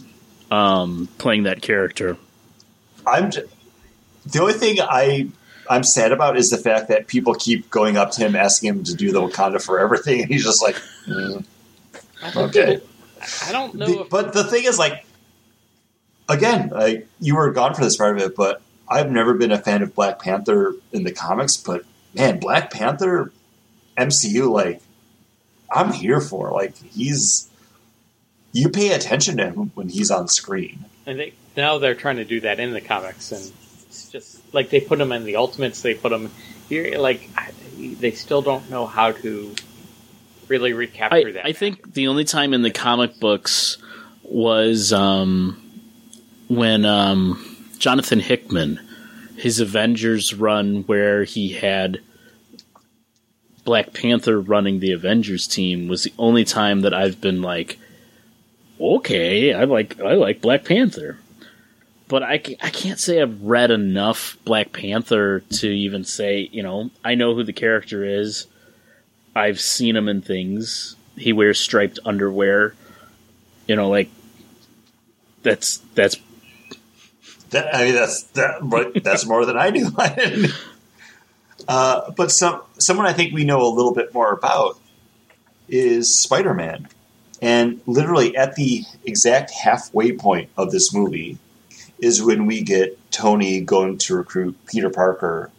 [0.50, 2.16] um, playing that character.
[3.06, 3.44] I'm j-
[4.26, 5.28] the only thing I
[5.68, 8.84] I'm sad about is the fact that people keep going up to him asking him
[8.84, 11.44] to do the Wakanda Forever thing, and he's just like, mm,
[12.22, 12.80] I don't okay.
[13.46, 13.86] I don't know.
[13.86, 15.04] The- if, but the thing is, like,
[16.28, 19.58] again, like you were gone for this part of it, but I've never been a
[19.58, 21.56] fan of Black Panther in the comics.
[21.56, 23.32] But man, Black Panther
[23.96, 24.80] MCU, like,
[25.70, 26.52] I'm here for.
[26.52, 27.48] Like, he's
[28.56, 30.84] you pay attention to him when he's on screen.
[31.04, 33.52] and they, now they're trying to do that in the comics, and
[33.86, 35.82] it's just like they put him in the Ultimates.
[35.82, 36.30] They put him
[36.68, 36.98] here.
[36.98, 37.28] Like
[37.76, 39.54] they still don't know how to
[40.48, 41.46] really recapture I, that.
[41.46, 43.78] I think the only time in the comic books
[44.22, 45.62] was um,
[46.48, 48.80] when um, Jonathan Hickman,
[49.36, 52.00] his Avengers run, where he had
[53.64, 57.78] Black Panther running the Avengers team was the only time that I've been like,
[58.80, 61.18] okay, I like I like Black Panther.
[62.08, 66.90] But I, I can't say I've read enough Black Panther to even say, you know,
[67.04, 68.46] I know who the character is.
[69.34, 70.94] I've seen him in things.
[71.16, 72.74] He wears striped underwear.
[73.66, 74.08] You know, like
[75.42, 76.16] that's that's
[77.50, 79.90] That, I mean, that's that, but that's more than I knew.
[81.68, 84.78] uh, but some someone I think we know a little bit more about
[85.68, 86.88] is Spider Man,
[87.42, 91.38] and literally at the exact halfway point of this movie
[91.98, 95.50] is when we get Tony going to recruit Peter Parker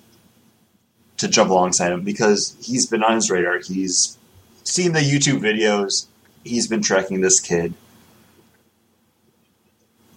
[1.18, 3.60] to jump alongside him because he's been on his radar.
[3.60, 4.18] He's
[4.64, 6.06] seen the YouTube videos.
[6.44, 7.74] He's been tracking this kid.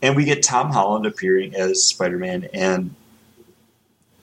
[0.03, 2.49] And we get Tom Holland appearing as Spider Man.
[2.55, 2.95] And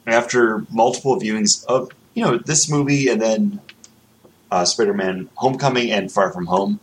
[0.06, 3.60] after multiple viewings of, you know, this movie and then
[4.52, 6.80] uh, Spider Man Homecoming and Far From Home,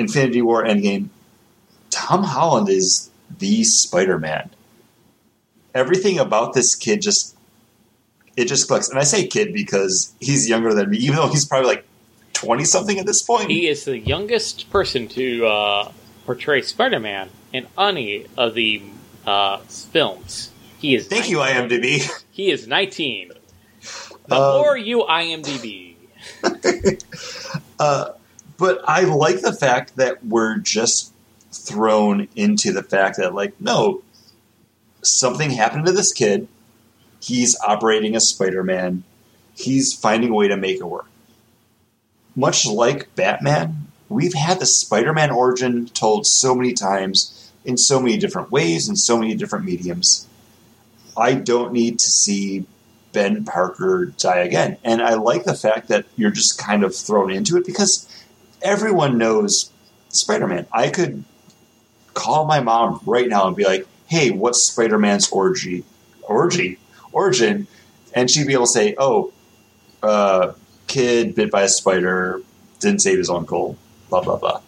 [0.00, 1.10] Infinity War Endgame,
[1.90, 4.50] Tom Holland is the Spider Man.
[5.74, 7.36] Everything about this kid just
[8.36, 8.88] it just clicks.
[8.88, 11.84] And I say kid because he's younger than me, even though he's probably like
[12.32, 13.50] twenty something at this point.
[13.50, 15.92] He is the youngest person to uh,
[16.24, 18.82] portray Spider-Man in any of the
[19.26, 20.50] uh, films.
[20.78, 21.06] He is.
[21.08, 21.82] Thank you, 19.
[21.82, 22.24] IMDb.
[22.30, 23.32] He is 19.
[24.28, 25.94] The Um, more you IMDb.
[27.78, 28.12] Uh,
[28.60, 31.14] but I like the fact that we're just
[31.50, 34.02] thrown into the fact that, like, no,
[35.02, 36.46] something happened to this kid.
[37.20, 39.02] He's operating as Spider Man.
[39.54, 41.06] He's finding a way to make it work.
[42.36, 47.98] Much like Batman, we've had the Spider Man origin told so many times in so
[47.98, 50.28] many different ways in so many different mediums.
[51.16, 52.66] I don't need to see
[53.12, 54.76] Ben Parker die again.
[54.84, 58.06] And I like the fact that you're just kind of thrown into it because
[58.62, 59.70] everyone knows
[60.08, 60.66] Spider Man.
[60.72, 61.24] I could
[62.14, 65.84] call my mom right now and be like, hey, what's Spider Man's orgy?
[66.22, 66.78] Orgy?
[67.12, 67.66] Origin?
[68.12, 69.32] And she'd be able to say, oh,
[70.02, 70.52] uh,
[70.86, 72.42] kid bit by a spider,
[72.80, 73.76] didn't save his uncle,
[74.08, 74.60] blah, blah, blah.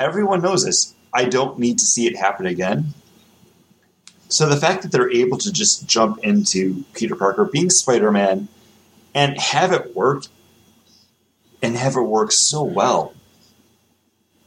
[0.00, 0.94] Everyone knows this.
[1.12, 2.94] I don't need to see it happen again.
[4.28, 8.48] So the fact that they're able to just jump into Peter Parker being Spider Man
[9.14, 10.24] and have it work
[11.64, 13.14] and have it work so well,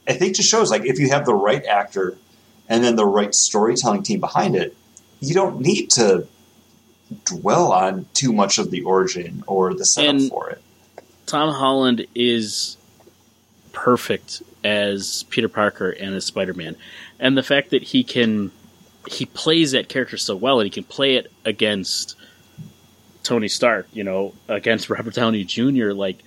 [0.08, 2.18] I think just shows like if you have the right actor
[2.70, 4.76] and then the right storytelling team behind it,
[5.20, 6.28] you don't need to
[7.26, 10.62] dwell on too much of the origin or the setup And- for it.
[11.26, 12.78] Tom Holland is
[13.74, 16.76] perfect as Peter Parker and as Spider Man,
[17.20, 18.52] and the fact that he can
[19.08, 22.16] he plays that character so well, and he can play it against
[23.24, 25.92] Tony Stark, you know, against Robert Downey Jr.
[25.92, 26.20] Like,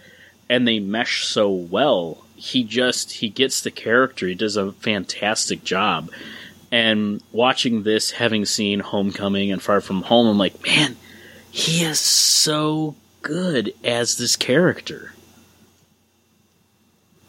[0.50, 2.18] and they mesh so well.
[2.34, 4.26] He just he gets the character.
[4.26, 6.10] He does a fantastic job.
[6.72, 10.96] And watching this, having seen Homecoming and Far From Home, I'm like, man,
[11.50, 15.14] he is so good as this character.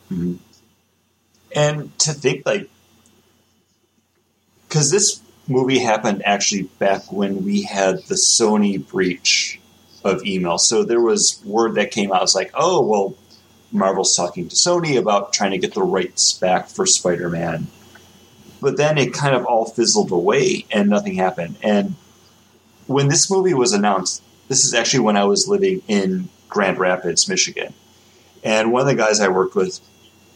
[0.10, 2.70] And to think like,
[4.68, 9.61] because this movie happened actually back when we had the Sony breach
[10.04, 10.58] of email.
[10.58, 12.24] So there was word that came out.
[12.24, 13.16] It's like, oh well,
[13.72, 17.68] Marvel's talking to Sony about trying to get the rights back for Spider-Man.
[18.62, 21.58] But then it kind of all fizzled away and nothing happened.
[21.64, 21.96] And
[22.88, 27.28] when this movie was announced, this is actually when I was living in Grand Rapids,
[27.30, 27.74] Michigan.
[28.44, 29.80] And one of the guys I worked with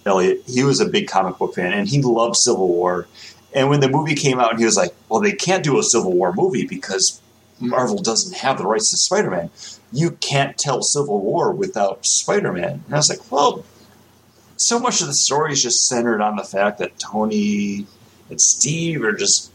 [0.05, 3.07] Elliot, he was a big comic book fan and he loved Civil War.
[3.53, 5.83] And when the movie came out, and he was like, well, they can't do a
[5.83, 7.21] Civil War movie because
[7.60, 9.49] Marvel doesn't have the rights to Spider Man.
[9.91, 12.84] You can't tell Civil War without Spider Man.
[12.86, 13.64] And I was like, well,
[14.57, 17.88] so much of the story is just centered on the fact that Tony
[18.30, 19.52] and Steve are just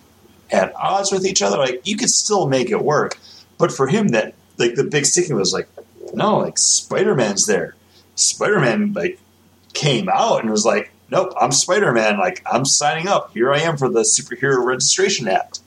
[0.50, 1.58] at odds with each other.
[1.58, 3.18] Like, you could still make it work.
[3.58, 5.68] But for him, that, like, the big sticking was like,
[6.14, 7.74] no, like, Spider Man's there.
[8.14, 9.18] Spider Man, like,
[9.72, 12.18] came out and was like, nope, I'm Spider Man.
[12.18, 13.32] Like, I'm signing up.
[13.32, 15.59] Here I am for the Superhero Registration Act.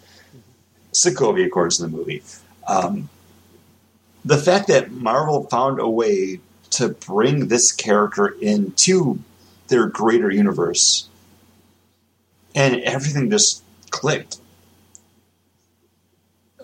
[0.94, 2.24] Sokovia Accords in the movie.
[2.68, 3.10] Um,
[4.24, 6.40] the fact that Marvel found a way
[6.72, 9.20] to bring this character into
[9.68, 11.08] their greater universe
[12.56, 14.38] and everything just clicked.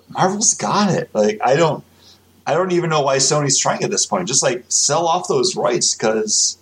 [0.10, 1.10] Marvel's got it.
[1.14, 1.84] Like, I don't.
[2.46, 4.28] I don't even know why Sony's trying at this point.
[4.28, 6.58] Just like sell off those rights because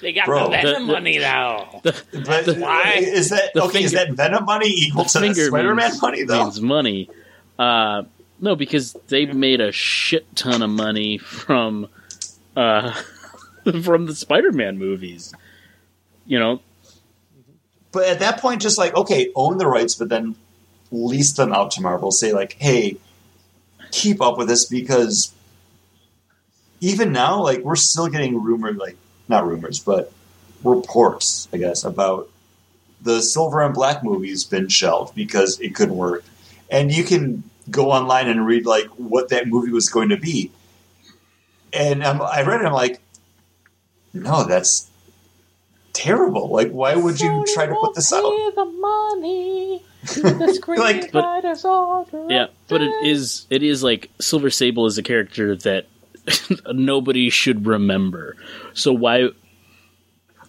[0.00, 1.80] They got Bro, the Venom the- the- money now.
[1.82, 2.94] The, But The- Why?
[2.98, 3.82] is that the okay?
[3.84, 6.42] is that Venom money equal to the Spider-Man means- money though?
[6.44, 7.10] means money.
[7.58, 8.02] Uh,
[8.42, 11.88] No, because they've made a shit ton of money from
[12.56, 12.92] uh,
[13.82, 15.34] from the Spider-Man movies.
[16.26, 16.60] You know,
[17.92, 20.36] But at that point, just like okay, own the rights, but then
[20.90, 22.10] lease them out to Marvel.
[22.12, 22.96] Say like, hey,
[23.90, 25.32] keep up with this because
[26.80, 28.96] even now, like we're still getting rumored, like
[29.30, 30.12] not rumors, but
[30.62, 32.28] reports, I guess, about
[33.00, 36.22] the Silver and Black movie's been shelved because it couldn't work,
[36.70, 40.50] and you can go online and read like what that movie was going to be.
[41.72, 43.00] And um, I read it, and I'm like,
[44.12, 44.90] no, that's
[45.92, 46.48] terrible.
[46.50, 48.22] Like, why would you try to put this out?
[48.54, 49.82] The money.
[50.02, 51.22] The Like- But-
[52.30, 55.86] yeah, but it is it is like Silver Sable is a character that
[56.72, 58.36] nobody should remember.
[58.74, 59.28] So why?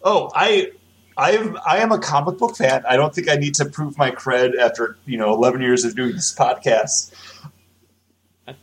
[0.03, 0.71] Oh, I,
[1.17, 2.83] I, I am a comic book fan.
[2.87, 5.95] I don't think I need to prove my cred after you know eleven years of
[5.95, 7.13] doing this podcast.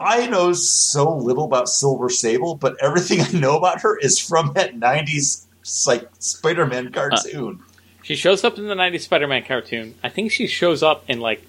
[0.01, 4.53] I know so little about Silver Sable, but everything I know about her is from
[4.55, 5.47] that '90s
[5.86, 7.62] like Spider-Man uh, cartoon.
[8.03, 9.95] She shows up in the 90s Spider-Man cartoon.
[10.03, 11.43] I think she shows up in like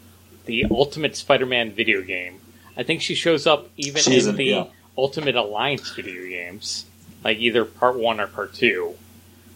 [0.45, 2.41] the Ultimate Spider-Man video game.
[2.75, 4.65] I think she shows up even She's in in- the yeah.
[4.99, 6.85] Ultimate Alliance video games,
[7.23, 8.95] like either part one or part two.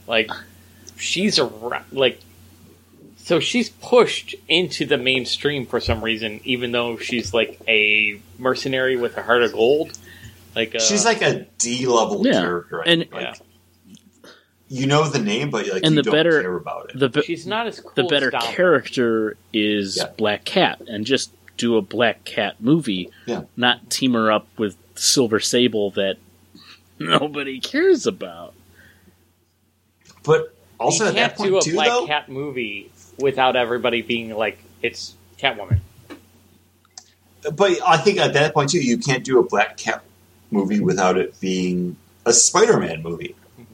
[0.07, 0.31] Like
[0.97, 1.45] she's a
[1.91, 2.19] like,
[3.17, 8.95] so she's pushed into the mainstream for some reason, even though she's like a mercenary
[8.97, 9.97] with a heart of gold.
[10.55, 12.81] Like uh, She's like a D level Yeah, character.
[12.81, 14.29] I and- Like, yeah.
[14.67, 16.99] you know the name, but like And you the don't better- care about it.
[16.99, 20.07] The be- she's not as cool the better as character is Yeah.
[20.17, 23.43] Black Cat, and just do a Black Cat movie, Yeah.
[23.57, 26.17] not team her up with Silver Sable that
[26.99, 28.53] nobody cares about.
[30.23, 32.07] but also you at can't that do point a too, Black though.
[32.07, 35.79] Cat movie without everybody being like, it's Catwoman.
[37.55, 40.03] But I think at that point too, you can't do a Black Cat
[40.51, 43.35] movie without it being a Spider-Man movie.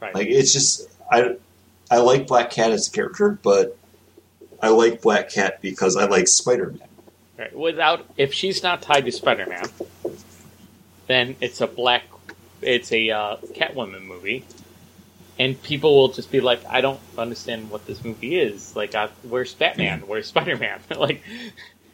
[0.00, 0.14] Right.
[0.14, 1.36] Like it's just I
[1.90, 3.74] I like Black Cat as a character, but
[4.60, 6.86] I like Black Cat because I like Spider-Man.
[7.38, 7.56] Right.
[7.56, 9.66] Without, if she's not tied to Spider Man,
[11.06, 12.04] then it's a black,
[12.62, 14.44] it's a uh, Catwoman movie.
[15.38, 18.76] And people will just be like, I don't understand what this movie is.
[18.76, 20.02] Like, uh, where's Batman?
[20.06, 20.80] Where's Spider Man?
[20.96, 21.22] like,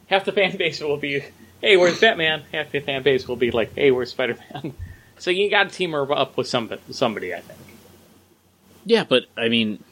[0.09, 1.25] half the fan base will be,
[1.63, 2.43] hey, where's Batman?
[2.53, 4.75] Half the fan base will be like, hey, where's Spider Man?
[5.19, 7.59] so you got to team her up with somebody, somebody, I think.
[8.85, 9.83] Yeah, but I mean,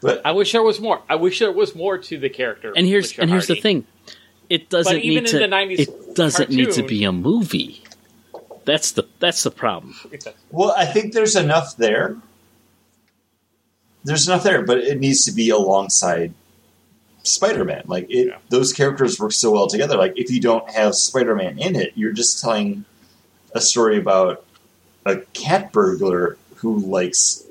[0.00, 1.02] But I wish there was more.
[1.08, 2.72] I wish there was more to the character.
[2.76, 3.86] and here's and here's the thing,
[4.50, 5.46] it doesn't But even need in to.
[5.48, 7.82] the 90s it doesn't need to be a movie.
[8.64, 9.94] That's the that's the problem.
[10.50, 12.16] well, I think there's enough there.
[14.04, 16.32] There's enough there, but it needs to be alongside
[17.24, 17.84] Spider-Man.
[17.86, 18.38] Like it, Yeah.
[18.48, 19.96] those characters work so well together.
[19.96, 22.84] Like if you don't have Spider-Man in it, you're just telling
[23.54, 24.44] a story about
[25.04, 27.44] a cat burglar who likes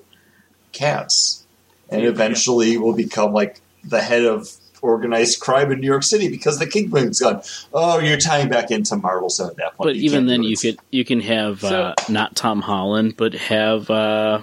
[0.71, 1.45] cats,
[1.89, 6.59] and eventually will become like the head of organized crime in New York City because
[6.59, 7.41] the Kingpin's gone.
[7.73, 10.61] Oh, you're tying back into Marvel, so at that point, But even then, you it.
[10.61, 14.41] could you can have uh, not Tom Holland, but have uh,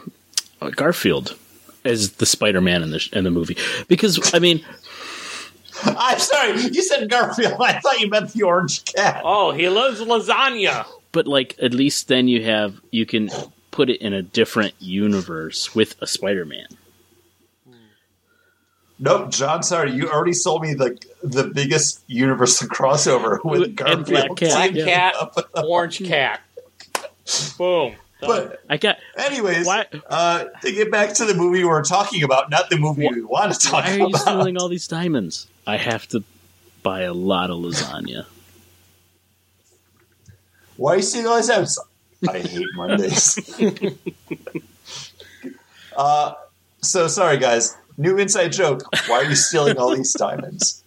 [0.77, 1.37] Garfield
[1.85, 3.57] as the Spider Man in the in the movie.
[3.89, 4.65] Because I mean,
[5.85, 7.61] I'm sorry, you said Garfield.
[7.61, 9.23] I thought you meant the orange cat.
[9.25, 10.87] Oh, he loves lasagna.
[11.13, 13.31] but like at least then you have you can
[13.71, 16.67] put it in a different universe with a Spider Man.
[18.99, 19.63] Nope, John.
[19.63, 24.07] Sorry, you already sold me the the biggest universal crossover with And Garfield.
[24.07, 24.51] Black Cat.
[24.53, 24.85] Black Yeah.
[24.85, 25.15] cat,
[25.65, 26.41] orange cat.
[27.59, 27.95] Boom.
[28.21, 32.51] But I got anyways, Why- uh, to get back to the movie we're talking about,
[32.51, 33.91] not the movie we want to talk about.
[33.91, 34.21] why are you about.
[34.21, 35.47] stealing all these diamonds?
[35.67, 36.23] I have to
[36.83, 38.25] buy a lot of lasagna.
[40.77, 41.81] Why are you stealing all these episodes?
[42.29, 43.61] I hate Mondays.
[45.97, 46.35] uh,
[46.81, 47.77] so sorry, guys.
[47.97, 48.83] New inside joke.
[49.07, 50.83] Why are you stealing all these diamonds?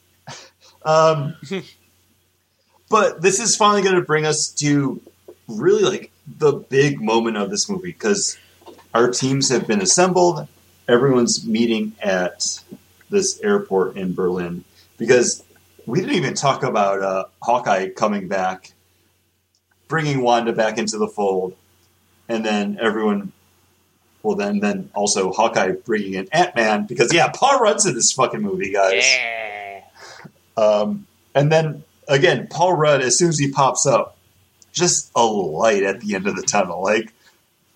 [0.84, 1.36] Um,
[2.90, 5.02] but this is finally going to bring us to
[5.48, 8.38] really like the big moment of this movie because
[8.94, 10.48] our teams have been assembled.
[10.88, 12.62] Everyone's meeting at
[13.10, 14.64] this airport in Berlin
[14.98, 15.44] because
[15.86, 18.74] we didn't even talk about uh, Hawkeye coming back
[19.88, 21.56] bringing Wanda back into the fold,
[22.28, 23.32] and then everyone.
[24.28, 28.12] Well, then, then also Hawkeye bringing in Ant Man because yeah, Paul Rudd's in this
[28.12, 29.06] fucking movie, guys.
[29.06, 29.84] Yeah.
[30.58, 34.18] Um, and then again, Paul Rudd, as soon as he pops up,
[34.74, 36.84] just a light at the end of the tunnel.
[36.84, 37.14] Like,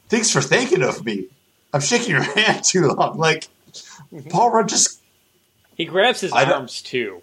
[0.09, 1.27] thanks for thinking of me.
[1.71, 3.17] I'm shaking your hand too long.
[3.17, 3.47] Like,
[4.29, 4.99] Paul Rudd just
[5.77, 7.21] He grabs his I arms too.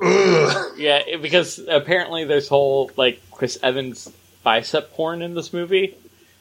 [0.00, 0.74] Ugh.
[0.78, 4.08] Yeah, because apparently there's whole like Chris Evans
[4.44, 5.96] bicep porn in this movie.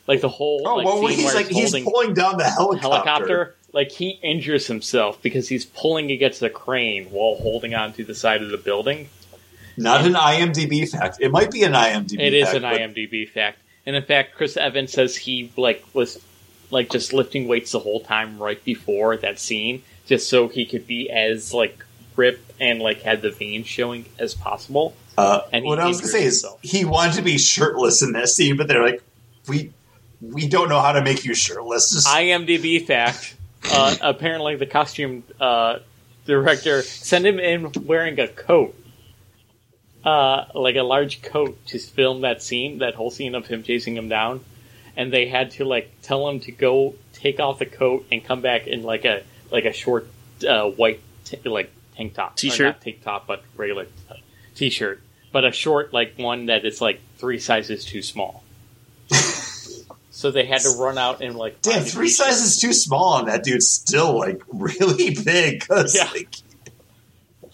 [0.07, 2.88] Like the whole Oh, like, well, he's like he's holding pulling down the helicopter.
[2.90, 3.56] helicopter.
[3.73, 8.41] Like he injures himself because he's pulling against the crane while holding onto the side
[8.41, 9.10] of the building.
[9.77, 11.18] Not an IMDb fact.
[11.19, 12.19] It might be an IMDb.
[12.19, 15.84] It is fact, an but IMDb fact, and in fact, Chris Evans says he like
[15.94, 16.22] was
[16.72, 20.88] like just lifting weights the whole time right before that scene, just so he could
[20.88, 21.84] be as like
[22.15, 24.95] ripped and like had the veins showing as possible.
[25.18, 28.30] Uh, And what I was gonna say is he wanted to be shirtless in that
[28.30, 29.03] scene, but they're like,
[29.49, 29.72] we
[30.34, 31.91] we don't know how to make you shirtless.
[31.93, 33.35] Just, IMDb fact.
[33.64, 35.80] Uh, apparently, the costume uh,
[36.26, 38.76] director sent him in wearing a coat,
[40.03, 43.95] uh, like a large coat, to film that scene, that whole scene of him chasing
[43.97, 44.41] him down.
[44.97, 48.41] And they had to like tell him to go take off the coat and come
[48.41, 50.07] back in like a like a short
[50.47, 52.65] uh, white t- like tank top, T-shirt?
[52.65, 54.15] not tank top, but regular uh,
[54.56, 58.43] t-shirt, but a short like one that is like three sizes too small.
[60.17, 63.43] So they had to run out and like damn, three sizes too small, and that
[63.43, 65.67] dude's still like really big.
[65.67, 66.09] 'cause, Yeah.
[66.13, 66.33] like,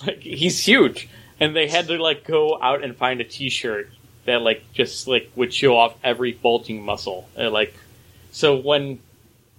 [0.05, 1.09] Like, he's huge,
[1.39, 3.89] and they had to like go out and find a T-shirt
[4.25, 7.27] that like just like would show off every bulging muscle.
[7.35, 7.73] Uh, like,
[8.31, 8.99] so when,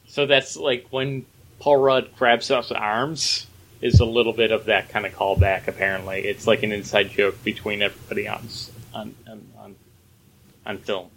[0.07, 1.27] so that's like when
[1.59, 3.49] Paul Rudd grabs up arms
[3.81, 5.67] is a little bit of that kind of callback.
[5.67, 8.47] Apparently, it's like an inside joke between everybody on
[8.95, 9.75] on on on,
[10.67, 11.09] on film.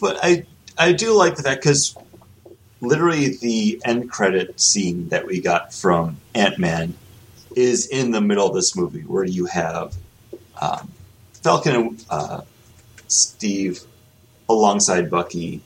[0.00, 0.44] but I
[0.76, 1.96] I do like the fact because
[2.80, 6.94] literally the end credit scene that we got from Ant Man
[7.56, 9.94] is in the middle of this movie, where you have
[10.60, 10.90] um,
[11.42, 12.40] Falcon and uh,
[13.06, 13.80] Steve
[14.48, 15.60] alongside Bucky.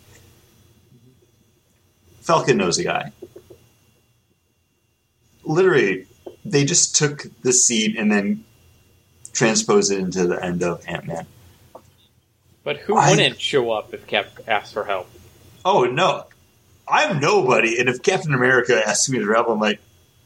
[2.21, 3.13] Falcon knows a guy.
[5.45, 6.07] Literally,
[6.45, 8.45] they just took the scene and then
[9.33, 11.27] transposed it into the end of Ant Man.
[12.69, 15.09] But who I- wouldn't show up if Cap asked for help?
[15.65, 16.25] Oh no,
[16.87, 17.79] I'm nobody.
[17.81, 19.81] And if Captain America asks me to help, I'm like,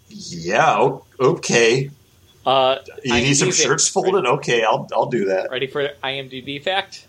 [0.08, 1.90] yeah, okay.
[2.44, 4.26] Uh, You need some IMDb shirts folded?
[4.26, 5.52] Okay, I'll I'll do that.
[5.52, 7.06] Ready for IMDb fact?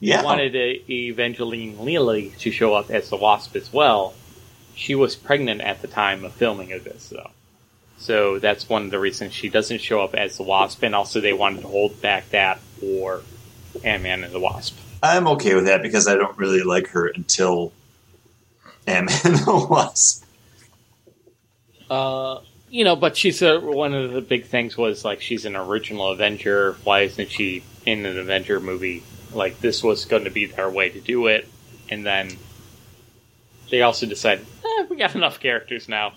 [0.00, 0.22] Yeah.
[0.22, 4.12] wanted uh, Evangeline Lilly to show up as the Wasp as well.
[4.74, 7.30] She was pregnant at the time of filming of this, though.
[7.96, 11.22] So that's one of the reasons she doesn't show up as the Wasp, and also
[11.22, 13.22] they wanted to hold back that for
[13.82, 14.76] Ant Man and the Wasp.
[15.02, 17.72] I'm okay with that because I don't really like her until
[18.86, 20.24] Ant Man and the Wasp.
[21.90, 22.40] Uh,
[22.70, 26.08] you know, but she's a, one of the big things was like she's an original
[26.10, 26.76] Avenger.
[26.84, 29.02] Why isn't she in an Avenger movie?
[29.32, 31.48] Like this was going to be their way to do it,
[31.88, 32.30] and then
[33.70, 36.14] they also decided eh, we got enough characters now.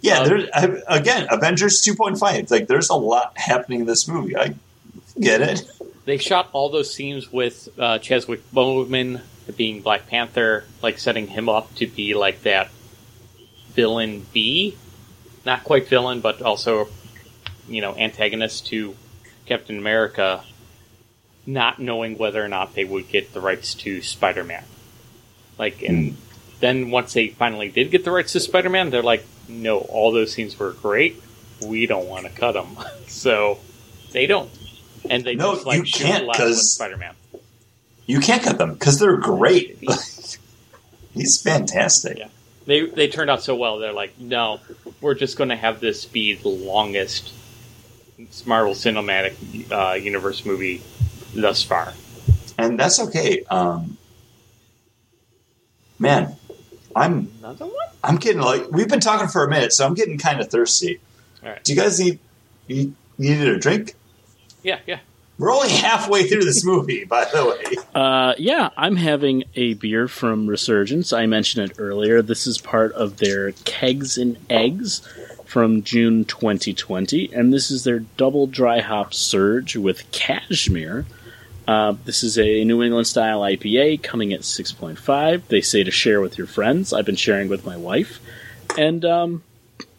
[0.00, 0.20] Yeah,
[0.54, 2.50] Um, again, Avengers 2.5.
[2.50, 4.36] Like, there's a lot happening in this movie.
[4.36, 4.54] I
[5.20, 5.68] get it.
[6.06, 9.22] They shot all those scenes with uh, Chadwick Boseman
[9.56, 12.70] being Black Panther, like setting him up to be like that
[13.72, 14.76] villain B,
[15.44, 16.88] not quite villain, but also
[17.68, 18.94] you know antagonist to
[19.46, 20.44] Captain America,
[21.44, 24.64] not knowing whether or not they would get the rights to Spider-Man.
[25.58, 26.16] Like, and
[26.60, 30.32] then once they finally did get the rights to Spider-Man, they're like, no, all those
[30.32, 31.20] scenes were great.
[31.64, 32.76] We don't want to cut them,
[33.08, 33.58] so
[34.12, 34.50] they don't.
[35.10, 37.14] And they No, just like you shoot can't, live with Spider-Man.
[38.06, 39.78] You can't cut them because they're great.
[41.14, 42.18] He's fantastic.
[42.18, 42.28] Yeah.
[42.66, 43.78] They they turned out so well.
[43.78, 44.60] They're like, no,
[45.00, 47.32] we're just going to have this be the longest
[48.44, 50.82] Marvel Cinematic uh, Universe movie
[51.34, 51.92] thus far.
[52.58, 53.44] And that's okay.
[53.44, 53.98] Um,
[55.98, 56.36] man,
[56.94, 57.74] I'm Another one?
[58.02, 61.00] I'm getting like we've been talking for a minute, so I'm getting kind of thirsty.
[61.42, 61.62] All right.
[61.62, 62.18] Do you guys need
[62.66, 63.94] you needed a drink?
[64.66, 64.98] Yeah, yeah.
[65.38, 67.76] We're only halfway through this movie, by the way.
[67.94, 71.12] Uh, yeah, I'm having a beer from Resurgence.
[71.12, 72.20] I mentioned it earlier.
[72.20, 75.06] This is part of their Kegs and Eggs
[75.44, 81.06] from June 2020, and this is their double dry hop surge with cashmere.
[81.68, 85.46] Uh, this is a New England style IPA coming at 6.5.
[85.46, 86.92] They say to share with your friends.
[86.92, 88.18] I've been sharing with my wife.
[88.76, 89.44] And um,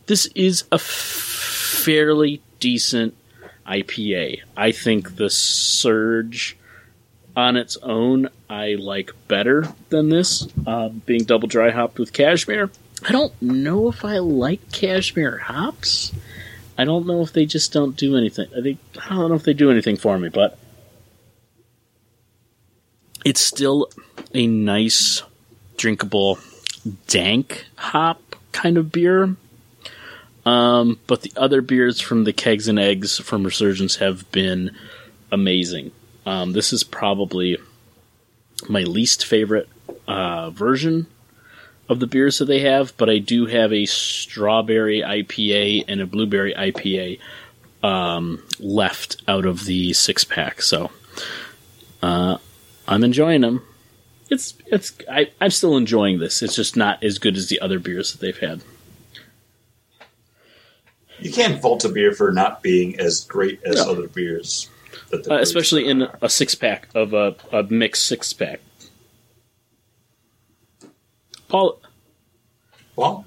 [0.08, 3.16] this is a fairly decent
[3.68, 4.42] IPA.
[4.56, 6.58] I think the Surge
[7.36, 12.72] on its own I like better than this, uh, being double dry hopped with cashmere.
[13.08, 16.12] I don't know if I like cashmere hops.
[16.78, 18.48] I don't know if they just don't do anything.
[18.58, 20.58] I think I don't know if they do anything for me, but
[23.26, 23.90] it's still
[24.34, 25.22] a nice,
[25.76, 26.40] drinkable,
[27.08, 29.36] dank hop kind of beer.
[30.48, 34.72] Um, but the other beers from the Kegs and Eggs from Resurgence have been
[35.30, 35.92] amazing.
[36.26, 37.58] Um, this is probably
[38.70, 39.68] my least favorite
[40.08, 41.08] uh, version
[41.90, 46.08] of the beers that they have, but I do have a strawberry IPA and a
[46.08, 47.20] blueberry IPA
[47.84, 50.62] um, left out of the six pack.
[50.62, 50.92] So
[52.02, 52.38] uh,
[52.88, 53.64] I'm enjoying them.
[54.30, 56.42] It's it's I, I'm still enjoying this.
[56.42, 58.62] It's just not as good as the other beers that they've had.
[61.20, 63.92] You can't fault a beer for not being as great as No.
[63.92, 64.70] other beers.
[65.14, 65.28] Uh, produce.
[65.50, 68.60] especially in a six pack of a, a mixed six pack.
[71.48, 71.80] Paul,
[72.96, 73.26] Well,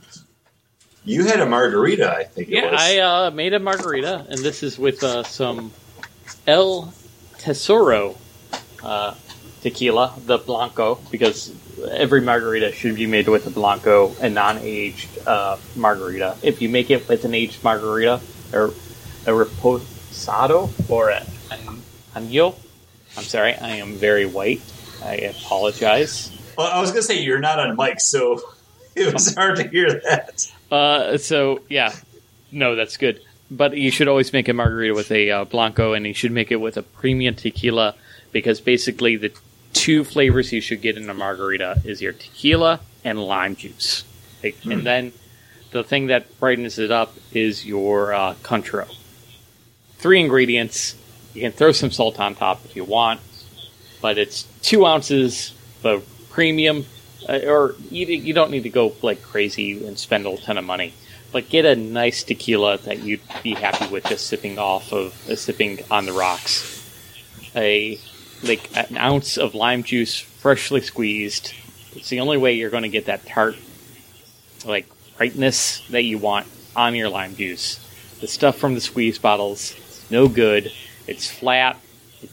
[1.04, 2.48] you had a margarita, I think.
[2.48, 2.80] Yeah, it was.
[2.80, 5.72] I uh, made a margarita, and this is with uh, some
[6.46, 6.92] El
[7.38, 8.16] Tesoro
[8.82, 9.14] uh,
[9.62, 11.54] tequila, the Blanco, because
[11.90, 16.36] every margarita should be made with a Blanco, a non-aged uh, margarita.
[16.42, 18.20] If you make it with an aged margarita,
[18.52, 18.66] or
[19.26, 21.82] a reposado, or a, an
[22.14, 22.54] año,
[23.16, 24.62] I'm sorry, I am very white.
[25.02, 26.30] I apologize.
[26.56, 28.40] Well, I was going to say you're not on mic, so
[28.94, 30.50] it was hard to hear that.
[30.70, 31.94] Uh, so yeah,
[32.52, 33.20] no, that's good.
[33.50, 36.52] But you should always make a margarita with a uh, blanco, and you should make
[36.52, 37.96] it with a premium tequila
[38.30, 39.32] because basically the
[39.72, 44.04] two flavors you should get in a margarita is your tequila and lime juice,
[44.42, 45.12] Like, and then
[45.70, 48.88] the thing that brightens it up is your uh, Cointreau.
[49.96, 50.96] Three ingredients.
[51.34, 53.20] You can throw some salt on top if you want,
[54.02, 56.84] but it's two ounces of premium
[57.28, 60.64] uh, or you, you don't need to go like crazy and spend a ton of
[60.64, 60.94] money.
[61.32, 65.36] But get a nice tequila that you'd be happy with just sipping off of, uh,
[65.36, 66.76] sipping on the rocks.
[67.54, 68.00] A
[68.42, 71.52] like an ounce of lime juice, freshly squeezed.
[71.94, 73.56] It's the only way you're going to get that tart,
[74.64, 74.86] like
[75.16, 76.46] brightness that you want
[76.76, 77.86] on your lime juice.
[78.20, 79.74] The stuff from the squeeze bottles,
[80.10, 80.72] no good.
[81.06, 81.78] It's flat.
[82.22, 82.30] It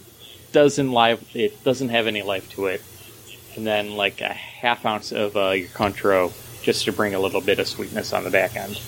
[0.52, 1.24] doesn't live.
[1.34, 2.82] It doesn't have any life to it
[3.58, 6.32] and then like a half ounce of uh, your Cointreau
[6.62, 8.80] just to bring a little bit of sweetness on the back end.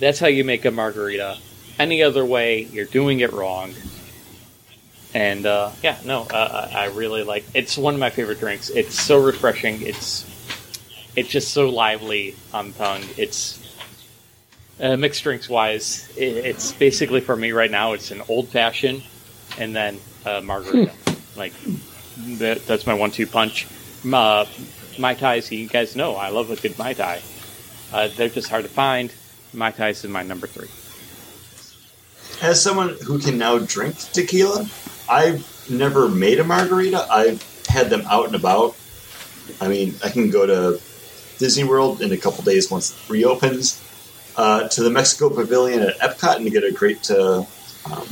[0.00, 1.38] That's how you make a margarita.
[1.78, 3.74] Any other way, you're doing it wrong.
[5.16, 7.46] And uh, yeah, no, uh, I I really like.
[7.54, 8.68] It's one of my favorite drinks.
[8.68, 9.80] It's so refreshing.
[9.80, 10.26] It's
[11.16, 13.02] it's just so lively on the tongue.
[13.16, 13.58] It's
[14.78, 16.12] uh, mixed drinks wise.
[16.18, 17.94] It, it's basically for me right now.
[17.94, 19.04] It's an old fashioned,
[19.56, 20.92] and then a margarita.
[21.34, 21.54] like
[22.18, 23.66] that, that's my one-two punch.
[24.04, 24.44] Uh,
[24.98, 27.22] Mai Tais, you guys know I love a good Mai Tai.
[27.90, 29.10] Uh, they're just hard to find.
[29.54, 30.68] Mai Tais is my number three.
[32.46, 34.68] As someone who can now drink tequila,
[35.08, 37.06] I've never made a margarita.
[37.10, 38.76] I've had them out and about.
[39.60, 40.80] I mean, I can go to
[41.38, 43.82] Disney World in a couple days once it reopens,
[44.36, 47.44] uh, to the Mexico Pavilion at Epcot and get a great uh,
[47.90, 48.08] um,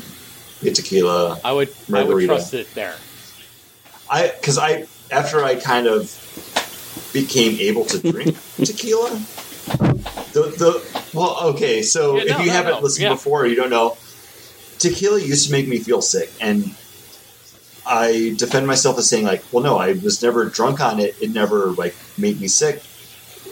[0.62, 1.40] get tequila.
[1.44, 2.94] I would I would trust it there.
[4.08, 6.20] I because I after I kind of
[7.12, 9.10] became able to drink tequila.
[10.32, 13.08] The the well okay so Yeah, no, if you no, haven't no, listened yeah.
[13.10, 13.96] before you don't know
[14.78, 16.74] tequila used to make me feel sick and
[17.86, 21.16] I defend myself as saying like well no I was never drunk on it.
[21.20, 22.82] It never like made me sick.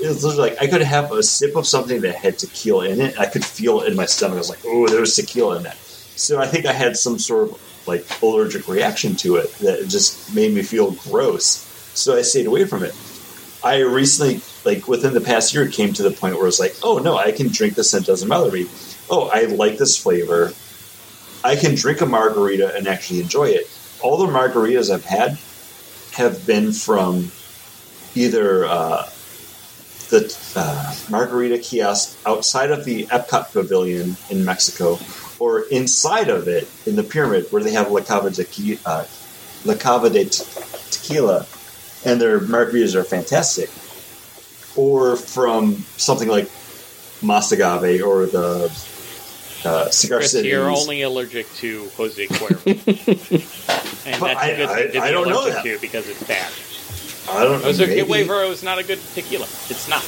[0.00, 3.00] It was literally like I could have a sip of something that had tequila in
[3.00, 3.18] it.
[3.18, 4.36] I could feel it in my stomach.
[4.36, 5.76] I was like oh there's tequila in that.
[5.76, 10.34] So I think I had some sort of like allergic reaction to it that just
[10.34, 11.68] made me feel gross.
[11.94, 12.94] So I stayed away from it.
[13.64, 16.98] I recently, like within the past year, came to the point where it's like, oh
[16.98, 18.66] no, I can drink this and it doesn't bother me.
[19.08, 20.52] Oh, I like this flavor.
[21.44, 23.66] I can drink a margarita and actually enjoy it.
[24.02, 25.38] All the margaritas I've had
[26.12, 27.30] have been from
[28.14, 29.08] either uh,
[30.10, 34.98] the uh, margarita kiosk outside of the Epcot Pavilion in Mexico,
[35.38, 39.04] or inside of it in the pyramid where they have La Cava de, uh,
[39.64, 40.44] La Cava de Te-
[40.90, 41.46] Tequila,
[42.04, 43.70] and their margaritas are fantastic.
[44.76, 46.50] Or from something like
[47.22, 48.68] Mas Agave or the
[49.64, 50.48] uh, Cigar Chris, City.
[50.48, 52.66] you're only allergic to Jose Cuervo,
[54.06, 55.64] and that's a good I- thing to I- I don't know allergic that.
[55.64, 56.50] to because it's bad.
[57.30, 57.66] I don't know.
[57.66, 58.02] Jose maybe.
[58.28, 59.44] Cuervo is not a good tequila.
[59.44, 60.02] It's not.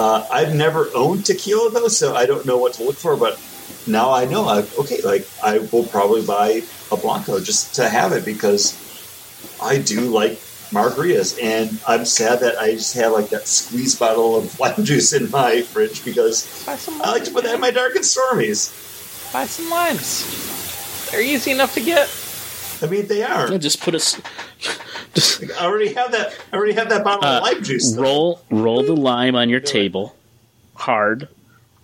[0.00, 3.16] Uh, I've never owned tequila though, so I don't know what to look for.
[3.16, 3.38] But
[3.86, 4.46] now I know.
[4.48, 8.74] I, okay, like I will probably buy a blanco just to have it because
[9.62, 10.40] I do like
[10.74, 15.12] margaritas, and I'm sad that I just have like that squeeze bottle of lime juice
[15.12, 18.72] in my fridge because I like to put that in my dark and stormies.
[19.32, 21.10] Buy some limes.
[21.10, 22.08] They're easy enough to get.
[22.82, 23.50] I mean, they are.
[23.50, 24.20] Yeah, just put a s-
[25.14, 26.34] just I already have that.
[26.52, 27.92] I already have that bottle Uh, of lime juice.
[27.92, 28.02] though.
[28.02, 30.14] roll roll the lime on your table
[30.74, 31.28] hard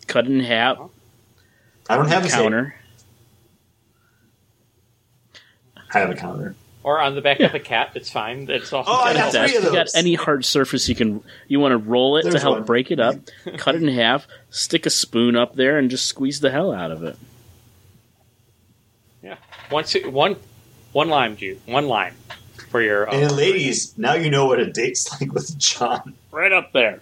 [0.08, 0.78] cut it in half,
[1.88, 2.40] I don't have a counter.
[2.40, 2.74] counter.
[5.94, 6.54] I have a counter.
[6.82, 8.48] Or on the back of the cat, it's fine.
[8.48, 8.84] It's all.
[8.86, 9.56] Oh, I Got got a three desk.
[9.58, 12.56] of You got any hard surface you can you want to roll it to help
[12.56, 12.64] one.
[12.64, 13.16] break it up,
[13.58, 16.90] cut it in half, stick a spoon up there, and just squeeze the hell out
[16.90, 17.16] of it.
[19.22, 19.36] Yeah.
[19.68, 20.36] One, su- one,
[20.92, 21.58] one lime juice.
[21.66, 22.14] One lime
[22.70, 23.08] for your.
[23.08, 26.14] Uh, And ladies, now you know what a date's like with John.
[26.30, 27.00] Right up there.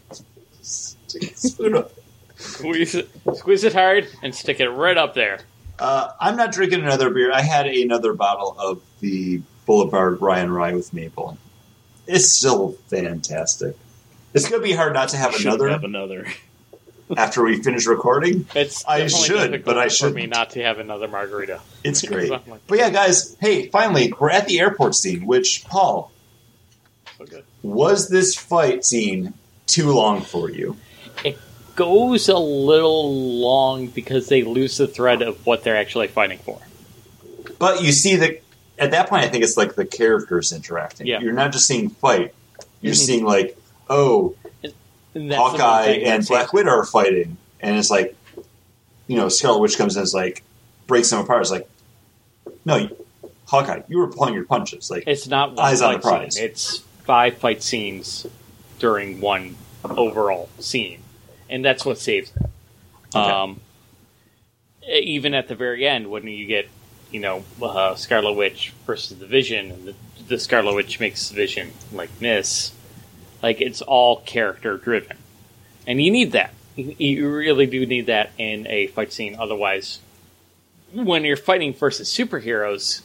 [0.61, 1.93] Stick a spoon up.
[2.37, 5.39] squeeze it, squeeze it hard, and stick it right up there.
[5.79, 7.31] Uh, I'm not drinking another beer.
[7.33, 11.37] I had another bottle of the Boulevard Rye on Rye with maple.
[12.07, 13.77] It's still fantastic.
[14.33, 16.27] It's going to be hard not to have Should another have another.
[17.19, 18.47] after we finish recording.
[18.55, 20.31] It's I should, but I for me shouldn't.
[20.31, 21.61] not to have another margarita.
[21.85, 22.31] It's great.
[22.31, 26.13] Like, But yeah, guys, hey, finally, we're at the airport scene, which, Paul,
[27.19, 27.45] so good.
[27.63, 29.35] was this fight scene
[29.67, 30.79] too long for you?
[31.25, 31.39] It
[31.77, 36.59] goes a little long because they lose the thread of what they're actually fighting for.
[37.59, 38.41] But you see that
[38.79, 41.07] at that point, I think it's like the characters interacting.
[41.07, 41.21] Yeah.
[41.21, 42.35] You're not just seeing fight.
[42.81, 42.97] You're Mhm.
[43.07, 43.57] seeing like,
[43.91, 44.35] oh,
[45.15, 48.15] And Hawkeye and Black Widow are fighting, and it's like,
[49.09, 50.45] you know, Scarlet Witch comes in, and is like,
[50.87, 51.41] breaks them apart.
[51.41, 51.69] It's like,
[52.65, 52.89] no,
[53.47, 54.91] Hawkeye, you were pulling your punches.
[54.91, 56.35] Like, It's not one Eyes on the fight prize.
[56.37, 56.45] scene.
[56.45, 58.27] It's five fight scenes
[58.79, 61.01] during one overall scene,
[61.49, 62.43] and that's what saves it.
[63.17, 63.19] Okay.
[63.31, 63.61] Um,
[64.89, 66.69] even at the very end, when you get,
[67.11, 69.95] you know, uh, Scarlet Witch versus the Vision, and the,
[70.27, 72.73] the Scarlet Witch makes Vision like miss,
[73.43, 75.17] like it's all character driven,
[75.87, 76.55] and you need that.
[76.77, 79.37] You you really do need that in a fight scene.
[79.39, 80.01] Otherwise,
[80.93, 83.03] when you're fighting versus superheroes,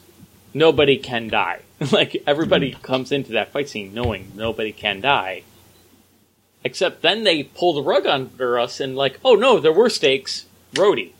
[0.53, 1.61] nobody can die.
[1.91, 5.43] like everybody comes into that fight scene knowing nobody can die.
[6.63, 10.45] Except then they pull the rug under us and like, oh no, there were stakes.
[10.73, 11.11] Rhodey,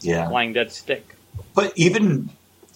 [0.00, 0.28] yeah.
[0.28, 1.15] flying dead stick.
[1.56, 2.28] But even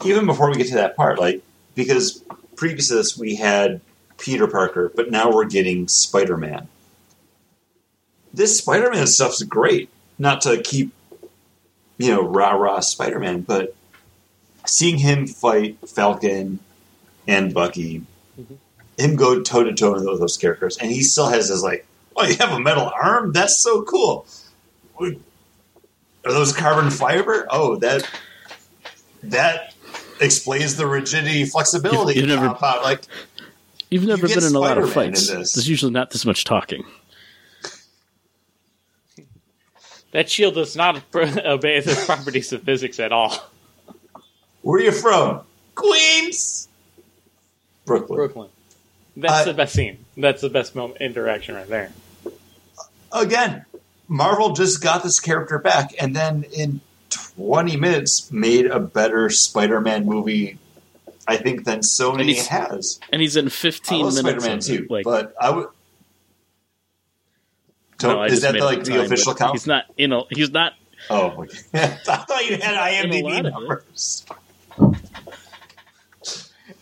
[0.05, 1.43] even before we get to that part, like
[1.77, 2.25] because
[2.57, 3.81] previous to this we had
[4.19, 6.67] Peter Parker, but now we're getting Spider Man.
[8.33, 9.91] This Spider Man stuff's great.
[10.19, 10.93] Not to keep
[11.99, 13.77] you know rah rah Spider Man, but
[14.67, 16.59] seeing him fight Falcon
[17.29, 18.03] and Bucky,
[18.41, 18.57] Mhm.
[18.99, 21.87] him go toe to toe with those characters, and he still has his like,
[22.17, 23.33] oh, you have a metal arm?
[23.33, 24.27] That's so cool.
[24.99, 25.13] Are
[26.25, 27.47] those carbon fiber?
[27.51, 28.09] Oh, that
[29.25, 29.75] that
[30.21, 32.83] explains the rigidity flexibility You've never- compound.
[32.83, 33.03] Like
[33.91, 35.55] You've never get been in a lot of Spider-Man in fights.
[35.55, 36.85] There's usually not this much talking.
[40.13, 43.33] That shield does not obey the properties of physics at all.
[44.63, 45.43] where are you from?
[45.75, 46.69] Queens,
[47.85, 48.17] Brooklyn.
[48.17, 48.49] Brooklyn.
[49.17, 50.05] That's Uh, the best scene.
[50.17, 51.93] That's the best moment interaction right there.
[53.13, 53.65] Again,
[54.09, 56.81] Marvel just got this character back, and then in
[57.11, 60.59] 20 minutes made a better Spider-Man movie.
[61.29, 62.99] I think than And Sony he's- has.
[63.13, 64.45] And he's in I 15 love minutes.
[64.45, 64.87] Spider-Man too.
[64.91, 65.69] Like, but I would.
[68.03, 69.53] no, is just that the, like the time, official count?
[69.53, 70.23] He's not in a.
[70.31, 70.73] He's not.
[71.09, 71.59] Oh, okay.
[71.75, 74.25] I thought you had In a lot IMDb numbers.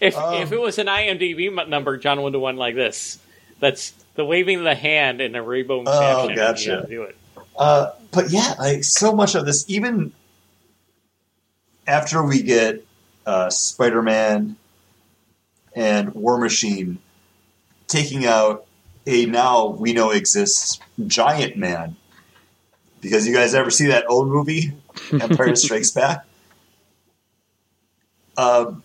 [0.01, 3.19] If Um, if it was an IMDb number, John would have won like this.
[3.61, 6.37] That's the waving of the hand in a rainbow Oh, caption.
[6.37, 6.87] gotcha.
[6.89, 7.17] Do it.
[7.57, 10.13] Uh, but yeah, like so much of this, even
[11.89, 12.85] after we get
[13.27, 14.57] uh, Spider Man
[15.75, 16.99] and War Machine
[17.89, 18.67] taking out
[19.07, 21.97] a now we know exists giant man.
[23.01, 24.73] Because you guys ever see that old movie,
[25.13, 26.27] Empire Strikes Back?
[28.37, 28.83] Um,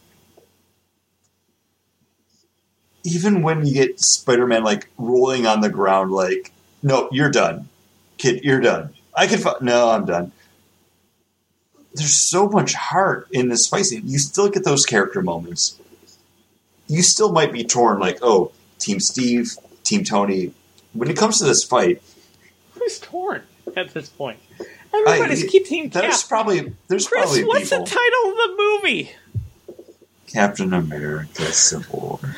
[3.03, 6.51] even when you get Spider Man like rolling on the ground, like,
[6.81, 7.69] no, you're done
[8.23, 8.93] kid, you're done.
[9.13, 9.39] I can.
[9.39, 10.31] Fi- no, I'm done.
[11.95, 14.03] There's so much heart in this fight scene.
[14.06, 15.80] You still get those character moments.
[16.88, 19.52] You still might be torn, like, oh, Team Steve,
[19.84, 20.52] Team Tony.
[20.94, 22.02] When it comes to this fight,
[22.74, 23.44] Who's torn
[23.78, 24.40] at this point?
[24.94, 26.02] Everybody's I- keep team Cap.
[26.03, 27.86] there's probably there's Chris, probably what's people.
[27.86, 29.11] the title of the movie?
[30.28, 32.36] Captain America: Civil War.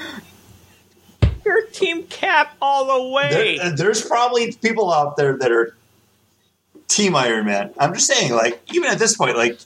[1.45, 3.57] You're Team Cap all the way.
[3.57, 5.75] There, there's probably people out there that are
[6.87, 7.73] Team Iron Man.
[7.77, 9.59] I'm just saying, like, even at this point, like,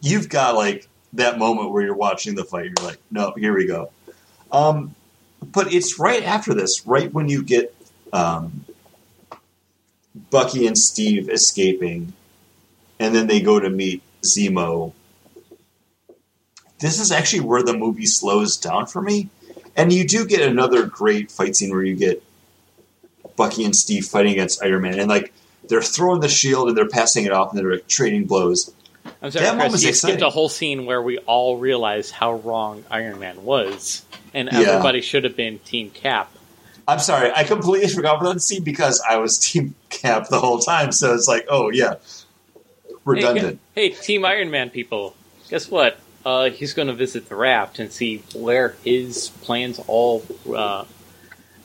[0.00, 2.66] you've got like that moment where you're watching the fight.
[2.76, 3.90] You're like, no, here we go.
[4.50, 4.94] Um,
[5.40, 7.74] but it's right after this, right when you get
[8.12, 8.64] um,
[10.30, 12.12] Bucky and Steve escaping,
[12.98, 14.92] and then they go to meet Zemo.
[16.78, 19.28] This is actually where the movie slows down for me.
[19.76, 22.22] And you do get another great fight scene where you get
[23.36, 24.98] Bucky and Steve fighting against Iron Man.
[24.98, 25.32] And like
[25.72, 28.70] they're throwing the shield and they're passing it off and they're trading blows.
[29.22, 32.84] I'm sorry, That Chris, you skipped a whole scene where we all realized how wrong
[32.90, 34.04] Iron Man was,
[34.34, 34.60] and Yeah.
[34.60, 36.30] everybody should have been Team Cap.
[36.86, 40.58] I'm sorry, I completely forgot about that scene because I was Team Cap the whole
[40.58, 40.92] time.
[40.92, 41.94] So it's like, oh yeah,
[43.06, 43.60] redundant.
[43.74, 45.16] Hey, hey, Team Iron Man people,
[45.48, 45.98] guess what?
[46.26, 50.22] Uh, he's going to visit the raft and see where his plans all
[50.54, 50.84] uh,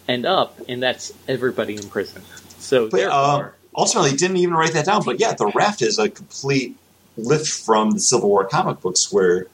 [0.07, 2.21] end up, and that's everybody in prison.
[2.57, 5.03] So But therefore, um, ultimately, didn't even write that down.
[5.05, 6.75] But yeah, the raft is a complete
[7.15, 9.47] lift from the Civil War comic books, where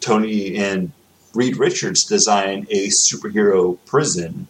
[0.00, 0.92] Tony and
[1.34, 4.46] Reed Richards design a superhero prison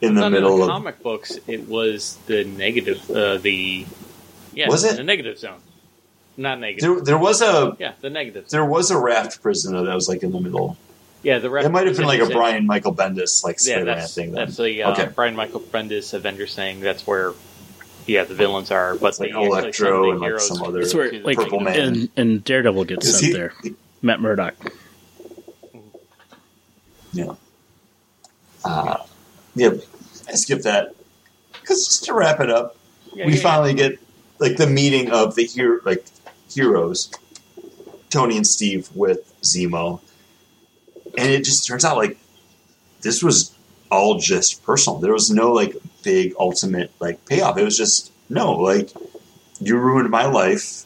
[0.00, 0.70] in the middle of the of.
[0.70, 3.86] comic books, it was the negative, uh, the
[4.52, 4.96] yeah, Was it?
[4.96, 5.60] the negative zone?
[6.36, 6.96] Not negative.
[6.96, 8.48] There, there was a yeah, the negative.
[8.48, 8.58] Zone.
[8.60, 10.76] there was a raft prison that was like in the middle.
[11.22, 11.66] Yeah, the raft.
[11.66, 14.32] It might have been like a Brian Michael Bendis like Yeah, Spider-Man that's thing.
[14.32, 14.44] Then.
[14.46, 15.08] that's the uh, Okay.
[15.14, 16.80] Brian Michael Bendis Avengers thing.
[16.80, 17.32] That's where
[18.06, 20.94] yeah the villains are, but It's like the, Electro some and, like, some other- That's
[20.94, 21.78] where, like, Purple Man.
[21.80, 23.54] and, and Daredevil gets Is sent he- there.
[24.02, 24.54] Matt Murdock.
[27.12, 27.34] Yeah.
[28.64, 28.98] Uh,
[29.54, 29.70] yeah,
[30.28, 30.94] I skipped that
[31.60, 32.76] because just to wrap it up,
[33.14, 33.98] Yeah, we yeah, finally get
[34.38, 36.04] like the meeting of the hero, like
[36.50, 37.10] heroes,
[38.10, 40.00] Tony and Steve with Zemo,
[41.16, 42.18] and it just turns out like
[43.02, 43.54] this was
[43.90, 44.98] all just personal.
[44.98, 47.58] There was no like big ultimate like payoff.
[47.58, 48.90] It was just no like
[49.60, 50.84] you ruined my life.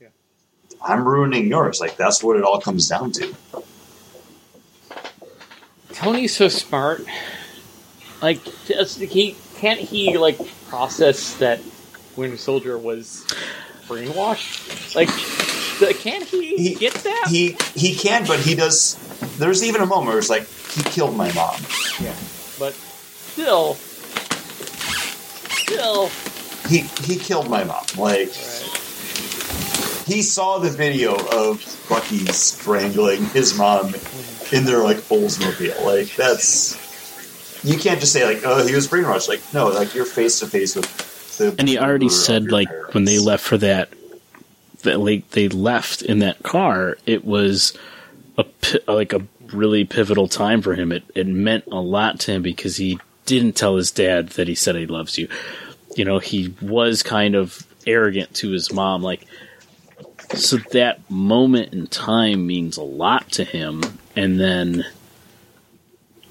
[0.00, 0.08] Yeah.
[0.82, 1.80] I'm ruining yours.
[1.80, 3.34] Like that's what it all comes down to.
[5.92, 7.02] Tony's so smart.
[8.20, 10.38] Like, just, he can't he like
[10.68, 11.60] process that
[12.16, 13.24] Winter Soldier was
[13.88, 14.94] brainwashed?
[14.94, 15.08] Like,
[15.98, 17.26] can't he, He- get that?
[17.28, 18.96] He he can, but he does.
[19.38, 21.60] There's even a moment where it's like he killed my mom.
[22.00, 22.14] yeah,
[22.58, 22.74] but
[23.36, 23.74] still,
[25.60, 26.08] still,
[26.68, 27.84] He he killed my mom.
[27.98, 30.04] Like right.
[30.06, 33.94] he saw the video of Bucky strangling his mom
[34.52, 35.84] in their like Oldsmobile.
[35.84, 36.82] Like that's
[37.62, 39.28] you can't just say like oh he was brainwashed.
[39.28, 40.86] Like no, like you're face to face with
[41.36, 43.90] the And he already said, your like, when they left for that,
[44.82, 47.76] that like they left in that car, it was
[48.38, 48.46] a
[48.86, 50.90] like a really pivotal time for him.
[50.90, 54.54] It it meant a lot to him because he didn't tell his dad that he
[54.54, 55.28] said he loves you.
[55.94, 59.26] You know, he was kind of arrogant to his mom, like.
[60.34, 63.82] So that moment in time means a lot to him,
[64.16, 64.84] and then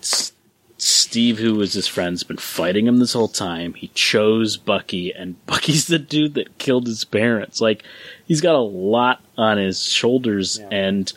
[0.02, 0.34] S-
[0.78, 3.74] Steve, who was his friend, has been fighting him this whole time.
[3.74, 7.62] He chose Bucky, and Bucky's the dude that killed his parents.
[7.62, 7.84] Like,
[8.28, 10.68] he's got a lot on his shoulders, Yeah.
[10.72, 11.14] and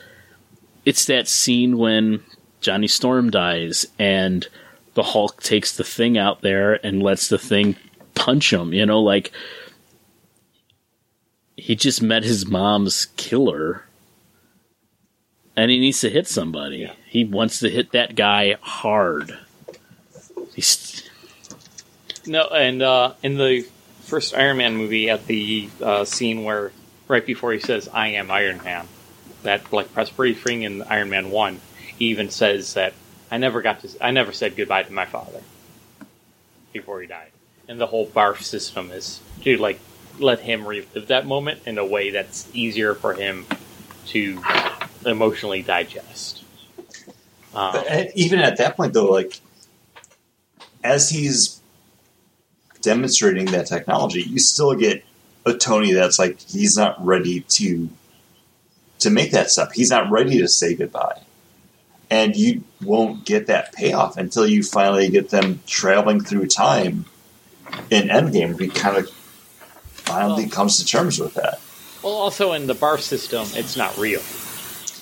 [0.84, 2.22] it's that scene when
[2.60, 4.46] Johnny Storm dies, and
[4.98, 7.76] the Hulk takes the thing out there and lets the thing
[8.16, 8.72] punch him.
[8.72, 9.30] You know, like
[11.56, 13.84] he just met his mom's killer.
[15.54, 16.78] And he needs to hit somebody.
[16.78, 16.94] Yeah.
[17.06, 19.38] He wants to hit that guy hard.
[20.56, 21.08] He's
[22.26, 23.68] No, and uh, in the
[24.02, 26.72] first Iron Man movie, at the uh, scene where
[27.06, 28.88] right before he says "I am Iron Man,"
[29.44, 31.60] that like press briefing in Iron Man One,
[31.96, 32.94] he even says that
[33.30, 35.42] I never got to, I never said goodbye to my father
[36.72, 37.30] before he died,
[37.68, 39.80] and the whole barf system is to like
[40.18, 43.46] let him relive that moment in a way that's easier for him
[44.06, 44.42] to
[45.06, 46.42] emotionally digest.
[47.54, 49.40] Um, But even at that point, though, like
[50.82, 51.60] as he's
[52.80, 55.04] demonstrating that technology, you still get
[55.44, 57.88] a Tony that's like he's not ready to
[59.00, 59.70] to make that step.
[59.74, 61.20] He's not ready to say goodbye,
[62.10, 67.04] and you won't get that payoff until you finally get them traveling through time
[67.90, 68.58] in Endgame.
[68.60, 69.10] He kind of
[69.92, 71.60] finally Well- comes to terms with that.
[72.02, 74.22] well, also in the barf system, it's not real.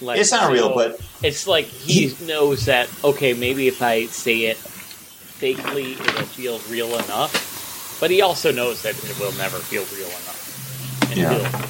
[0.03, 4.47] Like, It's not real, but It's like he knows that okay, maybe if I say
[4.47, 7.97] it fakely, it'll feel real enough.
[8.01, 11.67] But he also knows that it will never feel real enough until Yeah.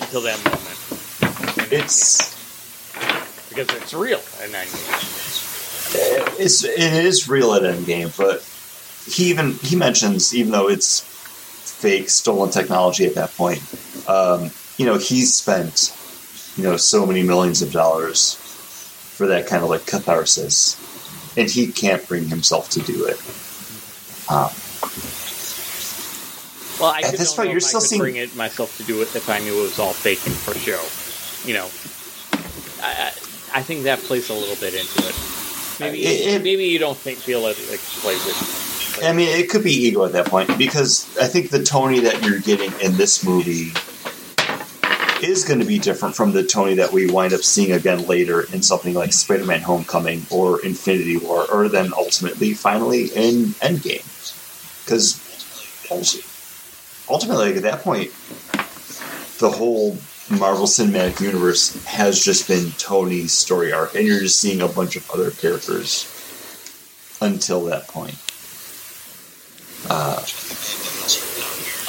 [0.00, 1.72] until that moment.
[1.72, 2.34] It's
[3.48, 4.66] because it's real, and then
[6.38, 8.42] it's it is real at Endgame, but
[9.12, 11.00] he even he mentions even though it's
[11.80, 13.62] fake stolen technology at that point,
[14.08, 15.94] um, you know he's spent
[16.56, 20.76] you know so many millions of dollars for that kind of like catharsis,
[21.36, 23.18] and he can't bring himself to do it.
[24.30, 24.50] Um,
[26.80, 29.28] well, I At this point, you're still seeing- bring it myself to do it if
[29.28, 30.80] I knew it was all fake and for show.
[31.48, 31.70] You know,
[32.82, 33.12] I,
[33.54, 35.14] I think that plays a little bit into it.
[35.80, 39.04] Maybe It- it- maybe you don't think feel it like plays it.
[39.04, 42.24] I mean, it could be ego at that point because I think the Tony that
[42.24, 43.72] you're getting in this movie
[45.22, 48.42] is going to be different from the Tony that we wind up seeing again later
[48.52, 54.04] in something like Spider-Man: Homecoming or Infinity War, or then ultimately, finally in Endgame.
[54.84, 55.20] Because
[57.08, 58.10] ultimately, like, at that point,
[59.38, 59.96] the whole
[60.30, 64.94] Marvel Cinematic Universe has just been Tony's story arc, and you're just seeing a bunch
[64.94, 66.04] of other characters
[67.22, 68.16] until that point.
[69.88, 70.22] Uh,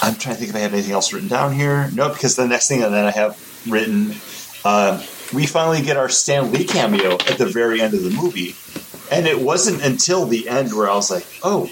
[0.01, 1.89] I'm trying to think if I have anything else written down here.
[1.91, 3.37] No, because the next thing that I have
[3.67, 4.15] written,
[4.63, 5.03] uh,
[5.33, 8.55] we finally get our Stan Lee cameo at the very end of the movie.
[9.11, 11.65] And it wasn't until the end where I was like, oh,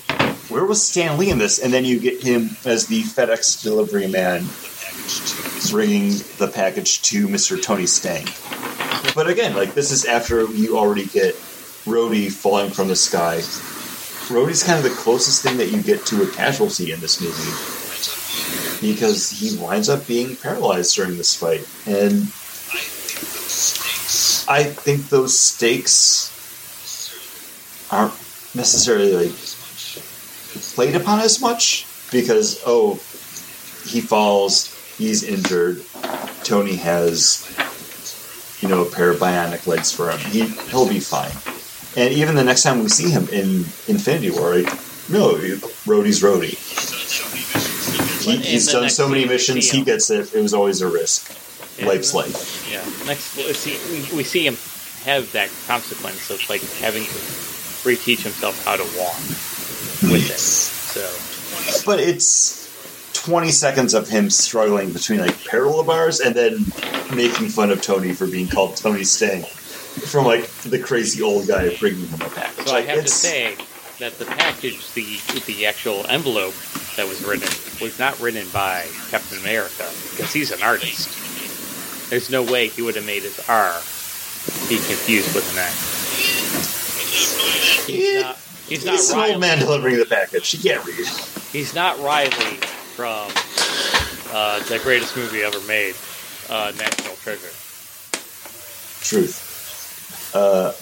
[0.49, 1.59] where was Stan Lee in this?
[1.59, 4.41] And then you get him as the FedEx delivery man
[5.71, 7.61] bringing the package to Mr.
[7.61, 8.31] Tony Stank.
[9.15, 11.35] But again, like this is after you already get
[11.85, 13.37] Rhodey falling from the sky.
[14.27, 17.77] Rhodey's kind of the closest thing that you get to a casualty in this movie
[18.81, 21.65] because he winds up being paralyzed during this fight.
[21.85, 22.23] And
[24.49, 26.33] I think those stakes
[27.91, 28.13] aren't
[28.55, 29.35] necessarily like
[30.75, 32.95] played upon as much because oh
[33.85, 35.83] he falls he's injured.
[36.43, 37.45] Tony has
[38.61, 40.19] you know a pair of bionic legs for him.
[40.19, 41.31] He, he'll be fine.
[41.95, 44.65] And even the next time we see him in infinity war like,
[45.09, 45.35] no
[45.85, 46.57] Rhodey's Rhodey
[48.27, 50.33] he, he's done so many missions he gets it.
[50.33, 51.35] It was always a risk.
[51.79, 51.87] Yeah.
[51.87, 52.67] life's life.
[52.71, 52.83] Yeah.
[53.05, 54.57] Next, we see, we, see him
[55.05, 57.09] have that consequence of like having to
[57.85, 60.39] reteach himself how to walk with it.
[60.39, 61.85] So.
[61.85, 62.66] But it's
[63.23, 66.65] 20 seconds of him struggling between like parallel bars and then
[67.15, 71.75] making fun of Tony for being called Tony Stank from like the crazy old guy
[71.77, 72.67] bringing him a package.
[72.67, 73.55] So I have to say
[73.99, 76.53] that the package, the the actual envelope
[76.95, 77.49] that was written,
[77.81, 81.09] was not written by Captain America because he's an artist.
[82.09, 83.73] There's no way he would have made his R
[84.69, 85.97] be confused with an X.
[87.87, 88.37] He's not.
[88.67, 90.49] He's not It's an old man delivering the package.
[90.49, 91.07] He can't read.
[91.51, 92.59] He's not Riley
[92.97, 93.29] from
[94.33, 95.93] uh, the greatest movie ever made,
[96.49, 97.53] uh, National Treasure.
[99.05, 100.33] Truth.
[100.33, 100.73] Uh,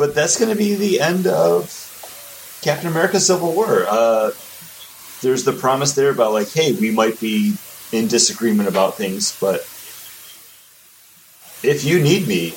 [0.00, 1.68] but that's going to be the end of
[2.62, 3.84] Captain America Civil War.
[3.86, 4.30] Uh,
[5.20, 7.52] there's the promise there about, like, hey, we might be
[7.92, 9.60] in disagreement about things, but
[11.62, 12.54] if you need me,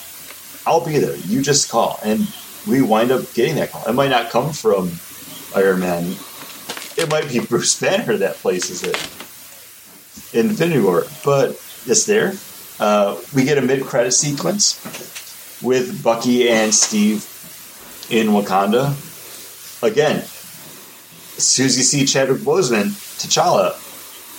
[0.66, 1.18] I'll be there.
[1.18, 2.00] You just call.
[2.02, 2.34] And
[2.66, 3.84] we wind up getting that call.
[3.90, 4.90] It might not come from
[5.54, 6.16] Iron Man.
[6.98, 8.96] It might be Bruce Banner that places it
[10.38, 11.52] in Infinity War, but
[11.86, 12.34] it's there.
[12.80, 14.80] Uh, we get a mid-credit sequence
[15.62, 17.26] with Bucky and Steve
[18.10, 18.96] in Wakanda.
[19.84, 22.88] Again, as soon as you see Chadwick Boseman,
[23.20, 23.74] T'Challa,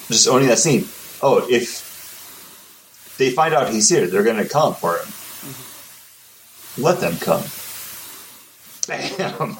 [0.09, 0.87] just owning that scene.
[1.23, 5.09] Oh, if they find out he's here, they're going to come for him.
[6.83, 7.45] Let them come.
[8.89, 9.57] Bam!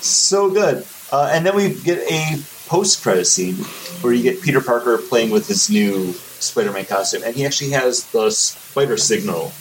[0.00, 0.84] So good.
[1.10, 2.36] Uh, and then we get a
[2.66, 3.54] post-credit scene
[4.02, 8.04] where you get Peter Parker playing with his new Spider-Man costume, and he actually has
[8.12, 9.52] the spider signal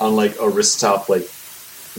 [0.00, 1.28] on like a wrist top like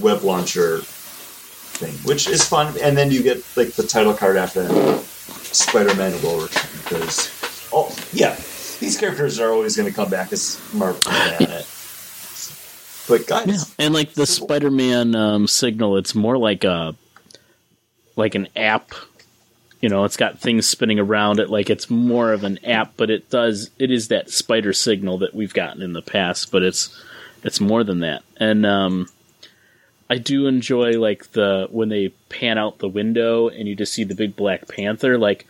[0.02, 2.74] web launcher thing, which is fun.
[2.82, 5.00] And then you get like the title card after that.
[5.54, 8.36] Spider-Man will return because oh yeah,
[8.80, 11.02] these characters are always going to come back as Marvel.
[11.02, 11.68] Planet.
[13.06, 16.96] But guys, Yeah, and like the Spider-Man um, signal, it's more like a
[18.16, 18.92] like an app.
[19.82, 23.10] You know, it's got things spinning around it, like it's more of an app, but
[23.10, 26.98] it does it is that spider signal that we've gotten in the past, but it's
[27.44, 28.24] it's more than that.
[28.38, 29.10] And um,
[30.10, 34.04] I do enjoy like the when they pan out the window and you just see
[34.04, 35.18] the big Black Panther.
[35.18, 35.48] Like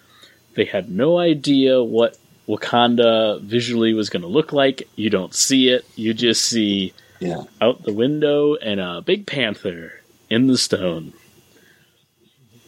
[0.55, 2.17] they had no idea what
[2.47, 4.87] Wakanda visually was going to look like.
[4.95, 5.85] You don't see it.
[5.95, 11.13] You just see yeah, out the window and a big panther in the stone.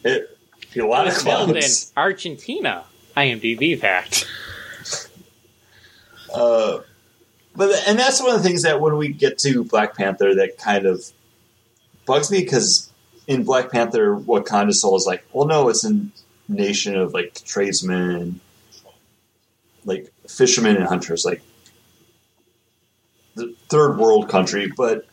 [0.06, 0.38] It,
[0.76, 1.62] a lot It of filmed in.
[1.96, 2.84] Argentina.
[3.16, 4.26] IMDb fact.
[6.34, 6.80] Uh,
[7.54, 10.58] but and that's one of the things that when we get to Black Panther, that
[10.58, 11.02] kind of
[12.04, 12.92] bugs me because
[13.26, 15.98] in Black Panther, Wakanda Soul is like, well, no, it's a
[16.48, 18.40] nation of like tradesmen,
[19.86, 21.40] like fishermen and hunters, like
[23.34, 25.06] the third world country, but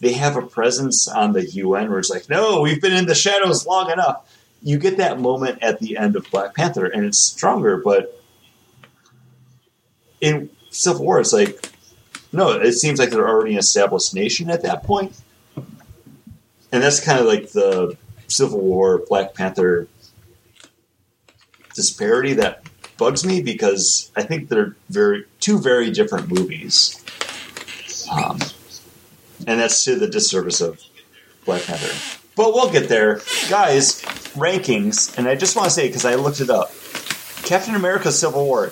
[0.00, 3.14] they have a presence on the UN where it's like, no, we've been in the
[3.16, 4.24] shadows long enough.
[4.62, 8.20] You get that moment at the end of Black Panther, and it's stronger, but
[10.20, 11.70] in Civil War, it's like,
[12.32, 15.18] no, it seems like they're already an established nation at that point.
[15.56, 19.88] And that's kind of like the Civil War, Black Panther
[21.74, 22.64] disparity that
[22.98, 27.02] bugs me because I think they're very two very different movies,
[28.10, 28.40] um,
[29.46, 30.82] and that's to the disservice of
[31.44, 32.17] Black Panther.
[32.38, 33.16] But we'll get there,
[33.50, 34.00] guys.
[34.38, 36.70] Rankings, and I just want to say because I looked it up,
[37.42, 38.66] Captain America: Civil War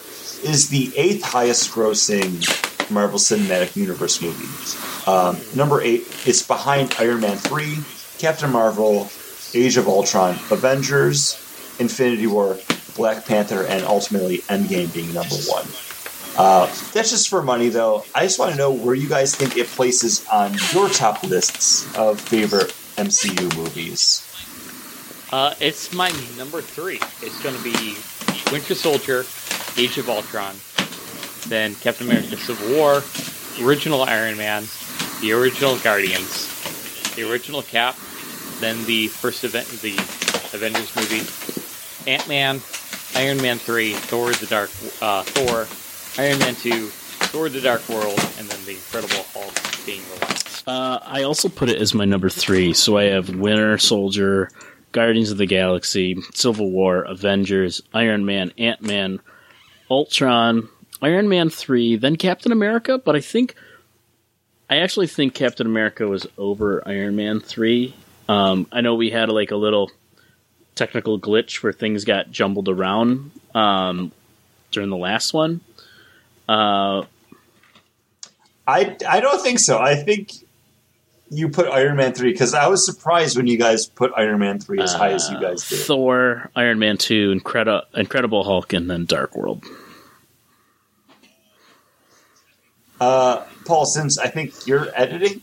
[0.45, 2.47] is the eighth highest grossing
[2.93, 5.11] Marvel Cinematic Universe movie.
[5.11, 7.79] Um, number eight, it's behind Iron Man 3,
[8.19, 9.11] Captain Marvel,
[9.53, 11.35] Age of Ultron, Avengers,
[11.81, 12.59] Infinity War,
[12.95, 15.67] Black Panther, and ultimately Endgame being number one.
[16.39, 18.05] Uh, that's just for money, though.
[18.15, 21.93] I just want to know where you guys think it places on your top lists
[21.97, 24.23] of favorite MCU movies.
[25.33, 26.97] Uh, it's my number three.
[27.21, 27.97] It's going to be
[28.51, 29.25] Winter Soldier,
[29.77, 30.57] Age of Ultron,
[31.49, 33.03] then Captain America: Civil War,
[33.67, 34.65] original Iron Man,
[35.21, 36.49] the original Guardians,
[37.17, 37.97] the original Cap,
[38.61, 39.97] then the first event, the
[40.57, 42.61] Avengers movie, Ant Man,
[43.15, 44.71] Iron Man three, Thor: The Dark,
[45.03, 45.67] uh, Thor,
[46.23, 46.91] Iron Man two,
[47.27, 50.67] Thor: The Dark World, and then the Incredible Hulk being released.
[50.69, 52.73] Uh, I also put it as my number three.
[52.73, 54.51] So I have Winter Soldier,
[54.93, 59.21] Guardians of the Galaxy, Civil War, Avengers, Iron Man, Ant Man,
[59.91, 60.69] Ultron,
[61.03, 63.55] Iron Man 3, then Captain America, but I think.
[64.69, 67.95] I actually think Captain America was over Iron Man 3.
[68.29, 69.93] Um, I know we had like a little
[70.75, 74.11] technical glitch where things got jumbled around um,
[74.73, 75.61] during the last one.
[76.49, 77.05] Uh,
[78.67, 79.79] I, I don't think so.
[79.79, 80.33] I think
[81.31, 84.59] you put Iron Man 3 because I was surprised when you guys put Iron Man
[84.61, 85.81] 3 as high as you guys did.
[85.81, 89.65] Thor, Iron Man 2, Incredi- Incredible Hulk, and then Dark World.
[93.01, 95.43] Uh, Paul, since I think you're editing,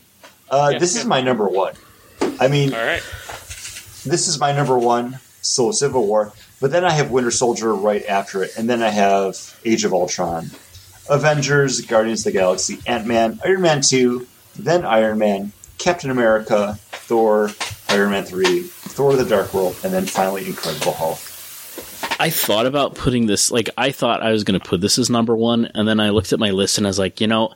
[0.50, 1.02] uh, Yeah, this yeah.
[1.02, 1.74] is my number one.
[2.40, 3.02] I mean, All right.
[4.04, 5.18] this is my number one.
[5.40, 8.88] So Civil War, but then I have Winter Soldier right after it, and then I
[8.88, 10.50] have Age of Ultron,
[11.08, 14.26] Avengers, Guardians of the Galaxy, Ant Man, Iron Man two,
[14.58, 17.50] then Iron Man, Captain America, Thor,
[17.88, 21.18] Iron Man three, Thor: The Dark World, and then finally Incredible Hulk.
[22.20, 25.10] I thought about putting this, like, I thought I was going to put this as
[25.10, 27.52] number one, and then I looked at my list and I was like, you know,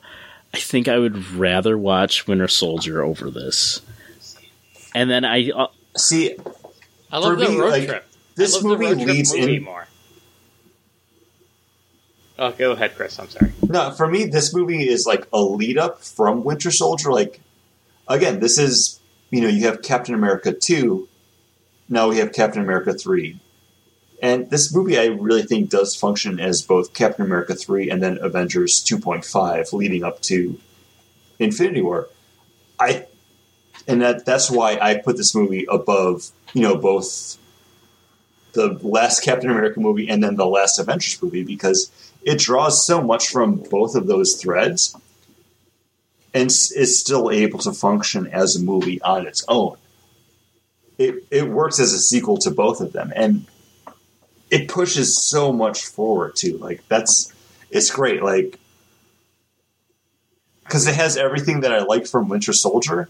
[0.53, 3.81] I think I would rather watch Winter Soldier over this.
[4.93, 6.35] And then I, uh, See,
[7.11, 8.05] I love the me, road like, trip.
[8.35, 9.87] this I love the movie road trip leads movie in- more.
[12.39, 13.19] Oh, go ahead, Chris.
[13.19, 13.51] I'm sorry.
[13.67, 17.11] No, for me, this movie is like a lead up from Winter Soldier.
[17.11, 17.41] Like,
[18.07, 18.99] again, this is,
[19.29, 21.07] you know, you have Captain America 2,
[21.89, 23.39] now we have Captain America 3.
[24.21, 28.19] And this movie, I really think, does function as both Captain America 3 and then
[28.21, 30.59] Avengers 2.5 leading up to
[31.39, 32.07] Infinity War.
[32.79, 33.07] I,
[33.87, 37.37] and that that's why I put this movie above, you know, both
[38.53, 41.91] the last Captain America movie and then the last Avengers movie because
[42.21, 44.95] it draws so much from both of those threads
[46.33, 49.77] and is still able to function as a movie on its own.
[50.97, 53.45] It, it works as a sequel to both of them and
[54.51, 56.57] it pushes so much forward too.
[56.57, 57.31] Like that's
[57.71, 58.21] it's great.
[58.21, 58.59] Like
[60.63, 63.09] because it has everything that I liked from Winter Soldier,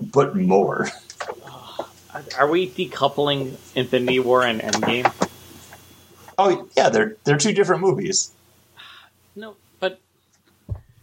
[0.00, 0.88] but more.
[2.14, 5.12] Are- Are we decoupling Infinity War and Endgame?
[6.38, 8.30] Oh yeah, they're they're two different movies.
[9.36, 10.00] No, but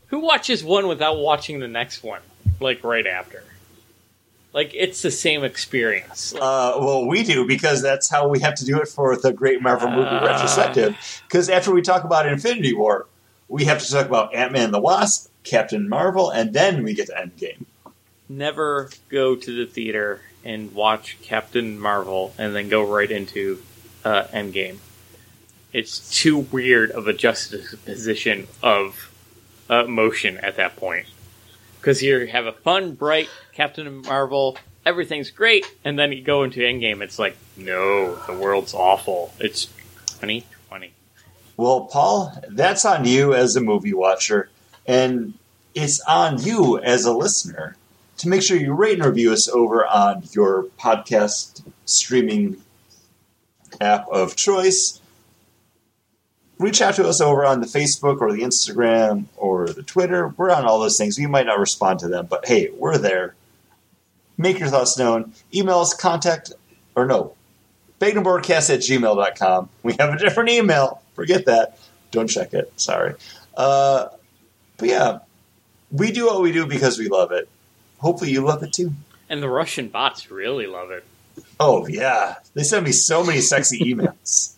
[0.07, 2.21] who watches one without watching the next one?
[2.59, 3.43] Like right after.
[4.53, 6.33] Like it's the same experience.
[6.35, 9.61] Uh, well, we do because that's how we have to do it for the Great
[9.61, 10.25] Marvel Movie Ah.
[10.25, 11.21] Retrospective.
[11.27, 13.07] Because after we talk about Infinity War,
[13.47, 17.07] we have to talk about Ant Man the Wasp, Captain Marvel, and then we get
[17.07, 17.65] to Endgame.
[18.29, 23.61] never go to the theater and watch Captain Marvel and then go right into
[24.05, 24.77] uh, Endgame.
[25.73, 29.11] It's too weird of a juxtaposition of
[29.69, 31.07] uh, motion at that point.
[31.79, 36.61] Because you have a fun, bright Captain Marvel, everything's great, and then you go into
[36.61, 39.33] Endgame, it's like, no, the world's awful.
[39.39, 40.93] It's 2020.
[41.57, 44.49] Well, Paul, that's on you as a movie watcher,
[44.85, 45.33] and
[45.75, 47.75] it's on you as a listener
[48.17, 52.61] to make sure you rate and review us over on your podcast streaming
[53.81, 54.99] app of choice.
[56.63, 60.29] Reach out to us over on the Facebook or the Instagram or the Twitter.
[60.29, 61.19] We're on all those things.
[61.19, 63.35] We might not respond to them, but hey, we're there.
[64.37, 65.33] Make your thoughts known.
[65.53, 66.53] Email us contact,
[66.95, 67.33] or no,
[67.99, 69.69] baconboardcast at gmail.com.
[69.83, 71.01] We have a different email.
[71.15, 71.77] Forget that.
[72.11, 72.71] Don't check it.
[72.79, 73.15] Sorry.
[73.57, 74.07] Uh,
[74.77, 75.19] but yeah,
[75.91, 77.49] we do what we do because we love it.
[77.97, 78.93] Hopefully you love it too.
[79.27, 81.03] And the Russian bots really love it.
[81.59, 82.35] Oh, yeah.
[82.53, 84.52] They send me so many sexy emails.